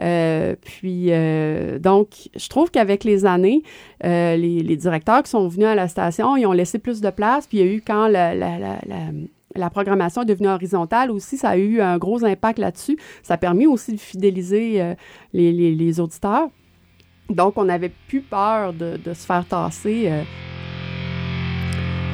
Euh, 0.02 0.56
puis, 0.62 1.08
euh, 1.10 1.80
donc, 1.80 2.30
je 2.36 2.48
trouve 2.48 2.72
qu'avec 2.72 3.04
les 3.04 3.26
années, 3.26 3.64
euh, 4.06 4.36
les, 4.38 4.78
directeurs 4.78 5.24
qui 5.24 5.30
sont 5.30 5.48
venus 5.48 5.68
à 5.68 5.76
la 5.76 5.88
station, 5.88 6.38
ils 6.38 6.46
ont 6.46 6.54
laissé 6.54 6.80
plus 6.80 7.02
de 7.02 7.10
place. 7.10 7.48
Puis, 7.48 7.58
il 7.58 7.66
y 7.66 7.70
a 7.70 7.72
eu 7.72 7.82
quand 7.86 8.08
la, 8.08 9.70
programmation 9.72 10.22
est 10.22 10.26
devenue 10.26 10.48
horizontale 10.48 11.12
aussi, 11.12 11.38
ça 11.38 11.50
a 11.50 11.58
eu 11.58 11.82
un 11.82 11.98
gros 11.98 12.24
impact 12.24 12.60
là-dessus. 12.60 12.98
Ça 13.24 13.34
a 13.34 13.38
permis 13.38 13.68
aussi 13.68 13.94
de 13.94 14.00
fidéliser 14.00 14.96
les, 15.34 16.00
auditeurs. 16.00 16.50
Donc, 17.30 17.58
on 17.58 17.66
n'avait 17.66 17.92
plus 18.08 18.22
peur 18.22 18.74
de 18.74 19.14
se 19.14 19.26
faire 19.26 19.46
tasser. 19.46 20.10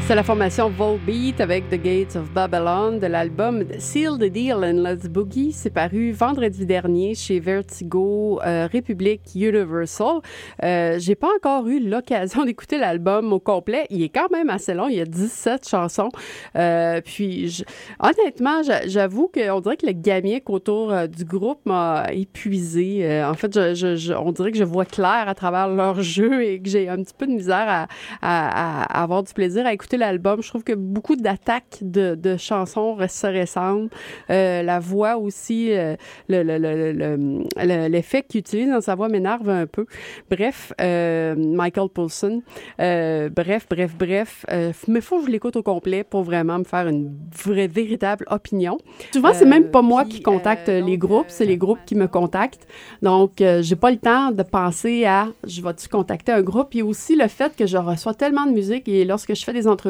C'est 0.08 0.13
la 0.13 0.22
formation 0.22 0.70
Volbeat 0.70 1.41
avec 1.41 1.68
The 1.70 1.82
Gates 1.82 2.15
of 2.15 2.30
Babylon 2.32 3.00
de 3.00 3.08
l'album 3.08 3.63
Seal 3.80 4.20
the 4.20 4.26
Deal 4.32 4.58
and 4.58 4.84
Let's 4.88 5.08
Boogie. 5.10 5.52
C'est 5.52 5.72
paru 5.72 6.12
vendredi 6.12 6.63
dernier 6.68 7.15
chez 7.15 7.39
Vertigo 7.39 8.39
euh, 8.46 8.68
République 8.72 9.22
Universal. 9.34 10.20
Euh, 10.63 10.98
J'ai 11.00 11.15
pas 11.15 11.30
encore 11.36 11.68
eu 11.68 11.80
l'occasion 11.80 12.46
d'écouter 12.46 12.78
l'album 12.78 13.34
au 13.34 13.39
complet. 13.39 13.88
Il 13.89 14.04
est 14.04 14.10
quand 14.10 14.30
même 14.32 14.52
assez 14.52 14.76
long. 14.76 14.88
Il 14.89 14.96
y 14.98 15.02
a 15.02 15.06
17 15.06 15.68
chansons. 15.68 16.10
Euh, 16.56 17.02
puis, 17.04 17.48
je- 17.50 17.63
honnêtement, 18.00 18.62
j'a- 18.62 18.86
j'avoue 18.88 19.28
qu'on 19.34 19.60
dirait 19.60 19.78
que 19.78 19.88
le 19.88 19.94
gamique 19.94 20.52
autour 20.52 20.91
euh, 20.94 21.08
du 21.08 21.26
groupe 21.26 21.62
m'a 21.65 22.06
épuisé. 22.13 23.00
Euh, 23.10 23.28
en 23.28 23.34
fait, 23.34 23.74
je- 23.74 23.96
je- 23.96 24.13
on 24.13 24.32
dirait 24.32 24.52
que 24.52 24.60
je 24.60 24.63
vois 24.65 24.86
clair 24.86 25.24
à 25.28 25.34
travers 25.34 25.68
leur 25.68 26.00
jeu 26.04 26.44
et 26.44 26.62
que 26.62 26.70
j'ai 26.70 26.89
un 26.89 26.98
petit 26.98 27.15
peu 27.18 27.26
de 27.26 27.32
misère 27.32 27.65
à, 27.68 27.88
à- 28.22 28.84
à 29.00 29.02
avoir 29.02 29.24
du 29.24 29.34
plaisir 29.34 29.65
à 29.65 29.74
écouter 29.74 29.95
l'album. 29.98 30.42
Je 30.42 30.50
trouve 30.50 30.64
que 30.64 30.74
beaucoup 30.74 31.16
d'attaques 31.16 31.80
de, 31.82 32.16
de 32.16 32.38
chansons 32.38 32.98
se 33.08 33.28
ressemblent. 33.28 33.90
Euh, 34.30 34.64
la 34.64 34.80
voix 34.80 35.18
aussi, 35.18 35.72
euh, 35.72 35.96
le- 36.28 36.44
le- 36.44 36.58
le- 36.58 36.92
le- 36.92 37.44
le- 37.58 37.88
l'effet 37.88 38.24
qu'il 38.24 38.40
utilise 38.40 38.70
dans 38.70 38.82
sa 38.82 38.96
voix 38.96 39.10
m'énerve 39.10 39.50
un 39.50 39.66
peu. 39.68 39.86
Bref, 40.30 40.74
euh, 40.82 41.36
Michael 41.38 41.90
Poulsen. 41.90 42.42
Euh, 42.80 43.30
bref, 43.30 43.66
bref, 43.70 43.96
bref. 43.98 44.46
Mais 44.88 45.02
faut 45.02 45.20
que 45.20 45.26
je 45.28 45.32
l'écoute 45.32 45.56
au 45.56 45.64
complet 45.64 46.04
pour 46.04 46.24
vraiment 46.24 46.60
me 46.60 46.64
faire 46.64 46.88
une 46.88 47.16
vraie, 47.44 47.68
véritable 47.68 48.26
opinion. 48.30 48.78
Souvent, 49.14 49.34
c'est 49.34 49.46
même 49.46 49.70
pas 49.72 49.82
moi 49.82 50.06
qui 50.06 50.22
contacte 50.22 50.68
les 50.70 50.98
groupes, 50.98 51.28
c'est 51.30 51.46
les 51.46 51.58
groupes 51.58 51.80
qui 51.86 51.96
me 51.96 52.08
contactent. 52.08 52.68
Donc, 53.02 53.34
j'ai 53.38 53.76
pas 53.76 53.92
le 53.92 53.98
temps 53.98 54.32
de 54.32 54.44
penser 54.44 55.06
à 55.06 55.28
je 55.48 55.62
vais-tu 55.62 55.88
contacter 55.88 56.32
un 56.32 56.42
groupe? 56.42 56.74
Il 56.74 56.78
y 56.80 56.82
a 56.82 56.86
aussi 56.86 57.16
le 57.16 57.28
fait 57.28 57.56
que 57.56 57.66
je 57.66 57.78
reçois 57.78 58.14
tellement 58.14 58.46
de 58.46 58.52
musique 58.52 58.88
et 58.88 59.06
lorsque 59.06 59.36
je 59.36 59.43
fais 59.43 59.54
des 59.54 59.68
entrevues, 59.68 59.85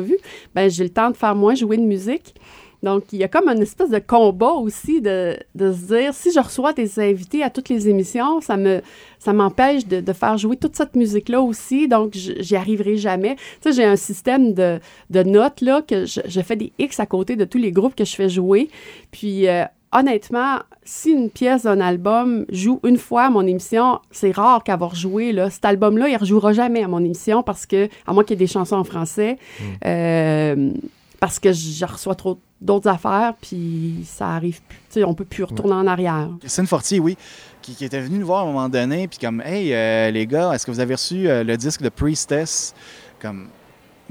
ben, 0.54 0.70
j'ai 0.70 0.84
le 0.84 0.90
temps 0.90 1.12
de 1.12 1.18
faire 1.18 1.36
moins 1.36 1.56
jouer 1.56 1.78
de 1.78 1.84
musique. 1.84 2.36
Donc, 2.84 3.06
il 3.14 3.20
y 3.20 3.24
a 3.24 3.28
comme 3.28 3.50
une 3.50 3.64
espèce 3.64 3.90
de 3.90 3.98
combat 3.98 4.52
aussi 4.52 5.02
de, 5.02 5.36
de 5.56 5.72
se 5.74 5.88
dire, 5.88 6.14
si 6.14 6.32
je 6.32 6.40
reçois 6.40 6.72
des 6.72 7.00
invités 7.00 7.42
à 7.42 7.50
toutes 7.50 7.70
les 7.70 7.90
émissions, 7.90 8.42
ça 8.42 8.58
me 8.58 8.82
ça 9.18 9.34
m'empêche 9.34 9.88
de, 9.88 10.02
de 10.02 10.14
faire 10.14 10.38
jouer 10.38 10.56
toute 10.56 10.76
cette 10.76 10.96
musique-là 10.96 11.42
aussi, 11.42 11.88
donc 11.88 12.12
j'y 12.14 12.56
arriverai 12.56 12.96
jamais. 12.98 13.38
Tu 13.38 13.44
sais, 13.62 13.72
j'ai 13.72 13.86
un 13.86 13.96
système 13.96 14.54
de, 14.54 14.80
de 15.10 15.24
notes, 15.24 15.62
là, 15.62 15.82
que 15.82 16.06
je, 16.06 16.22
je 16.26 16.42
fais 16.42 16.56
des 16.56 16.74
X 16.78 17.00
à 17.00 17.08
côté 17.08 17.36
de 17.36 17.46
tous 17.46 17.58
les 17.58 17.72
groupes 17.72 17.96
que 17.96 18.06
je 18.06 18.14
fais 18.16 18.30
jouer. 18.30 18.70
Puis, 19.10 19.48
euh, 19.48 19.64
honnêtement, 19.96 20.60
si 20.84 21.12
une 21.12 21.30
pièce 21.30 21.64
d'un 21.64 21.80
album 21.80 22.46
joue 22.50 22.80
une 22.84 22.98
fois 22.98 23.24
à 23.24 23.30
mon 23.30 23.48
émission, 23.48 24.00
c'est 24.12 24.32
rare 24.32 24.64
qu'avoir 24.64 24.94
joué, 24.94 25.32
là. 25.32 25.50
Cet 25.50 25.66
album-là, 25.66 26.10
il 26.10 26.14
ne 26.14 26.20
rejouera 26.20 26.54
jamais 26.54 26.84
à 26.84 26.88
mon 26.88 27.00
émission 27.00 27.42
parce 27.42 27.66
que, 27.66 27.90
à 28.06 28.14
moins 28.14 28.24
qu'il 28.24 28.34
y 28.34 28.38
ait 28.38 28.46
des 28.46 28.52
chansons 28.52 28.76
en 28.76 28.84
français, 28.84 29.38
euh, 29.86 30.72
parce 31.20 31.40
que 31.40 31.54
je 31.54 31.86
reçois 31.86 32.16
trop 32.16 32.38
d'autres 32.62 32.90
affaires, 32.90 33.34
puis 33.42 34.04
ça 34.06 34.30
arrive 34.30 34.62
plus. 34.64 34.78
Tu 34.90 35.00
sais, 35.00 35.04
on 35.06 35.14
peut 35.14 35.26
plus 35.26 35.44
retourner 35.44 35.74
en 35.74 35.88
arrière. 35.88 36.30
Christine 36.40 36.68
Fortier, 36.68 37.00
oui, 37.00 37.18
qui, 37.62 37.74
qui 37.74 37.86
était 37.86 38.02
venue 38.02 38.20
nous 38.20 38.26
voir 38.26 38.40
à 38.40 38.44
un 38.44 38.52
moment 38.52 38.70
donné, 38.70 39.08
puis 39.08 39.18
comme, 39.20 39.42
hey, 39.42 39.74
euh, 39.74 40.12
les 40.12 40.28
gars, 40.28 40.52
est-ce 40.54 40.66
que 40.66 40.72
vous 40.72 40.80
avez 40.82 40.96
reçu 40.96 41.28
euh, 41.30 41.44
le 41.44 41.56
disque 41.58 41.82
de 41.82 41.90
Priestess? 41.90 42.76
Comme, 43.22 43.48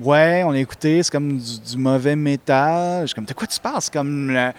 ouais, 0.01 0.43
on 0.47 0.51
a 0.51 0.59
écouté, 0.59 1.03
c'est 1.03 1.13
comme 1.13 1.37
du, 1.37 1.61
du 1.61 1.77
mauvais 1.77 2.17
métal. 2.17 3.03
Je 3.03 3.09
suis 3.09 3.15
comme, 3.15 3.27
de 3.27 3.35
quoi 3.35 3.47
tu 3.47 3.61
parles? 3.61 3.81
C'est 3.81 3.93
comme 3.93 4.31
la, 4.31 4.55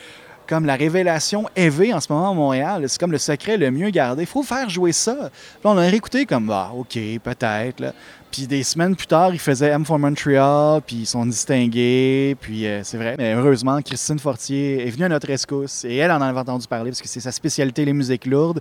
comme 0.48 0.66
la 0.66 0.76
révélation 0.76 1.50
EV 1.56 1.93
en 1.93 2.00
ce 2.00 2.12
moment 2.12 2.32
à 2.32 2.34
Montréal. 2.34 2.86
C'est 2.88 3.00
comme 3.00 3.12
le 3.12 3.18
secret 3.18 3.58
le 3.58 3.72
mieux 3.72 3.89
gardé. 3.89 4.24
Il 4.24 4.28
faut 4.28 4.43
faire 4.43 4.70
jouer 4.70 4.91
ça. 4.91 5.30
On 5.64 5.78
a 5.78 5.82
réécouté 5.82 6.26
comme, 6.26 6.50
ah, 6.52 6.72
OK, 6.76 6.98
peut-être. 7.24 7.93
Puis 8.36 8.48
des 8.48 8.64
semaines 8.64 8.98
plus 8.98 9.08
tard, 9.08 9.34
ils 9.34 9.40
faisaient 9.40 9.70
M 9.70 9.86
for 9.86 9.98
Montreal, 9.98 10.82
puis 10.86 10.98
ils 10.98 11.06
sont 11.06 11.26
distingués, 11.26 12.36
puis 12.42 12.68
euh, 12.68 12.82
c'est 12.84 12.98
vrai. 12.98 13.16
Mais 13.18 13.34
heureusement, 13.34 13.82
Christine 13.82 14.20
Fortier 14.20 14.86
est 14.86 14.90
venue 14.90 15.06
à 15.06 15.08
notre 15.08 15.28
rescousse 15.28 15.86
et 15.86 15.96
elle 15.96 16.12
en 16.12 16.20
avait 16.20 16.42
entendu 16.42 16.68
parler 16.68 16.92
parce 16.92 17.02
que 17.02 17.08
c'est 17.08 17.22
sa 17.22 17.32
spécialité, 17.32 17.86
les 17.86 17.94
musiques 17.94 18.26
lourdes. 18.26 18.60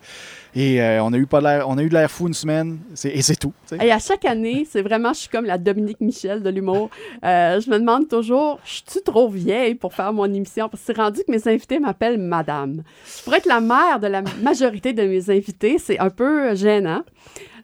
Et 0.55 0.81
euh, 0.81 1.03
on 1.03 1.13
a 1.13 1.17
eu 1.17 1.27
pas 1.27 1.67
on 1.67 1.77
a 1.77 1.83
eu 1.83 1.89
de 1.89 1.95
l'air 1.95 2.09
fou 2.09 2.29
une 2.29 2.35
semaine, 2.35 2.79
et 3.03 3.21
c'est 3.21 3.35
tout. 3.35 3.53
Et 3.83 3.91
à 3.91 3.99
chaque 3.99 4.25
année, 4.25 4.65
c'est 4.71 4.83
vraiment, 4.83 5.13
je 5.13 5.19
suis 5.19 5.29
comme 5.29 5.45
la 5.45 5.59
Dominique 5.59 6.01
Michel 6.01 6.45
de 6.45 6.51
l'humour. 6.51 6.91
Euh, 7.25 7.61
je 7.61 7.69
me 7.69 7.81
demande 7.81 8.07
toujours, 8.07 8.61
je 8.65 8.75
suis 8.75 9.03
trop 9.03 9.29
vieille 9.29 9.75
pour 9.75 9.93
faire 9.93 10.13
mon 10.13 10.33
émission? 10.33 10.69
Parce 10.69 10.85
que 10.85 10.95
c'est 10.95 11.01
rendu 11.01 11.23
que 11.27 11.33
mes 11.33 11.49
invités 11.49 11.81
m'appellent 11.81 12.21
Madame. 12.21 12.85
Pour 13.25 13.35
être 13.35 13.47
la 13.47 13.59
mère 13.59 13.99
de 13.99 14.07
la 14.07 14.23
majorité 14.41 14.93
de 14.93 15.03
mes 15.03 15.31
invités, 15.31 15.79
c'est 15.79 15.99
un 15.99 16.11
peu 16.11 16.55
gênant. 16.55 17.03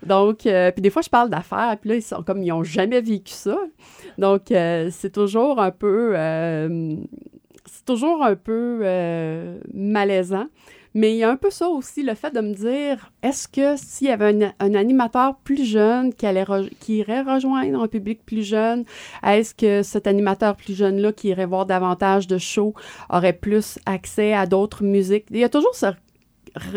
Donc, 0.05 0.47
euh, 0.47 0.71
puis 0.71 0.83
des 0.83 0.91
fois, 0.91 1.03
je 1.03 1.11
parle 1.11 1.31
d'affaires, 1.31 1.77
puis 1.81 1.91
là, 1.91 1.97
ils 1.97 2.03
sont 2.03 2.23
comme, 2.23 2.43
ils 2.43 2.49
n'ont 2.49 2.65
jamais 2.65 3.01
vécu 3.01 3.33
ça. 3.33 3.59
Donc, 4.19 4.51
euh, 4.51 4.89
c'est 4.91 5.11
toujours 5.11 5.61
un 5.61 5.71
peu, 5.71 6.13
euh, 6.15 6.97
c'est 7.67 7.85
toujours 7.85 8.25
un 8.25 8.37
peu 8.37 8.85
malaisant. 9.73 10.47
Mais 10.93 11.13
il 11.13 11.19
y 11.19 11.23
a 11.23 11.31
un 11.31 11.37
peu 11.37 11.51
ça 11.51 11.69
aussi, 11.69 12.03
le 12.03 12.15
fait 12.15 12.33
de 12.33 12.41
me 12.41 12.53
dire, 12.53 13.13
est-ce 13.23 13.47
que 13.47 13.77
s'il 13.77 14.09
y 14.09 14.11
avait 14.11 14.53
un, 14.59 14.75
animateur 14.75 15.37
plus 15.37 15.65
jeune 15.65 16.13
qui, 16.13 16.27
allait 16.27 16.45
qui 16.81 16.97
irait 16.97 17.23
rejoindre 17.23 17.81
un 17.81 17.87
public 17.87 18.27
plus 18.27 18.43
jeune, 18.43 18.85
est-ce 19.25 19.55
que 19.55 19.85
cet 19.85 20.09
animateur 20.09 20.57
plus 20.57 20.77
jeune-là 20.77 21.13
qui 21.13 21.29
irait 21.29 21.47
voir 21.47 21.65
davantage 21.65 22.27
de 22.27 22.39
shows 22.39 22.75
aurait 23.09 23.35
plus 23.35 23.79
accès 23.87 24.33
à 24.33 24.47
d'autres 24.47 24.83
musiques? 24.83 25.27
Il 25.31 25.39
y 25.39 25.45
a 25.45 25.49
toujours 25.49 25.77
ce 25.77 25.87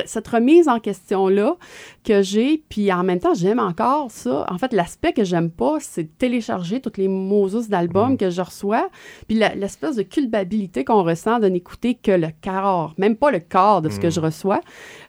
cette 0.06 0.28
remise 0.28 0.68
en 0.68 0.80
question-là 0.80 1.58
que 2.04 2.22
j'ai, 2.22 2.64
puis 2.70 2.92
en 2.92 3.04
même 3.04 3.20
temps, 3.20 3.34
j'aime 3.34 3.60
encore 3.60 4.12
ça. 4.12 4.46
En 4.50 4.58
fait, 4.58 4.74
l'aspect 4.74 5.14
que 5.14 5.24
j'aime 5.24 5.50
pas, 5.50 5.78
c'est 5.80 6.04
de 6.04 6.10
télécharger 6.18 6.82
toutes 6.82 6.98
les 6.98 7.08
Moses 7.08 7.70
d'albums 7.70 8.18
que 8.18 8.30
je 8.30 8.42
reçois, 8.42 8.90
puis 9.28 9.38
l'espèce 9.38 9.96
de 9.96 10.04
culpabilité 10.04 10.84
qu'on 10.84 11.04
ressent 11.04 11.40
de 11.40 11.48
n'écouter 11.48 11.96
que 11.96 12.12
le 12.12 12.30
quart, 12.42 12.94
même 12.98 13.16
pas 13.16 13.32
le 13.32 13.40
quart 13.40 13.82
de 13.82 13.90
ce 13.90 14.00
que 14.00 14.10
je 14.10 14.20
reçois, 14.20 14.62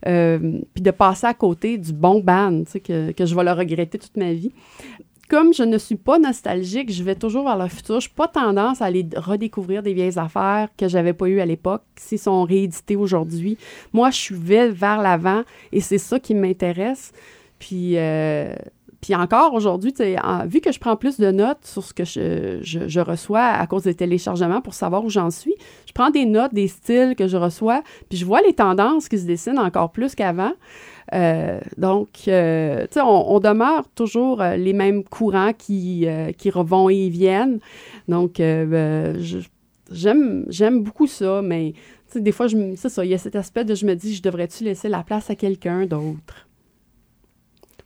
euh, 0.06 0.60
puis 0.74 0.82
de 0.82 0.90
passer 0.90 1.26
à 1.26 1.34
côté 1.34 1.78
du 1.78 1.92
bon 1.92 2.20
band, 2.20 2.64
tu 2.64 2.72
sais, 2.72 2.80
que, 2.80 3.12
que 3.12 3.26
je 3.26 3.34
vais 3.34 3.44
le 3.44 3.52
regretter 3.52 3.98
toute 3.98 4.16
ma 4.16 4.32
vie 4.32 4.52
comme 5.28 5.52
je 5.54 5.62
ne 5.62 5.78
suis 5.78 5.96
pas 5.96 6.18
nostalgique, 6.18 6.92
je 6.92 7.02
vais 7.02 7.14
toujours 7.14 7.44
vers 7.44 7.56
le 7.58 7.68
futur. 7.68 8.00
Je 8.00 8.08
n'ai 8.08 8.14
pas 8.14 8.28
tendance 8.28 8.82
à 8.82 8.86
aller 8.86 9.06
redécouvrir 9.16 9.82
des 9.82 9.94
vieilles 9.94 10.18
affaires 10.18 10.68
que 10.76 10.88
j'avais 10.88 11.12
pas 11.12 11.26
eues 11.28 11.40
à 11.40 11.46
l'époque, 11.46 11.82
s'ils 11.96 12.18
sont 12.18 12.42
réédités 12.44 12.96
aujourd'hui. 12.96 13.56
Moi, 13.92 14.10
je 14.10 14.16
suis 14.16 14.34
vers 14.36 15.00
l'avant 15.02 15.42
et 15.72 15.80
c'est 15.80 15.98
ça 15.98 16.18
qui 16.20 16.34
m'intéresse. 16.34 17.12
Puis, 17.58 17.96
euh, 17.96 18.54
puis 19.00 19.14
encore 19.14 19.52
aujourd'hui, 19.52 19.92
vu 20.46 20.60
que 20.60 20.72
je 20.72 20.78
prends 20.80 20.96
plus 20.96 21.18
de 21.20 21.30
notes 21.30 21.64
sur 21.64 21.84
ce 21.84 21.92
que 21.92 22.04
je, 22.04 22.58
je- 22.62 22.88
je 22.88 23.00
reçois 23.00 23.42
à 23.44 23.66
cause 23.66 23.82
des 23.82 23.94
téléchargements 23.94 24.60
pour 24.62 24.72
savoir 24.74 25.04
où 25.04 25.10
j'en 25.10 25.30
suis, 25.30 25.54
je 25.86 25.92
prends 25.92 26.10
des 26.10 26.24
notes 26.24 26.54
des 26.54 26.68
styles 26.68 27.14
que 27.16 27.28
je 27.28 27.36
reçois, 27.36 27.82
puis 28.08 28.16
je 28.18 28.24
vois 28.24 28.40
les 28.40 28.54
tendances 28.54 29.08
qui 29.08 29.18
se 29.18 29.26
dessinent 29.26 29.58
encore 29.58 29.92
plus 29.92 30.14
qu'avant. 30.14 30.52
Euh, 31.12 31.60
donc, 31.76 32.08
euh, 32.28 32.82
tu 32.86 32.94
sais, 32.94 33.00
on, 33.00 33.32
on 33.34 33.40
demeure 33.40 33.88
toujours 33.94 34.40
euh, 34.40 34.56
les 34.56 34.72
mêmes 34.72 35.04
courants 35.04 35.52
qui, 35.52 36.06
qui 36.38 36.50
vont 36.50 36.88
et 36.88 37.08
viennent. 37.08 37.60
Donc, 38.08 38.34
je- 38.38 39.46
j'aime, 39.90 40.46
j'aime 40.48 40.82
beaucoup 40.82 41.06
ça, 41.06 41.42
mais 41.42 41.72
tu 41.74 42.14
sais, 42.14 42.20
des 42.20 42.32
fois, 42.32 42.46
je 42.46 42.56
c'est 42.76 42.88
ça, 42.88 43.04
il 43.04 43.10
y 43.10 43.14
a 43.14 43.18
cet 43.18 43.36
aspect 43.36 43.64
de 43.64 43.74
je 43.74 43.84
me 43.86 43.94
dis, 43.94 44.14
je 44.14 44.22
devrais-tu 44.22 44.64
laisser 44.64 44.88
la 44.88 45.02
place 45.02 45.28
à 45.30 45.34
quelqu'un 45.34 45.86
d'autre? 45.86 46.48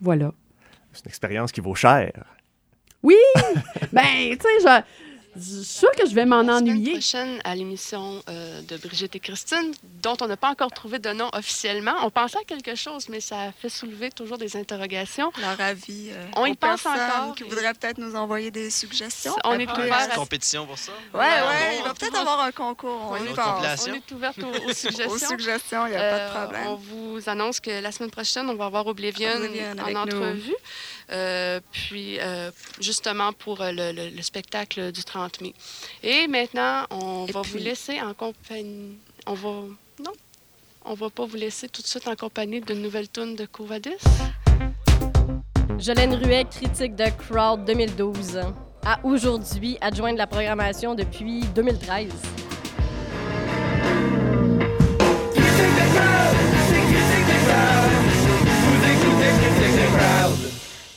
Voilà. 0.00 0.32
C'est 0.92 1.04
une 1.04 1.08
expérience 1.10 1.52
qui 1.52 1.60
vaut 1.60 1.74
cher. 1.74 2.12
Oui! 3.02 3.16
ben, 3.92 4.02
tu 4.30 4.38
sais, 4.40 4.60
je, 5.36 5.40
suis 5.40 5.64
sûre 5.64 5.90
que 5.92 6.08
je 6.08 6.14
vais 6.14 6.24
m'en 6.24 6.42
La 6.42 6.58
semaine 6.58 6.72
ennuyer. 6.74 6.92
prochaine, 6.92 7.40
à 7.44 7.54
l'émission 7.54 8.22
euh, 8.28 8.60
de 8.62 8.76
Brigitte 8.76 9.14
et 9.16 9.20
Christine, 9.20 9.72
dont 10.02 10.16
on 10.20 10.26
n'a 10.26 10.36
pas 10.36 10.50
encore 10.50 10.70
trouvé 10.70 10.98
de 10.98 11.10
nom 11.10 11.28
officiellement. 11.32 11.94
On 12.02 12.10
pensait 12.10 12.38
à 12.38 12.44
quelque 12.44 12.74
chose, 12.74 13.08
mais 13.08 13.20
ça 13.20 13.52
fait 13.60 13.68
soulever 13.68 14.10
toujours 14.10 14.38
des 14.38 14.56
interrogations. 14.56 15.30
Leur 15.40 15.60
avis. 15.60 16.10
euh, 16.10 16.26
on 16.36 16.46
y 16.46 16.54
pense 16.56 16.84
encore. 16.86 17.34
qui 17.36 17.44
voudraient 17.44 17.74
peut-être 17.74 17.98
nous 17.98 18.14
envoyer 18.16 18.50
des 18.50 18.70
suggestions. 18.70 19.34
On 19.44 19.58
est 19.58 19.70
ouvert 19.70 20.08
à- 20.12 20.14
compétition 20.14 20.66
pour 20.66 20.78
ça? 20.78 20.92
Ouais, 21.14 21.20
ouais, 21.20 21.78
il 21.78 21.84
va 21.84 21.94
peut-être 21.94 22.18
avoir 22.18 22.40
un 22.40 22.52
concours. 22.52 23.08
On, 23.10 23.16
y 23.24 23.28
pense. 23.34 23.86
On 23.88 23.94
est 23.94 24.10
ouverte 24.12 24.38
aux, 24.42 24.68
aux 24.70 24.72
suggestions. 24.72 25.08
Aux 25.08 25.18
suggestions, 25.18 25.86
il 25.86 25.90
n'y 25.90 25.96
a 25.96 26.00
pas 26.00 26.18
de 26.18 26.22
Euh, 26.24 26.44
problème. 26.44 26.66
On 26.68 26.74
vous 26.74 27.28
annonce 27.28 27.60
que 27.60 27.70
la 27.80 27.92
semaine 27.92 28.10
prochaine, 28.10 28.48
on 28.50 28.54
va 28.54 28.66
avoir 28.66 28.86
Oblivion, 28.86 29.30
Oblivion 29.36 29.72
en 29.72 29.78
avec 29.78 30.14
nous. 30.14 30.52
Euh, 31.10 31.60
puis, 31.72 32.18
euh, 32.20 32.50
justement, 32.80 33.32
pour 33.32 33.60
euh, 33.62 33.72
le, 33.72 33.92
le- 33.92 34.10
le 34.10 34.22
spectacle 34.22 34.92
du 34.92 35.02
30 35.04 35.40
mai. 35.40 35.54
Et 36.02 36.26
maintenant, 36.26 36.84
on 36.90 37.24
va 37.26 37.42
vous 37.42 37.56
laisser 37.58 38.00
en 38.00 38.12
compagnie. 38.14 38.98
On 39.26 39.34
va. 39.34 39.50
Non. 40.04 40.12
On 40.84 40.94
va 40.94 41.10
pas 41.10 41.24
vous 41.26 41.36
laisser 41.36 41.68
tout 41.68 41.82
de 41.82 41.86
suite 41.86 42.06
en 42.08 42.14
compagnie 42.16 42.60
d'une 42.60 42.80
nouvelle 42.82 43.08
tune 43.10 43.36
de 43.36 43.46
Covadis. 43.46 43.96
Jolène 45.78 46.14
Ruet, 46.14 46.44
critique 46.50 46.94
de 46.96 47.04
Crowd 47.28 47.64
2012. 47.64 48.40
À 48.84 48.98
aujourd'hui, 49.04 49.76
adjointe 49.80 50.14
de 50.14 50.18
la 50.18 50.26
programmation 50.26 50.94
depuis 50.94 51.40
2013. 51.54 52.08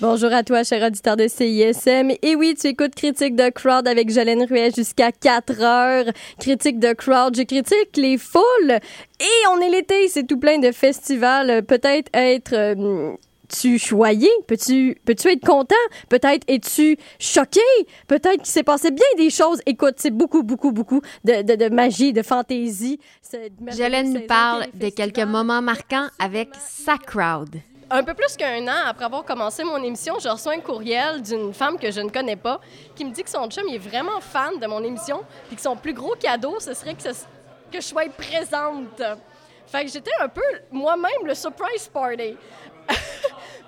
Bonjour 0.02 0.34
à 0.34 0.42
toi, 0.44 0.64
cher 0.64 0.82
auditeur 0.82 1.16
de 1.16 1.28
CISM. 1.28 2.10
Et 2.24 2.36
oui, 2.36 2.56
tu 2.60 2.66
écoutes 2.66 2.96
Critique 2.96 3.36
de 3.36 3.52
Crowd 3.52 3.88
avec 3.88 4.10
Jolène 4.10 4.44
Ruet 4.44 4.72
jusqu'à 4.76 5.12
4 5.12 5.62
heures. 5.62 6.06
Critique 6.40 6.80
de 6.80 6.94
Crowd, 6.94 7.38
je 7.38 7.44
critique 7.44 7.96
les 7.98 8.18
foules. 8.18 8.80
Et 9.20 9.48
on 9.52 9.60
est 9.60 9.70
l'été, 9.70 10.08
c'est 10.08 10.24
tout 10.26 10.40
plein 10.40 10.58
de 10.58 10.72
festivals. 10.72 11.64
Peut-être 11.66 12.10
être... 12.16 12.54
euh, 12.54 13.12
tu 13.48 13.78
choyé? 13.78 14.28
Peux-tu 14.48 14.98
peux 15.06 15.12
être 15.12 15.46
content? 15.46 15.76
Peut-être 16.10 16.46
es-tu 16.48 16.98
choqué? 17.20 17.60
Peut-être 18.08 18.38
qu'il 18.38 18.46
s'est 18.48 18.64
passé 18.64 18.90
bien 18.90 19.06
des 19.18 19.30
choses. 19.30 19.62
Écoute, 19.68 19.96
c'est 19.98 20.10
beaucoup, 20.10 20.42
beaucoup, 20.42 20.72
beaucoup 20.72 21.02
de, 21.26 21.44
de, 21.44 21.56
de 21.56 21.70
magie, 21.70 22.12
de 22.12 22.24
fantaisie. 22.24 23.00
Jolène 23.68 24.14
nous 24.14 24.26
parle 24.26 24.66
de 24.74 24.90
quelques 24.90 25.20
moments 25.20 25.62
marquants 25.62 26.08
avec 26.18 26.50
sa 26.58 26.98
crowd. 26.98 27.56
Un 27.92 28.04
peu 28.04 28.14
plus 28.14 28.38
qu'un 28.38 28.66
an 28.68 28.86
après 28.88 29.06
avoir 29.06 29.26
commencé 29.26 29.64
mon 29.64 29.82
émission, 29.84 30.18
je 30.20 30.30
reçois 30.30 30.54
un 30.54 30.60
courriel 30.60 31.22
d'une 31.22 31.54
femme 31.54 31.78
que 31.78 31.92
je 31.92 32.00
ne 32.00 32.10
connais 32.10 32.38
pas 32.38 32.62
qui 32.96 33.04
me 33.04 33.12
dit 33.12 33.24
que 33.24 33.30
son 33.30 33.50
chum 33.50 33.68
est 33.68 33.78
vraiment 33.78 34.22
fan 34.22 34.58
de 34.60 34.66
mon 34.66 34.82
émission 34.84 35.22
et 35.52 35.56
que 35.56 35.62
son 35.62 35.76
plus 35.76 35.94
gros 35.94 36.16
cadeau, 36.16 36.60
ce 36.60 36.74
serait 36.74 36.96
que 36.96 37.02
je 37.74 37.80
sois 37.80 38.06
présente. 38.18 39.02
Fait 39.68 39.86
que 39.86 39.92
j'étais 39.92 40.12
un 40.22 40.30
peu 40.30 40.42
moi-même 40.72 41.26
le 41.26 41.36
surprise 41.36 41.88
party. 41.90 42.38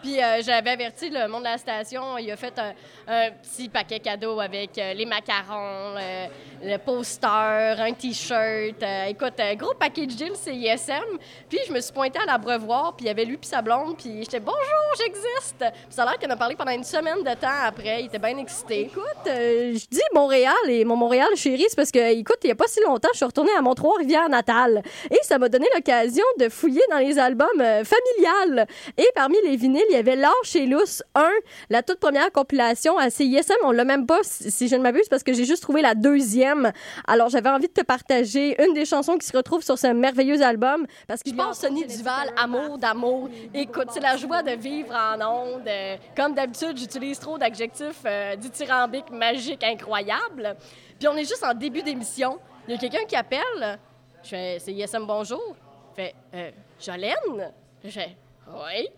Puis 0.03 0.21
euh, 0.21 0.41
j'avais 0.41 0.71
averti 0.71 1.09
le 1.09 1.29
monde 1.29 1.43
de 1.43 1.47
la 1.47 1.57
station. 1.57 2.17
Il 2.17 2.29
a 2.29 2.35
fait 2.35 2.53
un, 2.59 3.31
petit 3.41 3.69
paquet 3.69 3.99
cadeau 3.99 4.37
avec 4.41 4.77
euh, 4.77 4.93
les 4.93 5.05
macarons, 5.05 5.95
euh, 5.97 6.27
le 6.61 6.77
poster, 6.77 7.79
un 7.79 7.93
T-shirt. 7.93 8.83
Écoute, 9.07 9.39
un 9.39 9.55
gros 9.55 9.73
paquet 9.73 10.05
de 10.05 10.11
Gilles 10.11 10.35
CISM. 10.35 11.17
Puis 11.47 11.59
je 11.65 11.71
me 11.71 11.79
suis 11.79 11.93
pointée 11.93 12.19
à 12.19 12.25
l'abreuvoir, 12.25 12.97
puis 12.97 13.05
il 13.05 13.07
y 13.07 13.11
avait 13.11 13.23
lui 13.23 13.37
puis 13.37 13.47
sa 13.47 13.61
blonde. 13.61 13.95
Puis 13.97 14.19
j'étais 14.19 14.39
«Bonjour, 14.41 14.59
j'existe!» 14.97 15.59
Puis 15.59 15.91
ça 15.91 16.03
a 16.03 16.05
l'air 16.07 16.19
qu'on 16.19 16.29
a 16.29 16.35
parlé 16.35 16.55
pendant 16.57 16.73
une 16.73 16.83
semaine 16.83 17.19
de 17.19 17.33
temps 17.35 17.63
après. 17.63 18.01
Il 18.01 18.07
était 18.07 18.19
bien 18.19 18.37
excité. 18.37 18.81
Écoute, 18.81 19.03
je 19.25 19.85
dis 19.89 20.01
Montréal 20.13 20.53
et 20.67 20.83
mon 20.83 20.97
Montréal 20.97 21.29
chéri, 21.37 21.63
c'est 21.69 21.77
parce 21.77 21.91
que, 21.91 22.11
écoute, 22.11 22.39
il 22.43 22.47
n'y 22.47 22.51
a 22.51 22.55
pas 22.55 22.67
si 22.67 22.81
longtemps, 22.81 23.09
je 23.13 23.17
suis 23.17 23.25
retournée 23.25 23.55
à 23.57 23.61
mon 23.61 23.73
Trois-Rivières 23.73 24.27
natale. 24.27 24.83
Et 25.09 25.19
ça 25.21 25.39
m'a 25.39 25.47
donné 25.47 25.67
l'occasion 25.73 26.25
de 26.39 26.49
fouiller 26.49 26.83
dans 26.91 26.97
les 26.97 27.17
albums 27.17 27.47
familiales. 27.85 28.67
Et 28.97 29.07
parmi 29.15 29.37
les 29.45 29.55
vinyles, 29.55 29.92
il 29.93 29.97
y 29.97 29.99
avait 29.99 30.15
L'Or 30.15 30.33
chez 30.43 30.65
Lousse 30.65 31.03
1, 31.13 31.29
la 31.69 31.83
toute 31.83 31.99
première 31.99 32.31
compilation 32.31 32.97
à 32.97 33.11
CISM. 33.11 33.53
On 33.63 33.71
l'a 33.71 33.85
même 33.85 34.07
pas, 34.07 34.21
si 34.23 34.67
je 34.67 34.75
ne 34.75 34.81
m'abuse, 34.81 35.07
parce 35.07 35.21
que 35.21 35.33
j'ai 35.33 35.45
juste 35.45 35.61
trouvé 35.61 35.83
la 35.83 35.93
deuxième. 35.93 36.71
Alors, 37.05 37.29
j'avais 37.29 37.49
envie 37.49 37.67
de 37.67 37.73
te 37.73 37.83
partager 37.83 38.59
une 38.63 38.73
des 38.73 38.85
chansons 38.85 39.19
qui 39.19 39.27
se 39.27 39.37
retrouve 39.37 39.61
sur 39.61 39.77
ce 39.77 39.85
merveilleux 39.85 40.41
album. 40.41 40.87
Parce 41.07 41.21
que 41.21 41.29
je 41.29 41.35
pense 41.35 41.59
Sonny 41.59 41.85
Duval, 41.85 42.33
Amour 42.37 42.79
d'amour. 42.79 43.29
Écoute, 43.53 43.89
c'est 43.91 43.99
la 43.99 44.17
joie 44.17 44.41
de 44.41 44.51
vivre 44.51 44.95
en 44.95 45.21
ondes. 45.21 45.67
Euh, 45.67 45.97
comme 46.15 46.33
d'habitude, 46.33 46.75
j'utilise 46.75 47.19
trop 47.19 47.37
d'adjectifs 47.37 48.01
euh, 48.07 48.35
dithyrambiques, 48.35 49.11
magiques, 49.11 49.63
incroyables. 49.63 50.55
Puis 50.97 51.07
on 51.07 51.15
est 51.15 51.25
juste 51.25 51.43
en 51.43 51.53
début 51.53 51.83
d'émission. 51.83 52.39
Il 52.67 52.73
y 52.73 52.77
a 52.77 52.79
quelqu'un 52.79 53.05
qui 53.07 53.15
appelle. 53.15 53.79
Je 54.23 54.29
fais, 54.29 54.57
c'est 54.57 54.73
ISM 54.73 55.05
Bonjour. 55.05 55.55
Je 55.91 56.01
fais, 56.01 56.15
euh, 56.33 56.49
Jolène? 56.79 57.53
Je 57.83 57.89
fais, 57.91 58.17
oui. 58.47 58.89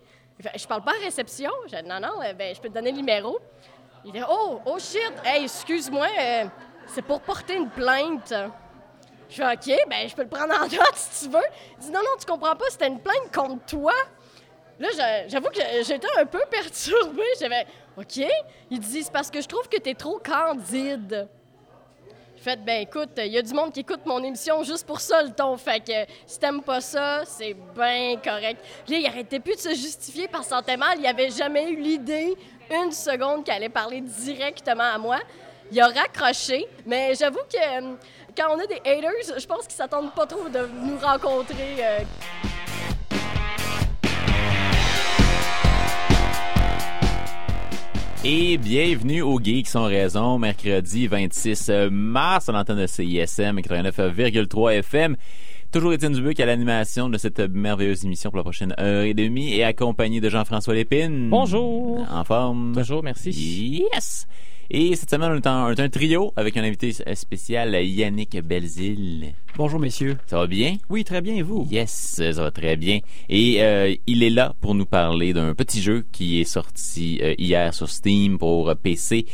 Je 0.55 0.67
parle 0.67 0.83
pas 0.83 0.91
à 0.91 1.03
réception. 1.03 1.51
Je 1.65 1.71
fais, 1.71 1.81
non, 1.83 1.99
non, 1.99 2.21
euh, 2.21 2.33
ben, 2.33 2.53
je 2.53 2.59
peux 2.61 2.69
te 2.69 2.73
donner 2.73 2.91
le 2.91 2.97
numéro. 2.97 3.39
Il 4.03 4.11
dit, 4.11 4.21
oh, 4.29 4.59
oh 4.65 4.77
shit, 4.79 5.11
hey, 5.23 5.43
excuse-moi, 5.45 6.07
euh, 6.19 6.45
c'est 6.87 7.01
pour 7.01 7.21
porter 7.21 7.55
une 7.55 7.69
plainte. 7.69 8.33
Je 9.29 9.35
fais, 9.35 9.53
OK, 9.53 9.79
ben, 9.89 10.07
je 10.07 10.15
peux 10.15 10.23
le 10.23 10.27
prendre 10.29 10.53
en 10.53 10.59
note 10.67 10.95
si 10.95 11.25
tu 11.25 11.31
veux. 11.31 11.39
Il 11.77 11.85
dit, 11.85 11.91
non, 11.91 11.99
non, 12.01 12.09
tu 12.19 12.25
comprends 12.25 12.55
pas, 12.55 12.65
c'était 12.69 12.87
une 12.87 12.99
plainte 12.99 13.33
contre 13.33 13.65
toi. 13.65 13.93
Là, 14.77 14.89
j'a- 14.95 15.27
j'avoue 15.29 15.47
que 15.49 15.61
j'étais 15.83 16.07
un 16.17 16.25
peu 16.25 16.41
perturbée. 16.51 17.23
J'avais, 17.39 17.65
OK. 17.97 18.17
Il 18.69 18.79
dit, 18.79 19.03
c'est 19.03 19.11
parce 19.13 19.31
que 19.31 19.41
je 19.41 19.47
trouve 19.47 19.67
que 19.69 19.77
t'es 19.77 19.93
trop 19.95 20.19
candide. 20.19 21.27
Fait, 22.45 22.63
ben 22.63 22.83
écoute, 22.83 23.09
il 23.17 23.31
y 23.31 23.39
a 23.39 23.41
du 23.41 23.55
monde 23.55 23.73
qui 23.73 23.79
écoute 23.79 24.01
mon 24.05 24.23
émission 24.23 24.61
juste 24.61 24.85
pour 24.85 25.01
ça, 25.01 25.23
le 25.23 25.31
ton. 25.31 25.57
Fait 25.57 25.79
que 25.79 26.11
si 26.27 26.37
t'aimes 26.37 26.61
pas 26.61 26.79
ça, 26.79 27.25
c'est 27.25 27.55
bien 27.75 28.17
correct. 28.23 28.63
Là, 28.87 28.97
il 28.97 29.07
arrêtait 29.07 29.39
plus 29.39 29.55
de 29.55 29.61
se 29.61 29.69
justifier 29.69 30.27
par 30.27 30.43
sentait 30.43 30.77
mal. 30.77 30.99
Il 30.99 31.07
avait 31.07 31.31
jamais 31.31 31.71
eu 31.71 31.75
l'idée, 31.75 32.35
une 32.69 32.91
seconde, 32.91 33.43
qu'elle 33.43 33.55
allait 33.55 33.69
parler 33.69 33.99
directement 33.99 34.83
à 34.83 34.99
moi. 34.99 35.17
Il 35.71 35.81
a 35.81 35.87
raccroché, 35.87 36.67
mais 36.85 37.15
j'avoue 37.15 37.41
que 37.51 37.57
euh, 37.57 37.95
quand 38.37 38.55
on 38.55 38.59
a 38.59 38.67
des 38.67 38.79
haters, 38.85 39.39
je 39.39 39.45
pense 39.47 39.65
qu'ils 39.65 39.77
s'attendent 39.77 40.13
pas 40.13 40.27
trop 40.27 40.47
de 40.47 40.69
nous 40.83 40.99
rencontrer. 40.99 41.77
euh, 41.79 41.99
Et 48.27 48.57
bienvenue 48.57 49.21
aux 49.21 49.39
Geeks 49.39 49.67
sont 49.67 49.83
raison, 49.83 50.39
mercredi 50.39 51.05
26 51.05 51.69
mars 51.91 52.49
à 52.49 52.53
l'antenne 52.53 52.79
de 52.79 52.87
CISM 52.87 53.59
89,3 53.59 54.79
FM. 54.79 55.15
Toujours 55.71 55.93
Étienne 55.93 56.13
Dubuc 56.13 56.39
à 56.39 56.47
l'animation 56.47 57.07
de 57.07 57.19
cette 57.19 57.39
merveilleuse 57.39 58.03
émission 58.03 58.31
pour 58.31 58.37
la 58.37 58.43
prochaine 58.43 58.73
heure 58.79 59.03
et 59.03 59.13
demie 59.13 59.53
et 59.53 59.63
accompagné 59.63 60.21
de 60.21 60.29
Jean-François 60.29 60.73
Lépine. 60.73 61.29
Bonjour. 61.29 62.03
En 62.09 62.23
forme. 62.23 62.73
Bonjour, 62.73 63.03
merci. 63.03 63.85
Yes. 63.93 64.25
Et 64.71 64.95
cette 64.95 65.09
semaine, 65.11 65.31
on 65.31 65.35
est, 65.35 65.47
en- 65.47 65.67
on 65.67 65.71
est 65.71 65.79
un 65.79 65.89
trio 65.89 66.33
avec 66.35 66.57
un 66.57 66.63
invité 66.63 66.91
spécial, 67.13 67.75
Yannick 67.85 68.39
Belzile. 68.41 69.33
Bonjour, 69.57 69.79
messieurs. 69.79 70.17
Ça 70.25 70.37
va 70.39 70.47
bien? 70.47 70.77
Oui, 70.89 71.03
très 71.03 71.21
bien, 71.21 71.35
et 71.35 71.43
vous? 71.43 71.67
Yes, 71.71 71.91
ça 72.19 72.31
va 72.41 72.51
très 72.51 72.75
bien. 72.75 72.99
Et 73.29 73.61
euh, 73.63 73.93
il 74.07 74.23
est 74.23 74.29
là 74.31 74.55
pour 74.59 74.73
nous 74.75 74.85
parler 74.85 75.33
d'un 75.33 75.53
petit 75.53 75.81
jeu 75.81 76.05
qui 76.11 76.41
est 76.41 76.45
sorti 76.45 77.19
euh, 77.21 77.35
hier 77.37 77.73
sur 77.73 77.89
Steam 77.89 78.37
pour 78.39 78.69
euh, 78.69 78.75
PC. 78.75 79.25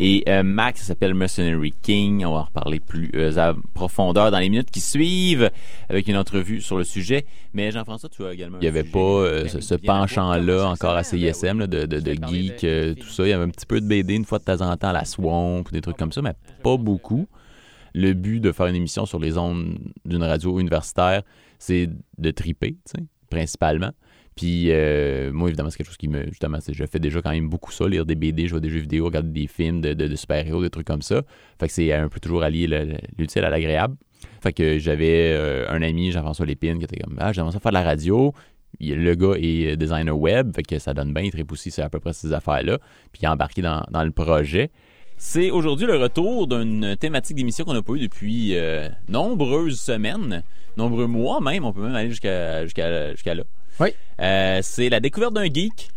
Et 0.00 0.22
euh, 0.28 0.42
Max, 0.42 0.80
ça 0.80 0.86
s'appelle 0.88 1.14
Mercenary 1.14 1.72
King. 1.82 2.24
On 2.24 2.32
va 2.32 2.38
en 2.38 2.44
reparler 2.44 2.78
plus 2.80 3.10
euh, 3.14 3.36
à 3.36 3.54
profondeur 3.74 4.30
dans 4.30 4.38
les 4.38 4.48
minutes 4.48 4.70
qui 4.70 4.80
suivent 4.80 5.50
avec 5.88 6.06
une 6.06 6.16
entrevue 6.16 6.60
sur 6.60 6.78
le 6.78 6.84
sujet. 6.84 7.26
Mais 7.52 7.70
Jean-François, 7.72 8.08
tu 8.08 8.24
as 8.24 8.32
également... 8.32 8.58
Il 8.58 8.62
n'y 8.62 8.68
avait 8.68 8.84
pas 8.84 8.98
euh, 8.98 9.48
ce, 9.48 9.60
ce 9.60 9.74
penchant-là 9.74 10.68
encore 10.68 10.94
à 10.94 11.02
CISM 11.02 11.58
là, 11.58 11.66
de, 11.66 11.86
de, 11.86 12.00
de 12.00 12.12
geek, 12.12 12.64
euh, 12.64 12.94
tout 12.94 13.08
ça. 13.08 13.24
Il 13.24 13.30
y 13.30 13.32
avait 13.32 13.44
un 13.44 13.50
petit 13.50 13.66
peu 13.66 13.80
de 13.80 13.86
BD 13.86 14.14
une 14.14 14.24
fois 14.24 14.38
de 14.38 14.44
temps 14.44 14.60
en 14.60 14.76
temps 14.76 14.88
à 14.88 14.92
la 14.92 15.04
Swamp, 15.04 15.64
des 15.72 15.80
trucs 15.80 15.96
comme 15.96 16.12
ça, 16.12 16.22
mais 16.22 16.34
pas 16.62 16.76
beaucoup 16.76 17.26
le 17.94 18.12
but 18.12 18.40
de 18.40 18.52
faire 18.52 18.66
une 18.66 18.76
émission 18.76 19.06
sur 19.06 19.18
les 19.18 19.38
ondes 19.38 19.78
d'une 20.04 20.22
radio 20.22 20.60
universitaire, 20.60 21.22
c'est 21.58 21.88
de 22.18 22.30
triper, 22.30 22.76
principalement. 23.30 23.90
Puis 24.38 24.66
euh, 24.70 25.32
moi, 25.32 25.48
évidemment, 25.48 25.68
c'est 25.68 25.78
quelque 25.78 25.88
chose 25.88 25.96
qui 25.96 26.06
me. 26.06 26.24
Justement, 26.28 26.58
c'est- 26.60 26.72
je 26.72 26.84
fais 26.86 27.00
déjà 27.00 27.20
quand 27.20 27.32
même 27.32 27.48
beaucoup 27.48 27.72
ça, 27.72 27.88
lire 27.88 28.06
des 28.06 28.14
BD, 28.14 28.46
jouer 28.46 28.60
des 28.60 28.70
jeux 28.70 28.78
vidéo, 28.78 29.06
regarder 29.06 29.30
des 29.30 29.48
films 29.48 29.80
de, 29.80 29.94
de- 29.94 30.14
super-héros, 30.14 30.62
des 30.62 30.70
trucs 30.70 30.86
comme 30.86 31.02
ça. 31.02 31.22
Fait 31.58 31.66
que 31.66 31.72
c'est 31.72 31.92
un 31.92 32.08
peu 32.08 32.20
toujours 32.20 32.44
allier 32.44 32.68
le- 32.68 32.84
le- 32.84 32.96
l'utile 33.18 33.42
à 33.44 33.50
l'agréable. 33.50 33.96
Fait 34.40 34.52
que 34.52 34.78
j'avais 34.78 35.32
euh, 35.32 35.66
un 35.68 35.82
ami, 35.82 36.12
Jean-François 36.12 36.46
Lépine, 36.46 36.78
qui 36.78 36.84
était 36.84 37.00
comme 37.00 37.16
Ah, 37.18 37.32
j'aimerais 37.32 37.50
ça 37.52 37.58
faire 37.58 37.72
de 37.72 37.78
la 37.78 37.82
radio. 37.82 38.32
Le 38.80 39.14
gars 39.14 39.34
est 39.40 39.76
designer 39.76 40.16
web, 40.16 40.54
fait 40.54 40.62
que 40.62 40.78
ça 40.78 40.94
donne 40.94 41.12
bien, 41.12 41.24
il 41.24 41.32
tripe 41.32 41.50
aussi 41.50 41.72
sur 41.72 41.82
à 41.84 41.88
peu 41.90 41.98
près 41.98 42.12
ces 42.12 42.32
affaires-là. 42.32 42.78
Puis 43.12 43.22
il 43.22 43.24
est 43.24 43.28
embarqué 43.28 43.60
dans, 43.60 43.82
dans 43.90 44.04
le 44.04 44.12
projet. 44.12 44.70
C'est 45.16 45.50
aujourd'hui 45.50 45.86
le 45.86 45.96
retour 45.96 46.46
d'une 46.46 46.94
thématique 46.96 47.34
d'émission 47.36 47.64
qu'on 47.64 47.74
n'a 47.74 47.82
pas 47.82 47.94
eu 47.94 48.00
depuis 48.00 48.54
euh, 48.54 48.88
nombreuses 49.08 49.80
semaines, 49.80 50.44
nombreux 50.76 51.08
mois 51.08 51.40
même, 51.40 51.64
on 51.64 51.72
peut 51.72 51.82
même 51.82 51.96
aller 51.96 52.10
jusqu'à 52.10 52.62
jusqu'à 52.64 53.34
là. 53.34 53.42
Oui. 53.80 53.90
Euh, 54.20 54.60
c'est 54.62 54.88
la 54.88 55.00
découverte 55.00 55.34
d'un 55.34 55.44
geek. 55.44 55.90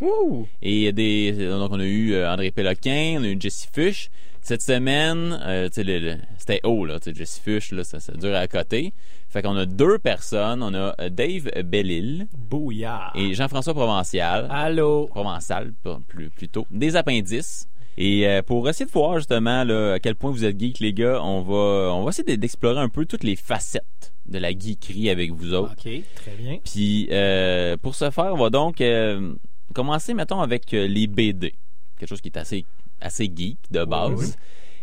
Et 0.62 0.92
des 0.92 1.32
donc 1.32 1.72
on 1.72 1.80
a 1.80 1.84
eu 1.84 2.14
euh, 2.14 2.32
André 2.32 2.52
Péloquin, 2.52 3.18
on 3.20 3.24
a 3.24 3.28
eu 3.28 3.38
Jesse 3.40 3.68
Fush. 3.74 4.10
Cette 4.44 4.62
semaine, 4.62 5.40
euh, 5.44 5.70
c'était 5.72 6.62
haut 6.64 6.86
là, 6.86 6.98
Jesse 7.04 7.42
Fush 7.44 7.72
là, 7.72 7.84
ça, 7.84 8.00
ça 8.00 8.14
dure 8.14 8.36
à 8.36 8.48
côté. 8.48 8.94
Fait 9.30 9.42
qu'on 9.42 9.56
a 9.56 9.66
deux 9.66 9.98
personnes, 9.98 10.62
on 10.62 10.74
a 10.74 11.10
Dave 11.10 11.50
Bellil. 11.64 12.28
Bouillard. 12.34 13.14
Et 13.16 13.34
Jean-François 13.34 13.74
Provençal. 13.74 14.48
Allô? 14.50 15.08
Provençal, 15.08 15.72
plus, 16.08 16.30
plutôt. 16.30 16.68
Des 16.70 16.96
appendices. 16.96 17.68
Et 17.98 18.28
euh, 18.28 18.42
pour 18.42 18.68
essayer 18.68 18.86
de 18.86 18.92
voir 18.92 19.18
justement 19.18 19.64
là, 19.64 19.94
à 19.94 20.00
quel 20.00 20.16
point 20.16 20.32
vous 20.32 20.44
êtes 20.44 20.60
geek, 20.60 20.80
les 20.80 20.94
gars, 20.94 21.22
on 21.24 21.42
va, 21.42 21.94
on 21.94 22.04
va 22.04 22.10
essayer 22.10 22.38
d'explorer 22.38 22.80
un 22.80 22.90
peu 22.90 23.06
toutes 23.06 23.24
les 23.24 23.36
facettes 23.36 24.12
de 24.32 24.40
la 24.40 24.52
geekerie 24.52 25.10
avec 25.10 25.32
vous 25.32 25.54
autres. 25.54 25.74
OK, 25.74 25.92
très 26.16 26.36
bien. 26.38 26.58
Puis 26.64 27.08
euh, 27.12 27.78
pour 27.78 27.96
ce 27.96 28.10
faire, 28.10 28.34
on 28.34 28.38
va 28.38 28.50
donc 28.50 28.82
euh, 28.82 29.34
commencer, 29.74 30.14
mettons, 30.14 30.42
avec 30.42 30.74
euh, 30.74 30.88
les 30.88 31.08
BD. 31.08 31.54
Quelque 31.98 32.10
chose 32.10 32.22
qui 32.22 32.30
est 32.30 32.38
assez, 32.38 32.66
assez 33.00 33.32
geek 33.34 33.58
de 33.70 33.86
base. 33.86 34.12
oui. 34.18 34.28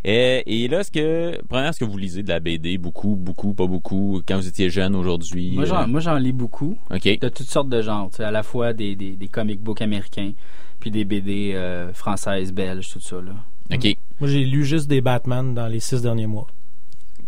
Et 0.04 0.68
là, 0.68 0.80
est-ce 0.80 0.92
que, 0.92 1.38
premièrement, 1.48 1.70
est-ce 1.70 1.80
que 1.80 1.84
vous 1.84 1.98
lisez 1.98 2.22
de 2.22 2.28
la 2.28 2.40
BD? 2.40 2.78
Beaucoup, 2.78 3.16
beaucoup, 3.16 3.52
pas 3.52 3.66
beaucoup? 3.66 4.22
Quand 4.26 4.36
vous 4.36 4.46
étiez 4.46 4.70
jeune 4.70 4.94
aujourd'hui? 4.94 5.50
Moi, 5.52 5.64
j'en, 6.00 6.16
lis 6.16 6.32
beaucoup. 6.32 6.78
OK. 6.90 7.18
De 7.18 7.28
toutes 7.28 7.50
sortes 7.50 7.68
de 7.68 7.82
genres. 7.82 8.08
tu 8.10 8.18
sais, 8.18 8.24
À 8.24 8.30
la 8.30 8.44
fois 8.44 8.72
des, 8.72 8.94
des, 8.94 9.16
des 9.16 9.28
comic 9.28 9.60
books 9.60 9.82
américains, 9.82 10.32
puis 10.80 10.90
des 10.90 11.04
BD 11.04 11.52
euh, 11.54 11.92
françaises, 11.92 12.52
belges, 12.52 12.88
tout 12.88 13.00
ça. 13.00 13.16
Là. 13.16 13.32
OK. 13.72 13.96
Moi, 14.20 14.30
j'ai 14.30 14.44
lu 14.44 14.64
juste 14.64 14.88
des 14.88 15.00
Batman 15.00 15.54
dans 15.54 15.66
les 15.66 15.80
six 15.80 16.02
derniers 16.02 16.26
mois. 16.26 16.46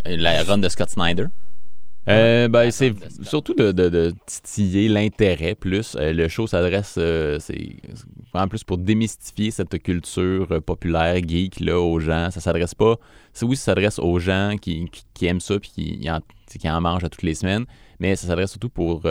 La 0.05 0.43
run 0.45 0.59
de 0.59 0.69
Scott 0.69 0.91
Snyder. 0.91 1.27
Euh, 2.09 2.49
ben, 2.49 2.71
c'est 2.71 2.95
surtout 3.23 3.55
de, 3.55 3.73
de- 3.73 3.89
de 3.89 4.15
titiller 4.27 4.89
l'intérêt 4.89 5.55
plus. 5.55 5.97
Euh, 6.01 6.13
le 6.13 6.29
show 6.29 6.47
s'adresse, 6.47 6.95
euh, 6.99 7.39
c'est 7.41 7.77
vraiment 8.33 8.49
plus 8.49 8.65
pour 8.65 8.79
démystifier 8.79 9.51
cette 9.51 9.81
culture 9.83 10.49
euh, 10.51 10.61
populaire, 10.61 11.17
geek, 11.17 11.61
là, 11.61 11.79
aux 11.79 12.01
gens. 12.01 12.31
Ça 12.31 12.41
s'adresse 12.41 12.75
pas. 12.75 12.97
c'est- 13.33 13.45
oui, 13.45 13.55
ça 13.57 13.67
s'adresse 13.67 13.99
aux 13.99 14.19
gens 14.19 14.57
qui, 14.61 14.87
qui- 14.91 15.03
qui 15.15 15.27
aiment 15.27 15.41
ça 15.41 15.59
puis 15.61 15.71
qui 15.75 16.11
en, 16.11 16.21
qui 16.59 16.69
en 16.71 16.81
mangent 16.81 17.05
à 17.05 17.09
toutes 17.11 17.23
les 17.23 17.35
semaines, 17.35 17.65
mais 18.01 18.17
ça 18.17 18.27
s'adresse 18.27 18.51
surtout 18.53 18.71
pour 18.71 19.03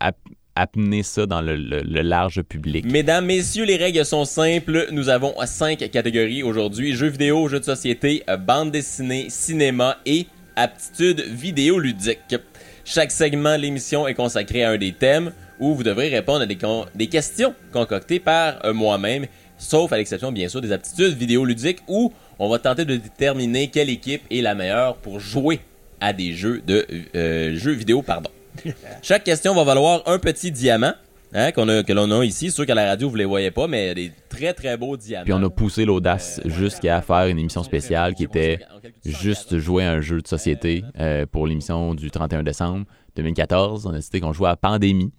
ap- 0.00 0.16
amener 0.54 1.02
ça 1.02 1.26
dans 1.26 1.40
le, 1.42 1.56
le- 1.56 1.80
le 1.82 2.00
large 2.02 2.40
public. 2.42 2.84
Mesdames, 2.90 3.26
messieurs, 3.26 3.64
les 3.64 3.76
règles 3.76 4.04
sont 4.04 4.24
simples. 4.24 4.86
Nous 4.92 5.08
avons 5.08 5.34
cinq 5.46 5.78
catégories 5.90 6.42
aujourd'hui. 6.44 6.94
Jeux 6.94 7.08
vidéo, 7.08 7.48
jeux 7.48 7.58
de 7.60 7.64
société, 7.64 8.22
bande 8.46 8.70
dessinée, 8.70 9.26
cinéma 9.28 9.98
et 10.06 10.26
aptitudes 10.56 11.20
vidéoludiques. 11.20 12.36
Chaque 12.84 13.10
segment 13.10 13.56
de 13.56 13.62
l'émission 13.62 14.08
est 14.08 14.14
consacré 14.14 14.64
à 14.64 14.70
un 14.70 14.78
des 14.78 14.92
thèmes 14.92 15.32
où 15.60 15.74
vous 15.74 15.84
devrez 15.84 16.08
répondre 16.08 16.42
à 16.42 16.46
des, 16.46 17.06
questions 17.06 17.54
concoctées 17.72 18.18
par 18.18 18.64
euh, 18.64 18.72
moi-même, 18.72 19.26
sauf 19.58 19.92
à 19.92 19.96
l'exception 19.96 20.32
bien 20.32 20.48
sûr 20.48 20.60
des 20.60 20.72
aptitudes 20.72 21.16
vidéoludiques 21.16 21.78
où 21.86 22.12
on 22.38 22.48
va 22.48 22.58
tenter 22.58 22.84
de 22.84 22.96
déterminer 22.96 23.68
quelle 23.68 23.88
équipe 23.88 24.22
est 24.30 24.40
la 24.40 24.56
meilleure 24.56 24.96
pour 24.96 25.20
jouer 25.20 25.60
à 26.00 26.12
des 26.12 26.32
jeux 26.32 26.60
de 26.66 26.84
euh, 27.14 27.56
jeux 27.56 27.72
vidéo, 27.72 28.02
pardon. 28.02 28.30
Chaque 29.02 29.22
question 29.24 29.54
va 29.54 29.62
valoir 29.62 30.02
un 30.06 30.18
petit 30.18 30.50
diamant. 30.50 30.94
Hein, 31.34 31.50
qu'on 31.52 31.66
a, 31.68 31.82
que 31.82 31.92
l'on 31.94 32.10
a 32.10 32.24
ici, 32.26 32.50
sûr 32.50 32.66
qu'à 32.66 32.74
la 32.74 32.86
radio 32.86 33.08
vous 33.08 33.16
les 33.16 33.24
voyez 33.24 33.50
pas, 33.50 33.66
mais 33.66 33.94
des 33.94 34.12
très 34.28 34.52
très 34.52 34.76
beaux 34.76 34.96
diamants. 34.98 35.24
Puis 35.24 35.32
on 35.32 35.42
a 35.42 35.48
poussé 35.48 35.84
l'audace 35.86 36.40
jusqu'à 36.44 37.00
faire 37.00 37.26
une 37.26 37.38
émission 37.38 37.62
spéciale 37.62 38.14
qui 38.14 38.24
était 38.24 38.58
juste 39.04 39.56
jouer 39.58 39.84
à 39.84 39.92
un 39.92 40.00
jeu 40.02 40.20
de 40.20 40.28
société 40.28 40.84
euh, 41.00 41.24
pour 41.24 41.46
l'émission 41.46 41.94
du 41.94 42.10
31 42.10 42.42
décembre 42.42 42.84
2014. 43.16 43.86
On 43.86 43.90
a 43.90 43.94
décidé 43.94 44.20
qu'on 44.20 44.32
jouait 44.34 44.50
à 44.50 44.56
Pandémie 44.56 45.12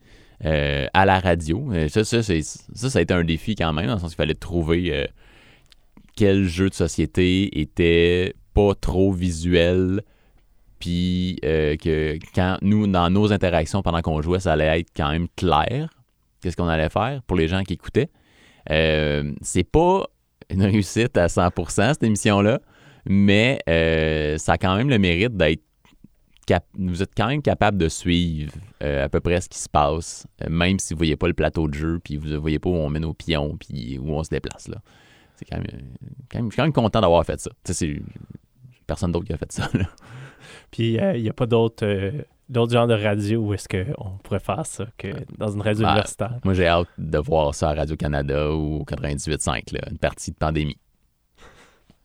euh, 0.45 0.86
à 0.93 1.05
la 1.05 1.20
radio. 1.20 1.72
Euh, 1.74 1.88
ça, 1.88 2.03
ça, 2.03 2.22
c'est- 2.22 2.41
ça, 2.43 2.89
ça 2.91 2.99
a 2.99 3.01
été 3.01 3.14
un 3.14 3.24
défi 3.24 3.55
quand 3.55 3.74
même, 3.74 3.88
dans 3.88 3.93
le 3.95 3.99
sens 3.99 4.09
qu'il 4.11 4.18
fallait 4.18 4.36
trouver 4.36 4.93
euh, 4.93 5.05
quel 6.16 6.43
jeu 6.45 6.70
de 6.70 6.76
société 6.76 7.59
était 7.59 8.36
pas 8.53 8.76
trop 8.76 9.11
visuel, 9.11 10.01
puis 10.80 11.39
euh, 11.43 11.76
que 11.78 12.20
quand 12.36 12.57
nous, 12.61 12.86
dans 12.86 13.09
nos 13.09 13.32
interactions 13.34 13.82
pendant 13.82 14.01
qu'on 14.01 14.22
jouait, 14.22 14.39
ça 14.39 14.53
allait 14.53 14.82
être 14.82 14.89
quand 14.95 15.09
même 15.11 15.28
clair 15.36 15.89
qu'est-ce 16.44 16.58
qu'on 16.58 16.68
allait 16.68 16.89
faire 16.89 17.22
pour 17.28 17.38
les 17.38 17.48
gens 17.48 17.64
qui 17.64 17.74
écoutaient. 17.74 18.10
Euh, 18.70 19.32
c'est 19.41 19.64
pas 19.64 20.06
une 20.50 20.62
réussite 20.64 21.18
à 21.18 21.28
100% 21.28 21.94
cette 21.94 22.04
émission-là, 22.04 22.60
mais 23.06 23.60
euh, 23.70 24.38
ça 24.38 24.54
a 24.54 24.58
quand 24.58 24.76
même 24.78 24.89
le 24.89 25.00
mérite 25.00 25.36
d'être 25.36 25.64
cap- 26.46 26.66
vous 26.78 27.02
êtes 27.02 27.12
quand 27.16 27.28
même 27.28 27.41
capable 27.41 27.78
de 27.78 27.88
suivre 27.89 28.54
euh, 28.84 29.06
à 29.06 29.10
peu 29.10 29.20
près 29.20 29.41
ce 29.41 29.50
qui 29.50 29.60
se 29.60 29.70
passe, 29.70 30.28
même 30.50 30.80
si 30.80 30.94
vous 30.94 30.98
voyez 31.00 31.16
pas 31.16 31.28
le 31.28 31.34
plateau 31.34 31.68
de 31.68 31.74
jeu, 31.74 32.00
puis 32.04 32.18
vous 32.18 32.28
ne 32.28 32.38
voyez 32.38 32.60
pas 32.60 32.70
où 32.70 32.76
on 32.76 32.89
met 32.89 33.00
nos 33.00 33.14
pions, 33.14 33.58
puis 33.58 33.98
où 34.00 34.10
on 34.12 34.24
se 34.24 34.30
déplace 34.30 34.68
là. 34.68 34.78
C'est 35.36 35.46
quand 35.46 35.58
même, 35.58 35.68
quand 36.30 36.39
même- 36.39 36.46
je 36.48 36.52
suis 36.54 36.58
quand 36.58 36.64
même 36.64 36.74
content 36.74 37.02
d'avoir 37.02 37.26
fait 37.26 37.39
ça. 37.39 37.50
C'est- 37.66 38.02
personne 38.86 39.12
d'autre 39.12 39.26
qui 39.26 39.34
a 39.34 39.38
fait 39.38 39.52
ça. 39.52 39.70
Puis 40.72 40.94
il 41.16 41.22
n'y 41.22 41.30
a 41.30 41.34
pas 41.34 41.46
d'autres 41.46 41.86
d'autres 42.50 42.74
genres 42.74 42.88
de 42.88 42.94
radio 42.94 43.39
où 43.41 43.54
est-ce 43.54 43.68
qu'on 43.68 44.18
pourrait 44.24 44.39
faire 44.39 44.66
ça 44.66 44.86
que 44.98 45.08
dans 45.38 45.50
une 45.52 45.62
radio 45.62 45.84
Ben, 45.84 45.89
universitaire? 45.91 46.39
moi, 46.44 46.54
j'ai 46.54 46.68
hâte 46.68 46.88
de 46.98 47.18
voir 47.18 47.54
ça 47.56 47.70
à 47.70 47.74
Radio-Canada 47.74 48.52
ou 48.52 48.82
au 48.82 48.84
98.5, 48.86 49.74
là, 49.74 49.82
une 49.89 49.98
partie 49.98 50.32
de 50.32 50.36
pandémie. 50.38 50.78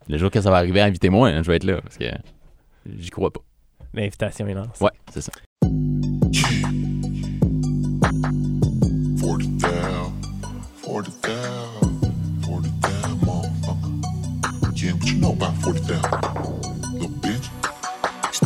Le 0.09 0.16
jour 0.16 0.30
que 0.30 0.41
ça 0.41 0.51
va 0.51 0.57
arriver, 0.59 0.80
invitez-moi, 0.80 1.28
hein, 1.28 1.43
je 1.43 1.49
vais 1.51 1.57
être 1.57 1.64
là, 1.64 1.80
parce 1.82 1.99
que 1.99 2.07
j'y 2.97 3.11
crois 3.11 3.30
pas. 3.30 3.41
L'invitation 3.93 4.47
est 4.49 4.55
lancée. 4.55 4.82
Ouais, 4.84 4.91
c'est 5.12 5.20
ça. 5.20 5.32
40 9.20 9.59
down, 9.59 10.12
40 10.82 11.22
down, 11.22 12.01
40 12.43 12.80
down, 12.80 13.18
motherfucker. 13.24 14.82
Yeah, 14.82 14.93
what 14.95 15.05
you 15.09 15.18
know 15.18 15.32
about 15.32 15.55
40 15.62 15.86
down, 15.86 16.03
little 16.03 16.11
bitch? 16.11 16.17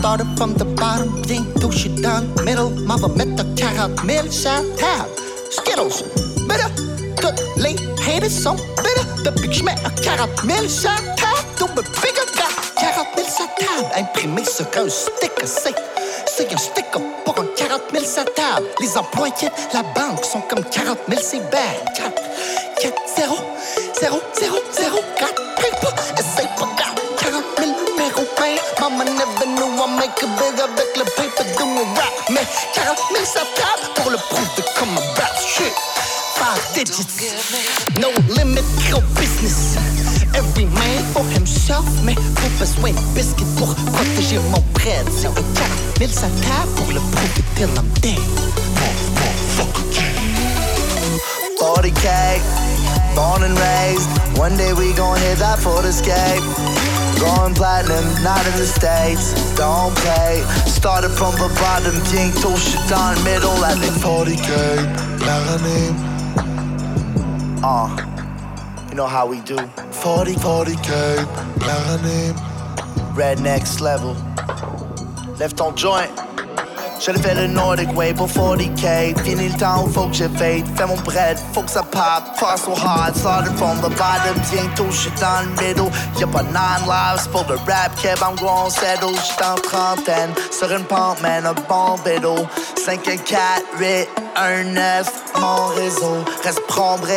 Started 0.03 0.37
from 0.37 0.55
the 0.55 0.65
bottom, 0.65 1.23
bien 1.29 1.45
touché 1.61 1.89
dans 1.89 2.27
le 2.37 2.43
middle. 2.43 2.71
M'en 2.87 2.97
va 2.97 3.07
mettre 3.07 3.45
40 3.55 4.01
000 4.05 4.31
sur 4.33 4.51
la 4.51 4.59
table. 4.77 5.09
Skittles, 5.49 6.03
bitter. 6.49 6.67
Tous 7.21 7.63
les 7.63 7.77
haters 8.05 8.29
sont 8.29 8.57
bitter. 8.83 9.07
Depuis 9.25 9.49
que 9.49 9.55
je 9.55 9.63
mets 9.63 9.77
un 9.85 9.91
40 10.03 10.29
000 10.45 10.69
sur 10.69 10.91
la 10.91 11.15
table, 11.15 11.47
double 11.57 11.85
bigger 12.03 12.27
got 12.35 12.51
40 12.81 13.07
000 13.15 13.29
sur 13.29 13.47
la 13.47 13.65
table. 13.65 13.93
Imprimé 13.97 14.45
sur 14.45 14.67
un 14.75 14.89
sticker, 14.89 15.47
c'est, 15.47 15.77
c'est 16.27 16.53
un 16.53 16.57
sticker 16.57 17.01
pour 17.25 17.39
un 17.39 17.47
40 17.57 17.83
000 17.93 18.05
sur 18.05 18.25
la 18.25 18.31
table. 18.33 18.67
Les 18.81 18.99
employés 18.99 19.51
de 19.71 19.75
la 19.75 19.85
banque 19.85 20.25
sont 20.25 20.41
comme 20.41 20.65
40 20.65 20.99
000, 21.11 21.21
c'est 21.23 21.49
bad. 21.49 21.79
4, 21.97 22.23
4, 22.81 22.95
0, 23.19 23.37
0, 24.01 24.21
0, 24.41 24.57
0, 24.81 24.99
4, 25.17 25.52
a 30.21 30.27
big 30.27 30.61
avec 30.61 30.97
le 30.97 31.05
paper 31.17 31.45
doing 31.57 31.87
rap. 31.97 32.13
Mais 32.31 32.47
40 32.75 32.99
000 33.13 33.25
ça 33.25 33.41
table 33.57 33.93
pour 33.95 34.11
le 34.11 34.17
prouver 34.17 34.65
comme 34.79 34.91
un 34.91 35.21
rap 35.21 35.37
shit. 35.41 35.73
Five 36.35 36.75
digits, 36.75 37.35
no 38.01 38.09
limit, 38.35 38.65
gros 38.89 39.03
business. 39.19 39.77
Every 40.35 40.67
man 40.67 41.05
for 41.13 41.25
himself, 41.35 41.85
mais 42.05 42.15
pas 42.15 42.49
besoin 42.59 42.91
de 42.91 43.01
biscuit 43.15 43.45
pour 43.59 43.75
protéger 43.75 44.39
mon 44.51 44.63
bread. 44.75 45.07
C'est 45.17 45.27
un 45.27 45.33
40 45.33 45.45
000 45.99 46.11
ça 46.13 46.27
table 46.43 46.73
pour 46.77 46.89
le 46.89 47.01
prouver 47.01 47.43
till 47.57 47.69
I'm 47.77 47.89
dead. 48.01 48.19
40k, 51.61 52.41
born 53.15 53.45
and 53.45 53.57
raised. 53.57 54.09
One 54.37 54.57
day 54.57 54.73
we 54.73 54.93
gon' 54.95 55.17
hit 55.17 55.39
that 55.39 55.59
the 55.61 55.93
skate. 55.93 56.72
Going 57.23 57.55
platinum, 57.55 58.05
not 58.23 58.45
in 58.51 58.55
the 58.59 58.67
States. 58.67 59.33
Don't 59.55 59.95
play. 60.03 60.43
Started 60.67 61.11
from 61.11 61.33
the 61.39 61.49
bottom, 61.63 61.95
bien 62.11 62.31
touché 62.43 62.77
dans 62.91 63.15
le 63.15 63.23
middle 63.23 63.65
avec 63.65 63.93
40k, 64.03 64.51
l'année. 65.25 65.95
Uh, 67.63 67.89
you 68.91 68.97
know 68.97 69.07
how 69.07 69.25
we 69.25 69.41
do. 69.43 69.57
40, 69.93 70.35
40k, 70.35 71.25
l'année. 71.65 72.35
red 73.15 73.41
next 73.41 73.81
level. 73.81 74.17
Left 75.39 75.61
on 75.61 75.77
joint. 75.77 76.11
J'allais 77.05 77.21
fait 77.21 77.35
le 77.35 77.49
Nordic 77.49 77.97
Way 77.97 78.15
pour 78.15 78.29
40k. 78.29 79.21
Fini 79.25 79.49
le 79.49 79.59
temps, 79.59 79.89
faut 79.93 80.07
que 80.07 80.15
j'évade. 80.15 80.65
Fais 80.77 80.87
mon 80.87 80.97
bread, 80.99 81.37
faut 81.53 81.63
que 81.63 81.71
ça 81.71 81.83
pop. 81.83 82.23
Pas 82.39 82.57
so 82.57 82.75
hard, 82.77 83.17
started 83.17 83.57
from 83.57 83.77
the 83.79 83.91
bottom. 83.97 84.39
Bientôt, 84.53 84.87
j'suis 84.89 85.11
dans 85.21 85.41
le 85.43 85.49
middle. 85.61 85.91
Y'a 86.21 86.29
pas 86.29 86.45
nine 86.45 86.87
lives 86.87 87.29
pour 87.31 87.45
le 87.49 87.57
rap, 87.67 87.91
keb, 88.01 88.19
I'm 88.21 88.37
gon' 88.37 88.71
settle. 88.71 89.17
J'suis 89.17 89.45
en 89.45 89.57
trentaine, 89.57 90.31
sur 90.53 90.71
une 90.71 90.85
pente, 90.85 91.21
man, 91.23 91.45
un 91.45 91.55
bon 91.69 91.99
bédo. 92.05 92.37
5, 92.85 93.09
1, 93.09 93.17
4, 93.17 93.41
8, 93.81 94.09
1, 94.37 94.65
9, 94.73 95.13
mon 95.41 95.67
réseau. 95.75 96.25
Reste 96.45 96.61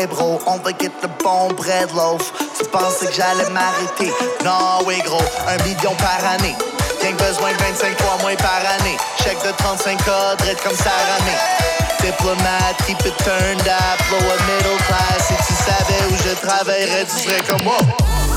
et 0.01 0.07
bro, 0.07 0.39
on 0.47 0.57
va 0.57 0.71
get 0.71 0.91
le 1.03 1.09
bon 1.23 1.53
bread 1.53 1.91
loaf. 1.93 2.33
Tu 2.57 2.65
pensais 2.71 3.05
que 3.05 3.13
j'allais 3.13 3.49
m'arrêter? 3.51 4.11
Non, 4.43 4.83
oui, 4.87 4.95
gros, 5.05 5.21
un 5.47 5.63
million 5.63 5.93
par 5.99 6.31
année. 6.33 6.55
Rien 7.05 7.13
besoin 7.17 7.53
de 7.53 7.57
25 7.59 8.01
fois 8.01 8.17
moins 8.19 8.35
par 8.35 8.61
année. 8.79 8.97
Chèque 9.23 9.37
de 9.45 9.51
35 9.55 10.03
cas, 10.05 10.35
dread 10.39 10.57
comme 10.63 10.75
Sarah 10.75 11.21
May. 11.23 11.37
Diplomate, 12.01 12.77
keep 12.87 12.97
it 13.05 13.15
turned 13.19 13.61
up, 13.61 13.99
lower 14.09 14.39
middle 14.49 14.75
class. 14.87 15.27
Si 15.27 15.35
tu 15.45 15.53
savais 15.53 16.01
où 16.09 16.15
je 16.25 16.33
travaillerais, 16.47 17.05
tu 17.05 17.21
serais 17.21 17.43
comme 17.47 17.61
moi. 17.61 17.77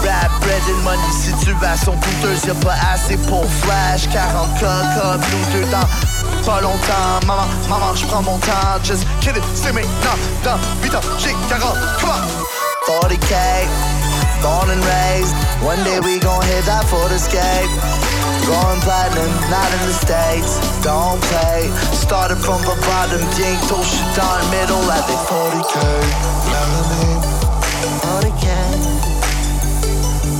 Rap, 0.04 0.30
bread 0.42 0.60
and 0.68 0.82
money, 0.84 1.00
situation 1.12 1.94
douteuse, 1.94 2.44
y'a 2.44 2.52
pas 2.56 2.76
assez 2.92 3.16
pour 3.16 3.46
flash. 3.62 4.06
40 4.12 4.60
cas, 4.60 5.16
blue 5.16 5.64
dans 5.70 6.44
pas 6.44 6.60
longtemps. 6.60 7.26
Maman, 7.26 7.46
maman, 7.70 7.94
j'prends 7.94 8.20
mon 8.20 8.36
temps. 8.36 8.84
Just 8.84 9.06
kidding, 9.22 9.42
c'est 9.54 9.72
maintenant. 9.72 10.18
Dans 10.44 10.58
8 10.82 10.94
ans, 10.94 11.00
j'ai 11.18 11.34
40, 11.48 11.74
come 11.98 12.10
on. 12.10 13.02
40k, 13.08 13.34
born 14.42 14.68
and 14.68 14.84
raised. 14.84 15.34
One 15.62 15.82
day 15.84 16.00
we 16.00 16.18
gon' 16.18 16.42
hit 16.42 16.66
that 16.66 16.84
for 16.84 17.08
the. 17.08 18.17
Going 18.48 18.80
platinum, 18.80 19.28
not 19.50 19.68
in 19.76 19.80
the 19.84 19.92
States. 19.92 20.56
Don't 20.82 21.20
play. 21.28 21.68
Started 21.92 22.38
from 22.38 22.62
the 22.62 22.74
bottom, 22.88 23.20
j'suis 23.36 23.60
dans 24.16 24.36
le 24.40 24.44
middle 24.48 24.88
avec 24.90 25.20
40k, 25.28 25.76
l'année. 26.48 27.16
40k. 28.00 28.48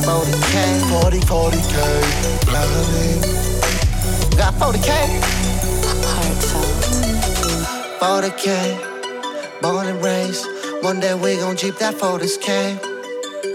40k. 0.07 0.57
40, 0.89 1.21
40k, 1.27 1.77
l'année. 2.51 3.21
Got 4.39 4.55
40k. 4.59 4.91
Heartfelt. 6.09 6.79
40k, 8.01 8.49
born 9.61 9.87
and 9.87 10.03
raised. 10.03 10.47
One 10.83 10.99
day 10.99 11.13
we 11.13 11.37
gon' 11.37 11.57
jeep 11.57 11.77
that 11.77 11.95
40k. 11.95 12.79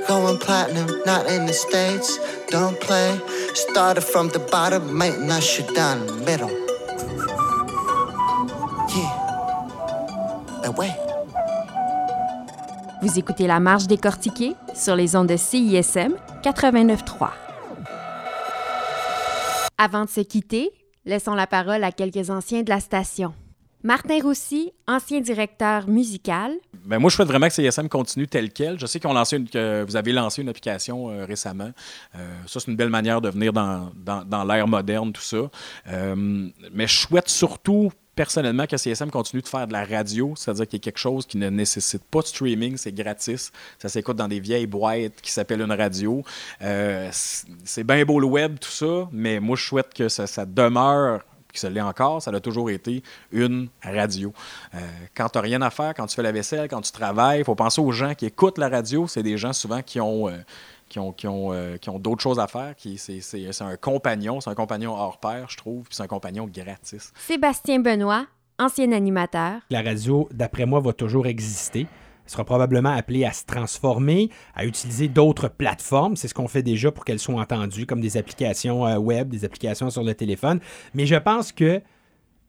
Going 0.08 0.38
platinum, 0.38 1.02
not 1.08 1.26
in 1.26 1.48
the 1.48 1.54
States. 1.54 2.20
Don't 2.50 2.80
play. 2.80 3.20
From 3.56 4.30
the 4.32 4.40
bottom, 4.50 4.98
middle. 4.98 6.50
Vous 13.04 13.20
écoutez 13.20 13.46
La 13.46 13.60
Marche 13.60 13.86
décortiquée 13.86 14.56
sur 14.74 14.96
les 14.96 15.16
ondes 15.16 15.28
de 15.28 15.38
CISM 15.38 16.16
89.3. 16.44 17.30
Avant 19.78 20.06
de 20.06 20.10
se 20.10 20.22
quitter, 20.22 20.72
laissons 21.06 21.36
la 21.36 21.46
parole 21.46 21.84
à 21.84 21.92
quelques 21.92 22.32
anciens 22.32 22.64
de 22.64 22.70
la 22.72 22.80
station. 22.80 23.36
Martin 23.86 24.20
Roussy, 24.24 24.72
ancien 24.88 25.20
directeur 25.20 25.90
musical. 25.90 26.54
Ben 26.86 27.00
moi, 27.00 27.10
je 27.10 27.16
souhaite 27.16 27.28
vraiment 27.28 27.48
que 27.48 27.54
CSM 27.54 27.90
continue 27.90 28.28
tel 28.30 28.50
quel. 28.52 28.80
Je 28.80 28.86
sais 28.86 29.00
lancé 29.04 29.36
une- 29.38 29.50
que 29.50 29.84
vous 29.86 29.98
avez 29.98 30.14
lancé 30.14 30.42
une 30.42 30.48
application 30.48 31.10
euh, 31.10 31.26
récemment. 31.26 31.72
Euh, 32.16 32.34
ça, 32.48 32.62
c'est 32.62 32.72
une 32.72 32.78
belle 32.78 32.90
manière 32.90 33.20
de 33.20 33.30
venir 33.30 33.52
dans, 33.52 33.92
dans, 33.98 34.24
dans 34.24 34.46
l'ère 34.46 34.68
moderne, 34.70 35.12
tout 35.12 35.22
ça. 35.22 35.50
Euh, 35.90 36.16
mais 36.72 36.88
je 36.88 36.96
souhaite 36.98 37.28
surtout, 37.28 37.92
personnellement, 38.16 38.68
que 38.68 38.78
CSM 38.78 39.12
continue 39.12 39.42
de 39.42 39.48
faire 39.50 39.68
de 39.68 39.74
la 39.74 39.84
radio, 39.84 40.34
c'est-à-dire 40.38 40.66
qu'il 40.66 40.78
y 40.78 40.78
ait 40.78 40.80
quelque 40.80 40.98
chose 41.00 41.26
qui 41.26 41.38
ne 41.38 41.50
nécessite 41.50 42.04
pas 42.06 42.22
de 42.22 42.28
streaming, 42.28 42.78
c'est 42.78 42.94
gratis. 42.94 43.52
Ça 43.80 43.90
s'écoute 43.90 44.16
dans 44.16 44.30
des 44.30 44.40
vieilles 44.40 44.68
boîtes 44.68 45.20
qui 45.22 45.32
s'appellent 45.32 45.62
une 45.62 45.72
radio. 45.74 46.24
C'est 47.12 47.84
bien 47.84 48.06
beau 48.06 48.20
le 48.22 48.28
web, 48.28 48.60
tout 48.60 48.70
ça, 48.70 49.10
mais 49.12 49.42
moi, 49.42 49.58
je 49.58 49.64
souhaite 49.66 49.94
que 49.94 50.08
ça 50.08 50.46
demeure 50.46 51.22
qui 51.54 51.60
se 51.60 51.68
l'est 51.68 51.82
encore, 51.82 52.22
ça 52.22 52.32
a 52.32 52.40
toujours 52.40 52.70
été 52.70 53.04
une 53.32 53.70
radio. 53.84 54.34
Euh, 54.76 54.80
quand 55.16 55.30
tu 55.30 55.38
n'as 55.38 55.42
rien 55.44 55.62
à 55.62 55.70
faire, 55.70 55.94
quand 55.94 56.06
tu 56.08 56.16
fais 56.16 56.24
la 56.24 56.32
vaisselle, 56.32 56.68
quand 56.68 56.82
tu 56.82 56.92
travailles, 56.92 57.40
il 57.40 57.46
faut 57.46 57.56
penser 57.56 57.80
aux 57.80 57.92
gens 57.92 58.14
qui 58.16 58.26
écoutent 58.26 58.58
la 58.58 58.70
radio. 58.70 59.08
C'est 59.08 59.24
des 59.24 59.38
gens 59.38 59.54
souvent 59.54 59.82
qui 59.82 60.02
ont, 60.02 60.28
euh, 60.28 60.38
qui 60.90 61.00
ont, 61.00 61.12
qui 61.12 61.28
ont, 61.28 61.54
euh, 61.54 61.78
qui 61.78 61.90
ont 61.90 62.00
d'autres 62.00 62.22
choses 62.22 62.40
à 62.40 62.48
faire. 62.48 62.76
Qui, 62.76 62.98
c'est, 62.98 63.22
c'est- 63.22 63.52
c'est 63.52 63.64
un 63.64 63.78
compagnon, 63.78 64.42
c'est 64.42 64.50
un 64.50 64.56
compagnon 64.56 64.94
hors 64.94 65.20
pair, 65.20 65.46
je 65.50 65.58
trouve, 65.58 65.84
puis 65.86 65.96
c'est 65.96 66.04
un 66.04 66.08
compagnon 66.08 66.48
gratis. 66.52 67.12
Sébastien 67.20 67.80
Benoît, 67.80 68.26
ancien 68.60 68.92
animateur. 68.92 69.60
La 69.70 69.82
radio, 69.82 70.28
d'après 70.32 70.66
moi, 70.66 70.80
va 70.80 70.94
toujours 70.94 71.28
exister. 71.28 71.88
Elle 72.26 72.32
sera 72.32 72.46
probablement 72.46 72.92
appelée 72.92 73.26
à 73.26 73.34
se 73.34 73.46
transformer, 73.46 74.30
à 74.56 74.66
utiliser 74.66 75.08
d'autres 75.08 75.50
plateformes. 75.50 76.16
C'est 76.16 76.28
ce 76.28 76.34
qu'on 76.34 76.48
fait 76.48 76.64
déjà 76.64 76.92
pour 76.92 77.04
qu'elles 77.06 77.20
soient 77.20 77.42
entendues, 77.42 77.86
comme 77.86 78.02
des 78.02 78.16
applications 78.18 78.86
euh, 78.88 78.98
web, 78.98 79.30
des 79.30 79.44
applications 79.46 79.90
sur 79.90 80.04
le 80.04 80.14
téléphone. 80.14 80.60
Mais 80.94 81.06
je 81.06 81.16
pense 81.16 81.52
que 81.52 81.82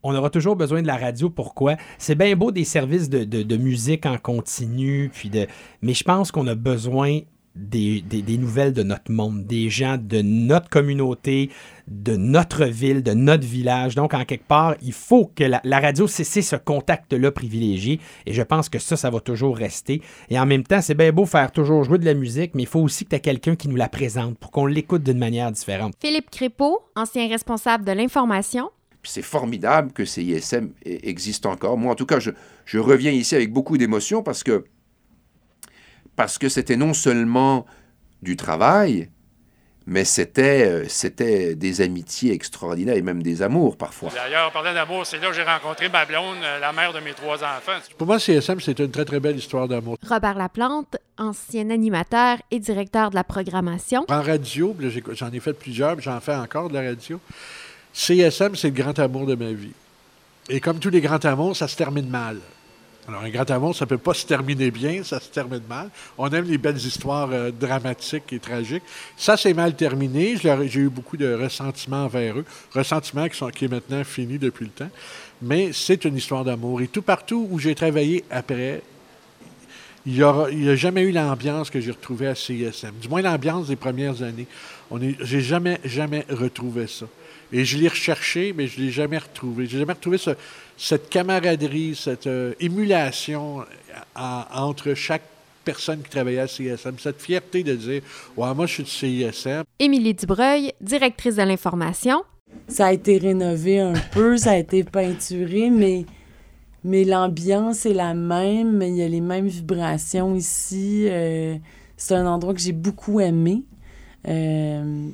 on 0.07 0.13
aura 0.13 0.29
toujours 0.29 0.55
besoin 0.55 0.81
de 0.83 0.87
la 0.87 0.97
radio. 0.97 1.31
Pourquoi? 1.31 1.77
C'est 1.97 2.13
bien 2.15 2.35
beau 2.35 2.51
des 2.51 2.63
services 2.63 3.09
de, 3.09 3.23
de- 3.23 3.41
de 3.41 3.57
musique 3.57 4.05
en 4.05 4.17
continu, 4.19 5.09
puis 5.11 5.29
de... 5.31 5.47
mais 5.81 5.95
je 5.95 6.03
pense 6.03 6.31
qu'on 6.31 6.45
a 6.45 6.53
besoin 6.53 7.21
des, 7.55 8.01
des- 8.01 8.21
des 8.21 8.37
nouvelles 8.37 8.73
de 8.73 8.83
notre 8.83 9.11
monde, 9.11 9.45
des 9.45 9.69
gens 9.69 9.97
de 10.01 10.21
notre 10.21 10.69
communauté, 10.69 11.49
de 11.87 12.15
notre 12.15 12.65
ville, 12.65 13.03
de 13.03 13.13
notre 13.13 13.45
village. 13.45 13.95
Donc, 13.95 14.13
en 14.13 14.25
quelque 14.25 14.47
part, 14.47 14.75
il 14.81 14.91
faut 14.93 15.31
que 15.35 15.43
la, 15.43 15.61
la 15.63 15.79
radio, 15.79 16.07
c'est 16.07 16.23
c'est 16.23 16.41
ce 16.41 16.55
contact-là 16.55 17.31
privilégié. 17.31 17.99
Et 18.25 18.33
je 18.33 18.41
pense 18.41 18.69
que 18.69 18.79
ça, 18.79 18.97
ça 18.97 19.09
va 19.09 19.19
toujours 19.19 19.55
rester. 19.55 20.01
Et 20.29 20.39
en 20.39 20.45
même 20.45 20.63
temps, 20.63 20.81
c'est 20.81 20.95
bien 20.95 21.11
beau 21.11 21.25
faire 21.25 21.51
toujours 21.51 21.83
jouer 21.83 21.97
de 21.97 22.05
la 22.05 22.13
musique, 22.13 22.55
mais 22.55 22.63
il 22.63 22.67
faut 22.67 22.81
aussi 22.81 23.05
que 23.05 23.09
tu 23.11 23.15
aies 23.15 23.19
quelqu'un 23.21 23.55
qui 23.55 23.67
nous 23.69 23.75
la 23.77 23.87
présente 23.89 24.37
pour 24.37 24.51
qu'on 24.51 24.65
l'écoute 24.65 25.03
d'une 25.03 25.17
manière 25.19 25.51
différente. 25.51 25.93
Philippe 26.01 26.29
Crépeau, 26.31 26.79
ancien 26.95 27.27
responsable 27.29 27.85
de 27.85 27.91
l'information. 27.91 28.69
Puis 29.01 29.11
c'est 29.11 29.21
formidable 29.21 29.91
que 29.93 30.03
CISM 30.03 30.71
e- 30.85 30.97
existe 31.03 31.45
encore. 31.45 31.77
Moi, 31.77 31.91
en 31.91 31.95
tout 31.95 32.07
cas, 32.07 32.19
je, 32.19 32.31
je 32.65 32.79
reviens 32.79 33.11
ici 33.11 33.35
avec 33.35 33.53
beaucoup 33.53 33.77
d'émotion 33.77 34.23
parce 34.23 34.43
que 34.43 34.65
parce 36.15 36.37
que 36.37 36.49
c'était 36.49 36.77
non 36.77 36.93
seulement 36.93 37.65
du 38.21 38.35
travail, 38.35 39.09
mais 39.87 40.03
c'était 40.03 40.65
euh, 40.65 40.85
c'était 40.87 41.55
des 41.55 41.81
amitiés 41.81 42.33
extraordinaires 42.33 42.95
et 42.95 43.01
même 43.01 43.21
des 43.21 43.41
amours 43.41 43.77
parfois. 43.77 44.09
D'ailleurs, 44.13 44.47
en 44.47 44.51
parlant 44.51 44.73
d'amour, 44.73 45.05
c'est 45.05 45.19
là 45.19 45.29
que 45.29 45.35
j'ai 45.35 45.43
rencontré 45.43 45.89
ma 45.89 46.05
blonde, 46.05 46.37
euh, 46.43 46.59
la 46.59 46.73
mère 46.73 46.91
de 46.91 46.99
mes 46.99 47.13
trois 47.13 47.37
enfants. 47.43 47.79
Pour 47.97 48.07
moi, 48.07 48.19
CSM, 48.19 48.59
c'est 48.59 48.79
une 48.79 48.89
très, 48.89 49.05
très 49.05 49.19
belle 49.19 49.37
histoire 49.37 49.67
d'amour. 49.67 49.97
Robert 50.07 50.37
Laplante, 50.37 50.97
ancien 51.17 51.69
animateur 51.69 52.37
et 52.49 52.59
directeur 52.59 53.11
de 53.11 53.15
la 53.15 53.23
programmation. 53.23 54.05
En 54.09 54.21
radio, 54.21 54.75
j'en 55.13 55.31
ai 55.31 55.39
fait 55.39 55.53
plusieurs, 55.53 55.95
puis 55.95 56.05
j'en 56.05 56.19
fais 56.19 56.35
encore 56.35 56.69
de 56.69 56.73
la 56.73 56.81
radio. 56.81 57.19
CSM, 57.93 58.55
c'est 58.55 58.69
le 58.69 58.73
grand 58.73 58.97
amour 58.97 59.25
de 59.25 59.35
ma 59.35 59.51
vie. 59.51 59.73
Et 60.49 60.59
comme 60.59 60.79
tous 60.79 60.89
les 60.89 61.01
grands 61.01 61.23
amours, 61.23 61.55
ça 61.55 61.67
se 61.67 61.75
termine 61.75 62.09
mal. 62.09 62.39
Alors, 63.07 63.21
un 63.21 63.29
grand 63.29 63.49
amour, 63.51 63.75
ça 63.75 63.85
peut 63.85 63.99
pas 63.99 64.15
se 64.15 64.25
terminer 64.25 64.71
bien, 64.71 65.03
ça 65.03 65.19
se 65.19 65.29
termine 65.29 65.61
mal. 65.69 65.91
On 66.17 66.27
aime 66.29 66.45
les 66.45 66.57
belles 66.57 66.77
histoires 66.77 67.29
euh, 67.31 67.51
dramatiques 67.51 68.33
et 68.33 68.39
tragiques. 68.39 68.83
Ça, 69.15 69.37
c'est 69.37 69.53
mal 69.53 69.75
terminé. 69.75 70.37
Je 70.37 70.67
J'ai 70.67 70.79
eu 70.79 70.89
beaucoup 70.89 71.15
de 71.15 71.31
ressentiments 71.31 72.05
envers 72.05 72.39
eux. 72.39 72.45
Ressentiments 72.73 73.29
qui, 73.29 73.37
sont, 73.37 73.51
maintenant 73.69 74.03
fini 74.03 74.39
depuis 74.39 74.65
le 74.65 74.71
temps. 74.71 74.89
Mais 75.41 75.71
c'est 75.71 76.03
une 76.05 76.15
histoire 76.15 76.43
d'amour. 76.43 76.81
Et 76.81 76.87
tout 76.87 77.03
partout 77.03 77.47
où 77.51 77.59
j'ai 77.59 77.75
travaillé 77.75 78.23
après, 78.31 78.81
il 80.07 80.13
n'y 80.13 80.69
a 80.69 80.75
jamais 80.75 81.01
eu 81.03 81.11
l'ambiance 81.11 81.69
que 81.69 81.79
j'ai 81.79 81.91
retrouvée 81.91 82.27
à 82.27 82.35
CISM. 82.35 82.91
Du 83.01 83.07
moins, 83.07 83.21
l'ambiance 83.21 83.67
des 83.67 83.75
premières 83.75 84.23
années. 84.23 84.47
On 84.89 84.99
j'ai 85.21 85.41
jamais, 85.41 85.79
jamais 85.83 86.25
retrouvé 86.29 86.87
ça. 86.87 87.05
Et 87.51 87.65
je 87.65 87.77
l'ai 87.77 87.87
recherché, 87.87 88.53
mais 88.55 88.67
je 88.67 88.79
ne 88.79 88.85
l'ai 88.85 88.91
jamais 88.91 89.17
retrouvé. 89.17 89.67
J'ai 89.67 89.79
jamais 89.79 89.93
retrouvé 89.93 90.17
ce- 90.17 90.31
cette 90.77 91.09
camaraderie, 91.09 91.95
cette 91.95 92.27
euh, 92.27 92.53
émulation 92.59 93.63
en- 94.15 94.43
entre 94.53 94.93
chaque 94.93 95.23
personne 95.63 96.01
qui 96.03 96.09
travaillait 96.09 96.39
à 96.41 96.47
CISM, 96.47 96.95
cette 96.99 97.21
fierté 97.21 97.63
de 97.63 97.75
dire 97.75 98.01
Ouais, 98.37 98.53
moi, 98.53 98.65
je 98.67 98.73
suis 98.73 98.83
de 98.83 98.87
CISM. 99.31 99.63
Émilie 99.79 100.13
Dubreuil, 100.13 100.71
directrice 100.81 101.37
de 101.37 101.41
l'information. 101.43 102.23
Ça 102.67 102.87
a 102.87 102.93
été 102.93 103.17
rénové 103.17 103.79
un 103.79 103.93
peu, 104.13 104.37
ça 104.37 104.51
a 104.51 104.57
été 104.57 104.83
peinturé, 104.83 105.69
mais, 105.69 106.05
mais 106.83 107.03
l'ambiance 107.03 107.85
est 107.85 107.93
la 107.93 108.13
même. 108.13 108.81
Il 108.83 108.95
y 108.95 109.01
a 109.01 109.07
les 109.07 109.21
mêmes 109.21 109.47
vibrations 109.47 110.35
ici. 110.35 111.05
euh, 111.09 111.55
c'est 111.97 112.13
un 112.15 112.27
endroit 112.27 112.53
que 112.53 112.59
j'ai 112.59 112.73
beaucoup 112.73 113.19
aimé. 113.21 113.63
Euh, 114.27 115.07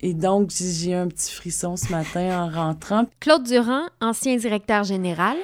et 0.00 0.14
donc, 0.14 0.50
j'ai 0.50 0.72
j'ai 0.72 0.90
eu 0.90 0.94
un 0.94 1.08
petit 1.08 1.34
frisson 1.34 1.76
ce 1.76 1.90
matin 1.90 2.42
en 2.42 2.48
rentrant. 2.50 3.06
Claude 3.20 3.42
Durand, 3.42 3.86
ancien 4.00 4.36
directeur 4.36 4.84
général. 4.84 5.36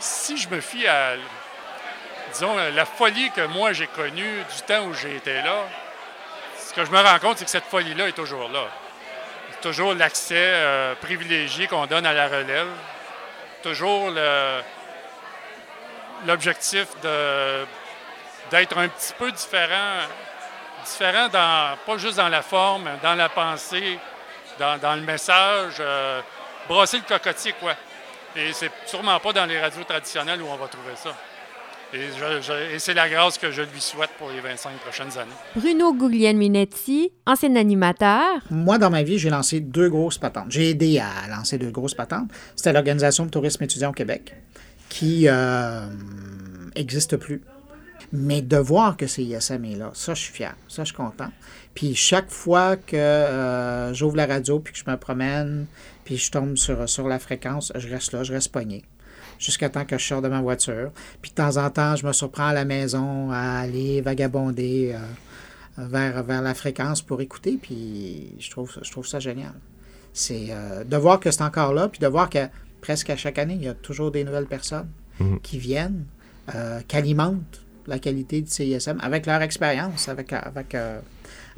Si 0.00 0.36
je 0.36 0.48
me 0.48 0.60
fie 0.60 0.86
à, 0.86 1.14
disons, 2.32 2.54
la 2.74 2.84
folie 2.84 3.30
que 3.30 3.46
moi 3.46 3.72
j'ai 3.72 3.86
connue 3.86 4.22
du 4.22 4.62
temps 4.66 4.86
où 4.86 4.94
j'étais 4.94 5.42
là, 5.42 5.64
ce 6.58 6.72
que 6.72 6.84
je 6.84 6.90
me 6.90 6.98
rends 6.98 7.18
compte, 7.18 7.38
c'est 7.38 7.44
que 7.44 7.50
cette 7.50 7.64
folie-là 7.64 8.08
est 8.08 8.12
toujours 8.12 8.48
là. 8.48 8.66
Toujours 9.60 9.92
l'accès 9.92 10.34
euh, 10.36 10.94
privilégié 10.94 11.66
qu'on 11.66 11.86
donne 11.86 12.06
à 12.06 12.14
la 12.14 12.28
relève. 12.28 12.68
Toujours 13.62 14.10
l'objectif 16.26 16.86
de, 17.02 17.64
d'être 18.50 18.78
un 18.78 18.88
petit 18.88 19.12
peu 19.18 19.30
différent, 19.30 20.06
différent 20.90 21.28
dans, 21.28 21.76
pas 21.86 21.96
juste 21.96 22.16
dans 22.16 22.28
la 22.28 22.42
forme, 22.42 22.88
dans 23.02 23.14
la 23.14 23.28
pensée, 23.28 23.98
dans, 24.58 24.78
dans 24.78 24.94
le 24.94 25.02
message, 25.02 25.74
euh, 25.80 26.20
brasser 26.68 26.98
le 26.98 27.04
cocotier, 27.04 27.54
quoi. 27.58 27.74
Et 28.36 28.52
c'est 28.52 28.70
sûrement 28.86 29.18
pas 29.18 29.32
dans 29.32 29.46
les 29.46 29.60
radios 29.60 29.84
traditionnelles 29.84 30.40
où 30.42 30.46
on 30.46 30.56
va 30.56 30.68
trouver 30.68 30.94
ça. 30.96 31.10
Et, 31.92 32.78
c'est 32.78 32.94
la 32.94 33.08
grâce 33.08 33.36
que 33.36 33.50
je 33.50 33.62
lui 33.62 33.80
souhaite 33.80 34.10
pour 34.16 34.30
les 34.30 34.38
25 34.40 34.74
prochaines 34.78 35.18
années. 35.18 35.32
Bruno 35.56 35.92
Guglielminetti, 35.92 37.10
ancien 37.26 37.56
animateur. 37.56 38.38
Moi, 38.48 38.78
dans 38.78 38.90
ma 38.90 39.02
vie, 39.02 39.18
j'ai 39.18 39.30
lancé 39.30 39.58
deux 39.58 39.88
grosses 39.88 40.18
patentes. 40.18 40.50
J'ai 40.50 40.70
aidé 40.70 41.00
à 41.00 41.28
lancer 41.28 41.58
deux 41.58 41.70
grosses 41.70 41.94
patentes. 41.94 42.30
C'était 42.54 42.72
l'Organisation 42.72 43.26
de 43.26 43.30
tourisme 43.30 43.64
étudiant 43.64 43.90
au 43.90 43.92
Québec, 43.92 44.36
qui 44.88 45.26
n'existe 46.76 47.16
plus. 47.16 47.42
Mais 48.12 48.42
de 48.42 48.56
voir 48.56 48.96
que 48.96 49.06
CISM 49.06 49.64
est 49.64 49.76
là, 49.76 49.90
ça, 49.94 50.14
je 50.14 50.20
suis 50.22 50.32
fier. 50.32 50.56
Ça, 50.68 50.82
je 50.82 50.88
suis 50.88 50.96
content. 50.96 51.30
Puis 51.74 51.94
chaque 51.94 52.30
fois 52.30 52.76
que 52.76 52.96
euh, 52.96 53.94
j'ouvre 53.94 54.16
la 54.16 54.26
radio, 54.26 54.58
puis 54.58 54.72
que 54.72 54.78
je 54.78 54.90
me 54.90 54.96
promène, 54.96 55.66
puis 56.04 56.16
je 56.16 56.30
tombe 56.30 56.56
sur, 56.56 56.88
sur 56.88 57.06
la 57.06 57.18
fréquence, 57.20 57.72
je 57.76 57.88
reste 57.88 58.12
là, 58.12 58.24
je 58.24 58.32
reste 58.32 58.50
pogné. 58.50 58.84
Jusqu'à 59.38 59.68
temps 59.70 59.84
que 59.84 59.96
je 59.96 60.04
sors 60.04 60.20
de 60.22 60.28
ma 60.28 60.40
voiture. 60.42 60.90
Puis 61.22 61.30
de 61.30 61.36
temps 61.36 61.56
en 61.56 61.70
temps, 61.70 61.94
je 61.96 62.04
me 62.06 62.12
surprends 62.12 62.48
à 62.48 62.52
la 62.52 62.64
maison 62.64 63.30
à 63.30 63.60
aller 63.60 64.00
vagabonder 64.00 64.94
euh, 64.94 65.84
vers, 65.86 66.22
vers 66.24 66.42
la 66.42 66.54
fréquence 66.54 67.00
pour 67.02 67.20
écouter. 67.20 67.58
Puis 67.62 68.34
je 68.38 68.50
trouve, 68.50 68.76
je 68.82 68.90
trouve 68.90 69.06
ça 69.06 69.20
génial. 69.20 69.54
C'est 70.12 70.48
euh, 70.50 70.82
de 70.84 70.96
voir 70.96 71.20
que 71.20 71.30
c'est 71.30 71.42
encore 71.42 71.72
là, 71.72 71.88
puis 71.88 72.00
de 72.00 72.06
voir 72.08 72.28
que 72.28 72.48
presque 72.80 73.08
à 73.10 73.16
chaque 73.16 73.38
année, 73.38 73.54
il 73.54 73.62
y 73.62 73.68
a 73.68 73.74
toujours 73.74 74.10
des 74.10 74.24
nouvelles 74.24 74.46
personnes 74.46 74.88
Mhm. 75.20 75.40
qui 75.40 75.58
viennent, 75.58 76.06
euh, 76.54 76.80
qui 76.88 76.96
alimentent 76.96 77.59
la 77.86 77.98
qualité 77.98 78.42
du 78.42 78.50
CISM 78.50 78.98
avec 79.00 79.26
leur 79.26 79.42
expérience, 79.42 80.08
avec, 80.08 80.32
avec, 80.32 80.74
euh, 80.74 81.00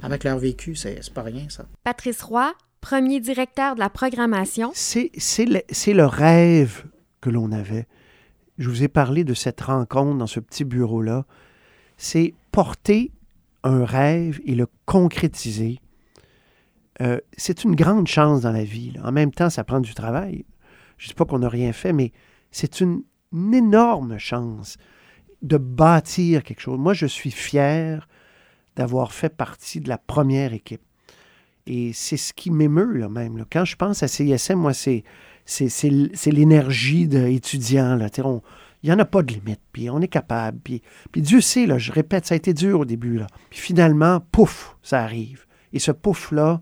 avec 0.02 0.24
leur 0.24 0.38
vécu. 0.38 0.74
C'est 0.76 1.12
pas 1.12 1.22
rien, 1.22 1.46
ça. 1.48 1.64
Patrice 1.84 2.22
Roy, 2.22 2.52
premier 2.80 3.20
directeur 3.20 3.74
de 3.74 3.80
la 3.80 3.90
programmation. 3.90 4.70
C'est 4.74 5.10
c'est 5.16 5.46
le, 5.46 5.60
c'est 5.70 5.94
le 5.94 6.06
rêve 6.06 6.84
que 7.20 7.30
l'on 7.30 7.52
avait. 7.52 7.86
Je 8.58 8.68
vous 8.68 8.82
ai 8.82 8.88
parlé 8.88 9.24
de 9.24 9.34
cette 9.34 9.60
rencontre 9.60 10.18
dans 10.18 10.26
ce 10.26 10.40
petit 10.40 10.64
bureau-là. 10.64 11.24
C'est 11.96 12.34
porter 12.50 13.10
un 13.64 13.84
rêve 13.84 14.40
et 14.44 14.54
le 14.54 14.66
concrétiser. 14.86 15.78
Euh, 17.00 17.18
c'est 17.36 17.64
une 17.64 17.74
grande 17.74 18.06
chance 18.06 18.42
dans 18.42 18.52
la 18.52 18.64
vie. 18.64 18.90
là. 18.92 19.02
En 19.04 19.12
même 19.12 19.32
temps, 19.32 19.50
ça 19.50 19.64
prend 19.64 19.80
du 19.80 19.94
travail. 19.94 20.44
Je 20.98 21.06
ne 21.06 21.08
dis 21.08 21.14
pas 21.14 21.24
qu'on 21.24 21.38
n'a 21.38 21.48
rien 21.48 21.72
fait, 21.72 21.92
mais 21.92 22.12
c'est 22.50 22.80
une, 22.80 23.02
une 23.32 23.54
énorme 23.54 24.18
chance 24.18 24.76
de 25.43 25.57
bâtir 25.57 26.43
quelque 26.43 26.61
chose. 26.61 26.78
Moi, 26.78 26.95
je 26.95 27.07
suis 27.07 27.30
fier 27.30 28.09
d'avoir 28.76 29.12
fait 29.12 29.28
partie 29.28 29.80
de 29.80 29.88
la 29.88 29.99
première 29.99 30.53
équipe. 30.53 30.82
Et 31.66 31.93
c'est 31.93 32.16
ce 32.16 32.32
qui 32.32 32.51
m'émeut, 32.51 32.97
là, 32.97 33.09
même. 33.09 33.45
Quand 33.51 33.64
je 33.64 33.76
pense 33.76 34.03
à 34.03 34.09
CISM, 34.09 34.55
moi, 34.55 34.72
c'est, 34.72 35.05
l'énergie 36.26 37.07
d'étudiant. 37.07 37.99
Il 38.82 38.90
n'y 38.90 38.93
en 38.93 38.99
a 38.99 39.05
pas 39.05 39.22
de 39.22 39.32
limite. 39.32 39.61
Puis 39.72 39.88
on 39.90 40.01
est 40.01 40.09
capable. 40.09 40.59
Puis, 40.59 40.82
puis 41.12 41.22
Dieu 41.22 41.40
sait, 41.40 41.66
là, 41.66 41.78
je 41.78 41.93
répète, 41.93 42.26
ça 42.26 42.34
a 42.34 42.36
été 42.36 42.53
dur 42.53 42.80
au 42.80 42.84
début. 42.84 43.18
Là. 43.18 43.26
Puis 43.51 43.61
finalement, 43.61 44.20
pouf, 44.32 44.76
ça 44.82 45.01
arrive. 45.01 45.47
Et 45.72 45.78
ce 45.78 45.93
pouf-là, 45.93 46.61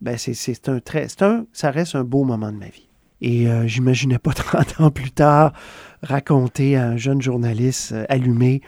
ben, 0.00 0.16
c'est, 0.18 0.68
un 0.68 0.80
très, 0.80 1.06
un, 1.20 1.46
ça 1.52 1.70
reste 1.70 1.94
un 1.94 2.04
beau 2.04 2.24
moment 2.24 2.52
de 2.52 2.58
ma 2.58 2.68
vie. 2.68 2.88
Et 3.20 3.48
euh, 3.48 3.66
j'imaginais 3.66 4.18
pas 4.18 4.32
30 4.34 4.80
ans 4.80 4.90
plus 4.90 5.10
tard 5.10 5.52
raconter 6.02 6.76
à 6.76 6.88
un 6.88 6.96
jeune 6.96 7.20
journaliste 7.22 7.92
euh, 7.92 8.04
allumé 8.08 8.60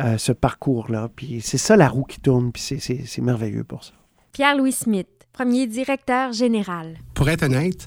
euh, 0.00 0.16
ce 0.18 0.32
parcours-là. 0.32 1.10
Puis 1.14 1.40
c'est 1.42 1.58
ça 1.58 1.76
la 1.76 1.88
roue 1.88 2.04
qui 2.04 2.20
tourne, 2.20 2.52
puis 2.52 2.62
c'est, 2.62 2.78
c'est, 2.78 3.04
c'est 3.06 3.22
merveilleux 3.22 3.64
pour 3.64 3.84
ça. 3.84 3.92
Pierre-Louis 4.32 4.72
Smith, 4.72 5.08
premier 5.32 5.66
directeur 5.66 6.32
général. 6.32 6.96
Pour 7.14 7.28
être 7.28 7.42
honnête, 7.42 7.86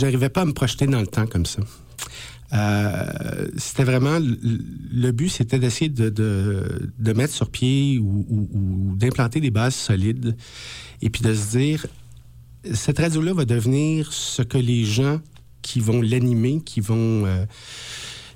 n'arrivais 0.00 0.28
pas 0.30 0.42
à 0.42 0.44
me 0.44 0.52
projeter 0.52 0.86
dans 0.86 1.00
le 1.00 1.06
temps 1.06 1.26
comme 1.26 1.46
ça. 1.46 1.60
Euh, 2.54 3.48
c'était 3.56 3.84
vraiment 3.84 4.18
le- 4.18 4.38
le 4.92 5.10
but, 5.12 5.30
c'était 5.30 5.58
d'essayer 5.58 5.88
de, 5.88 6.10
de, 6.10 6.92
de 6.98 7.12
mettre 7.14 7.32
sur 7.32 7.48
pied 7.48 7.98
ou, 7.98 8.26
ou- 8.28 8.48
ou 8.52 8.96
d'implanter 8.96 9.40
des 9.40 9.50
bases 9.50 9.74
solides 9.74 10.36
et 11.00 11.08
puis 11.08 11.22
de 11.22 11.32
se 11.32 11.56
dire 11.56 11.86
cette 12.74 12.98
radio-là 12.98 13.32
va 13.32 13.44
devenir 13.46 14.12
ce 14.12 14.42
que 14.42 14.58
les 14.58 14.84
gens 14.84 15.20
qui 15.62 15.80
vont 15.80 16.02
l'animer, 16.02 16.60
qui 16.64 16.80
vont 16.80 17.24
euh, 17.26 17.46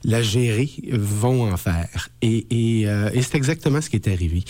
la 0.07 0.23
gérer 0.23 0.71
vont 0.93 1.53
en 1.53 1.57
faire. 1.57 2.09
Euh, 2.25 3.11
et 3.13 3.23
c'est 3.23 3.35
exactement 3.35 3.81
ce 3.81 3.91
qui 3.91 3.97
est 3.97 4.09
arrivé. 4.09 4.45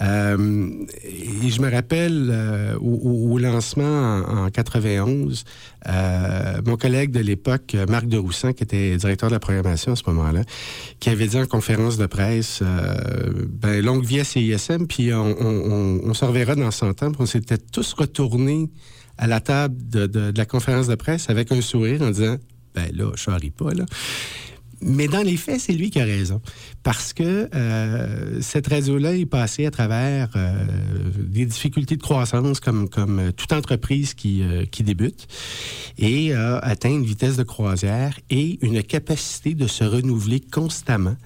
Euh, 0.00 0.70
et 1.04 1.50
je 1.50 1.60
me 1.60 1.70
rappelle 1.70 2.78
au, 2.80 3.36
lancement 3.38 3.84
en, 3.84 4.46
en 4.46 4.50
91, 4.50 5.44
euh, 5.88 6.62
mon 6.64 6.76
collègue 6.76 7.10
de 7.10 7.20
l'époque, 7.20 7.76
Marc 7.88 8.06
de 8.06 8.16
Roussan, 8.16 8.54
qui 8.54 8.62
était 8.62 8.96
directeur 8.96 9.28
de 9.30 9.34
la 9.34 9.40
programmation 9.40 9.92
à 9.92 9.96
ce 9.96 10.04
moment-là, 10.06 10.42
qui 11.00 11.10
avait 11.10 11.26
dit 11.26 11.38
en 11.38 11.46
conférence 11.46 11.98
de 11.98 12.06
presse, 12.06 12.62
ben, 12.62 13.84
longue 13.84 14.04
vie 14.04 14.20
à 14.20 14.24
CISM, 14.24 14.86
puis 14.86 15.12
on, 15.12 15.36
on, 15.40 16.00
on 16.04 16.14
se 16.14 16.24
reverra 16.24 16.54
dans 16.54 16.70
100 16.70 17.02
ans. 17.02 17.10
Puis 17.10 17.20
on 17.20 17.26
s'était 17.26 17.58
tous 17.58 17.92
retournés 17.94 18.70
à 19.20 19.26
la 19.26 19.40
table 19.40 19.76
de, 19.88 20.32
la 20.34 20.46
conférence 20.46 20.88
de 20.88 20.94
presse 20.94 21.28
avec 21.28 21.52
un 21.52 21.60
sourire 21.60 22.00
en 22.00 22.10
disant, 22.10 22.38
ben 22.74 22.90
là, 22.96 23.12
je 23.14 23.20
charrie 23.20 23.50
pas, 23.50 23.72
là. 23.72 23.84
Mais 24.82 25.08
dans 25.08 25.20
les 25.20 25.36
faits, 25.36 25.60
c'est 25.60 25.74
lui 25.74 25.90
qui 25.90 26.00
a 26.00 26.04
raison. 26.04 26.40
Parce 26.82 27.12
que 27.12 27.50
euh, 27.54 28.40
cette 28.40 28.66
radio-là 28.66 29.14
est 29.14 29.26
passée 29.26 29.66
à 29.66 29.70
travers 29.70 30.30
euh, 30.36 30.64
des 31.18 31.44
difficultés 31.44 31.96
de 31.96 32.02
croissance 32.02 32.60
comme, 32.60 32.88
comme 32.88 33.30
toute 33.36 33.52
entreprise 33.52 34.14
qui, 34.14 34.42
euh, 34.42 34.64
qui 34.64 34.82
débute 34.82 35.26
et 35.98 36.32
a 36.32 36.56
atteint 36.60 36.88
une 36.88 37.04
vitesse 37.04 37.36
de 37.36 37.42
croisière 37.42 38.18
et 38.30 38.58
une 38.62 38.82
capacité 38.82 39.52
de 39.52 39.66
se 39.66 39.84
renouveler 39.84 40.40
constamment, 40.40 41.16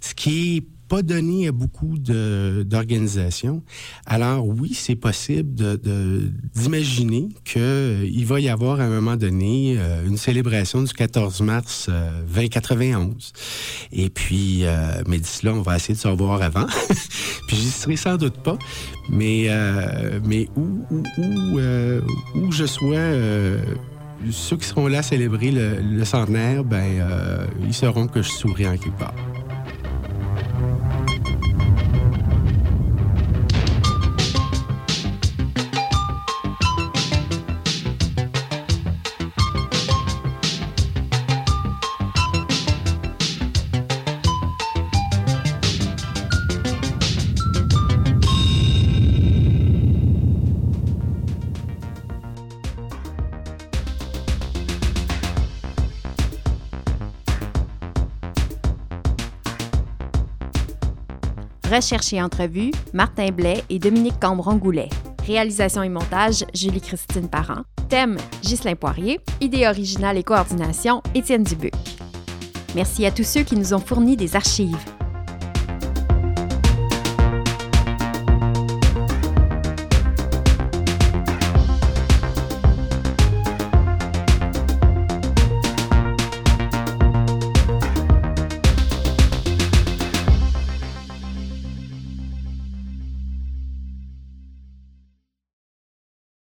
ce 0.00 0.12
qui 0.12 0.66
pas 0.88 1.02
donné 1.02 1.48
à 1.48 1.52
beaucoup 1.52 1.98
d'organisations. 1.98 3.62
Alors 4.06 4.46
oui, 4.46 4.74
c'est 4.74 4.96
possible 4.96 5.78
d'imaginer 6.54 7.28
qu'il 7.44 7.60
euh, 7.62 8.24
va 8.24 8.40
y 8.40 8.48
avoir 8.48 8.80
à 8.80 8.84
un 8.84 8.88
moment 8.88 9.16
donné 9.16 9.76
euh, 9.78 10.06
une 10.06 10.16
célébration 10.16 10.82
du 10.82 10.92
14 10.92 11.40
mars 11.42 11.86
euh, 11.88 12.22
2091. 12.34 13.32
Et 13.92 14.10
puis, 14.10 14.60
euh, 14.62 15.02
mais 15.06 15.18
d'ici 15.18 15.44
là, 15.44 15.54
on 15.54 15.62
va 15.62 15.76
essayer 15.76 15.94
de 15.94 16.00
se 16.00 16.08
revoir 16.08 16.42
avant. 16.42 16.66
puis 17.46 17.56
j'y 17.56 17.70
serai 17.70 17.96
sans 17.96 18.16
doute 18.16 18.38
pas. 18.42 18.58
Mais, 19.10 19.46
euh, 19.48 20.20
mais 20.24 20.48
où, 20.56 20.84
où, 20.90 21.60
où, 22.34 22.52
je 22.52 22.64
sois 22.66 22.96
ceux 24.30 24.56
qui 24.56 24.66
seront 24.66 24.86
là 24.86 24.98
à 24.98 25.02
célébrer 25.02 25.50
le, 25.50 26.04
centenaire, 26.04 26.64
ben, 26.64 27.00
euh, 27.00 27.46
ils 27.64 27.74
sauront 27.74 28.06
que 28.06 28.22
je 28.22 28.28
souris 28.28 28.66
en 28.66 28.76
quelque 28.76 28.98
part. 28.98 29.14
Mm-hmm. 30.58 30.87
Recherche 61.78 62.12
et 62.12 62.20
entrevue, 62.20 62.72
Martin 62.92 63.30
Blais 63.30 63.62
et 63.70 63.78
Dominique 63.78 64.18
Cambron-Goulet. 64.20 64.88
Réalisation 65.24 65.84
et 65.84 65.88
montage, 65.88 66.44
Julie-Christine 66.52 67.28
Parent. 67.28 67.62
Thème, 67.88 68.16
Ghislain 68.42 68.74
Poirier. 68.74 69.20
Idée 69.40 69.64
originale 69.64 70.18
et 70.18 70.24
coordination, 70.24 71.04
Étienne 71.14 71.44
Dubuc. 71.44 71.74
Merci 72.74 73.06
à 73.06 73.12
tous 73.12 73.22
ceux 73.22 73.44
qui 73.44 73.54
nous 73.54 73.74
ont 73.74 73.78
fourni 73.78 74.16
des 74.16 74.34
archives. 74.34 74.97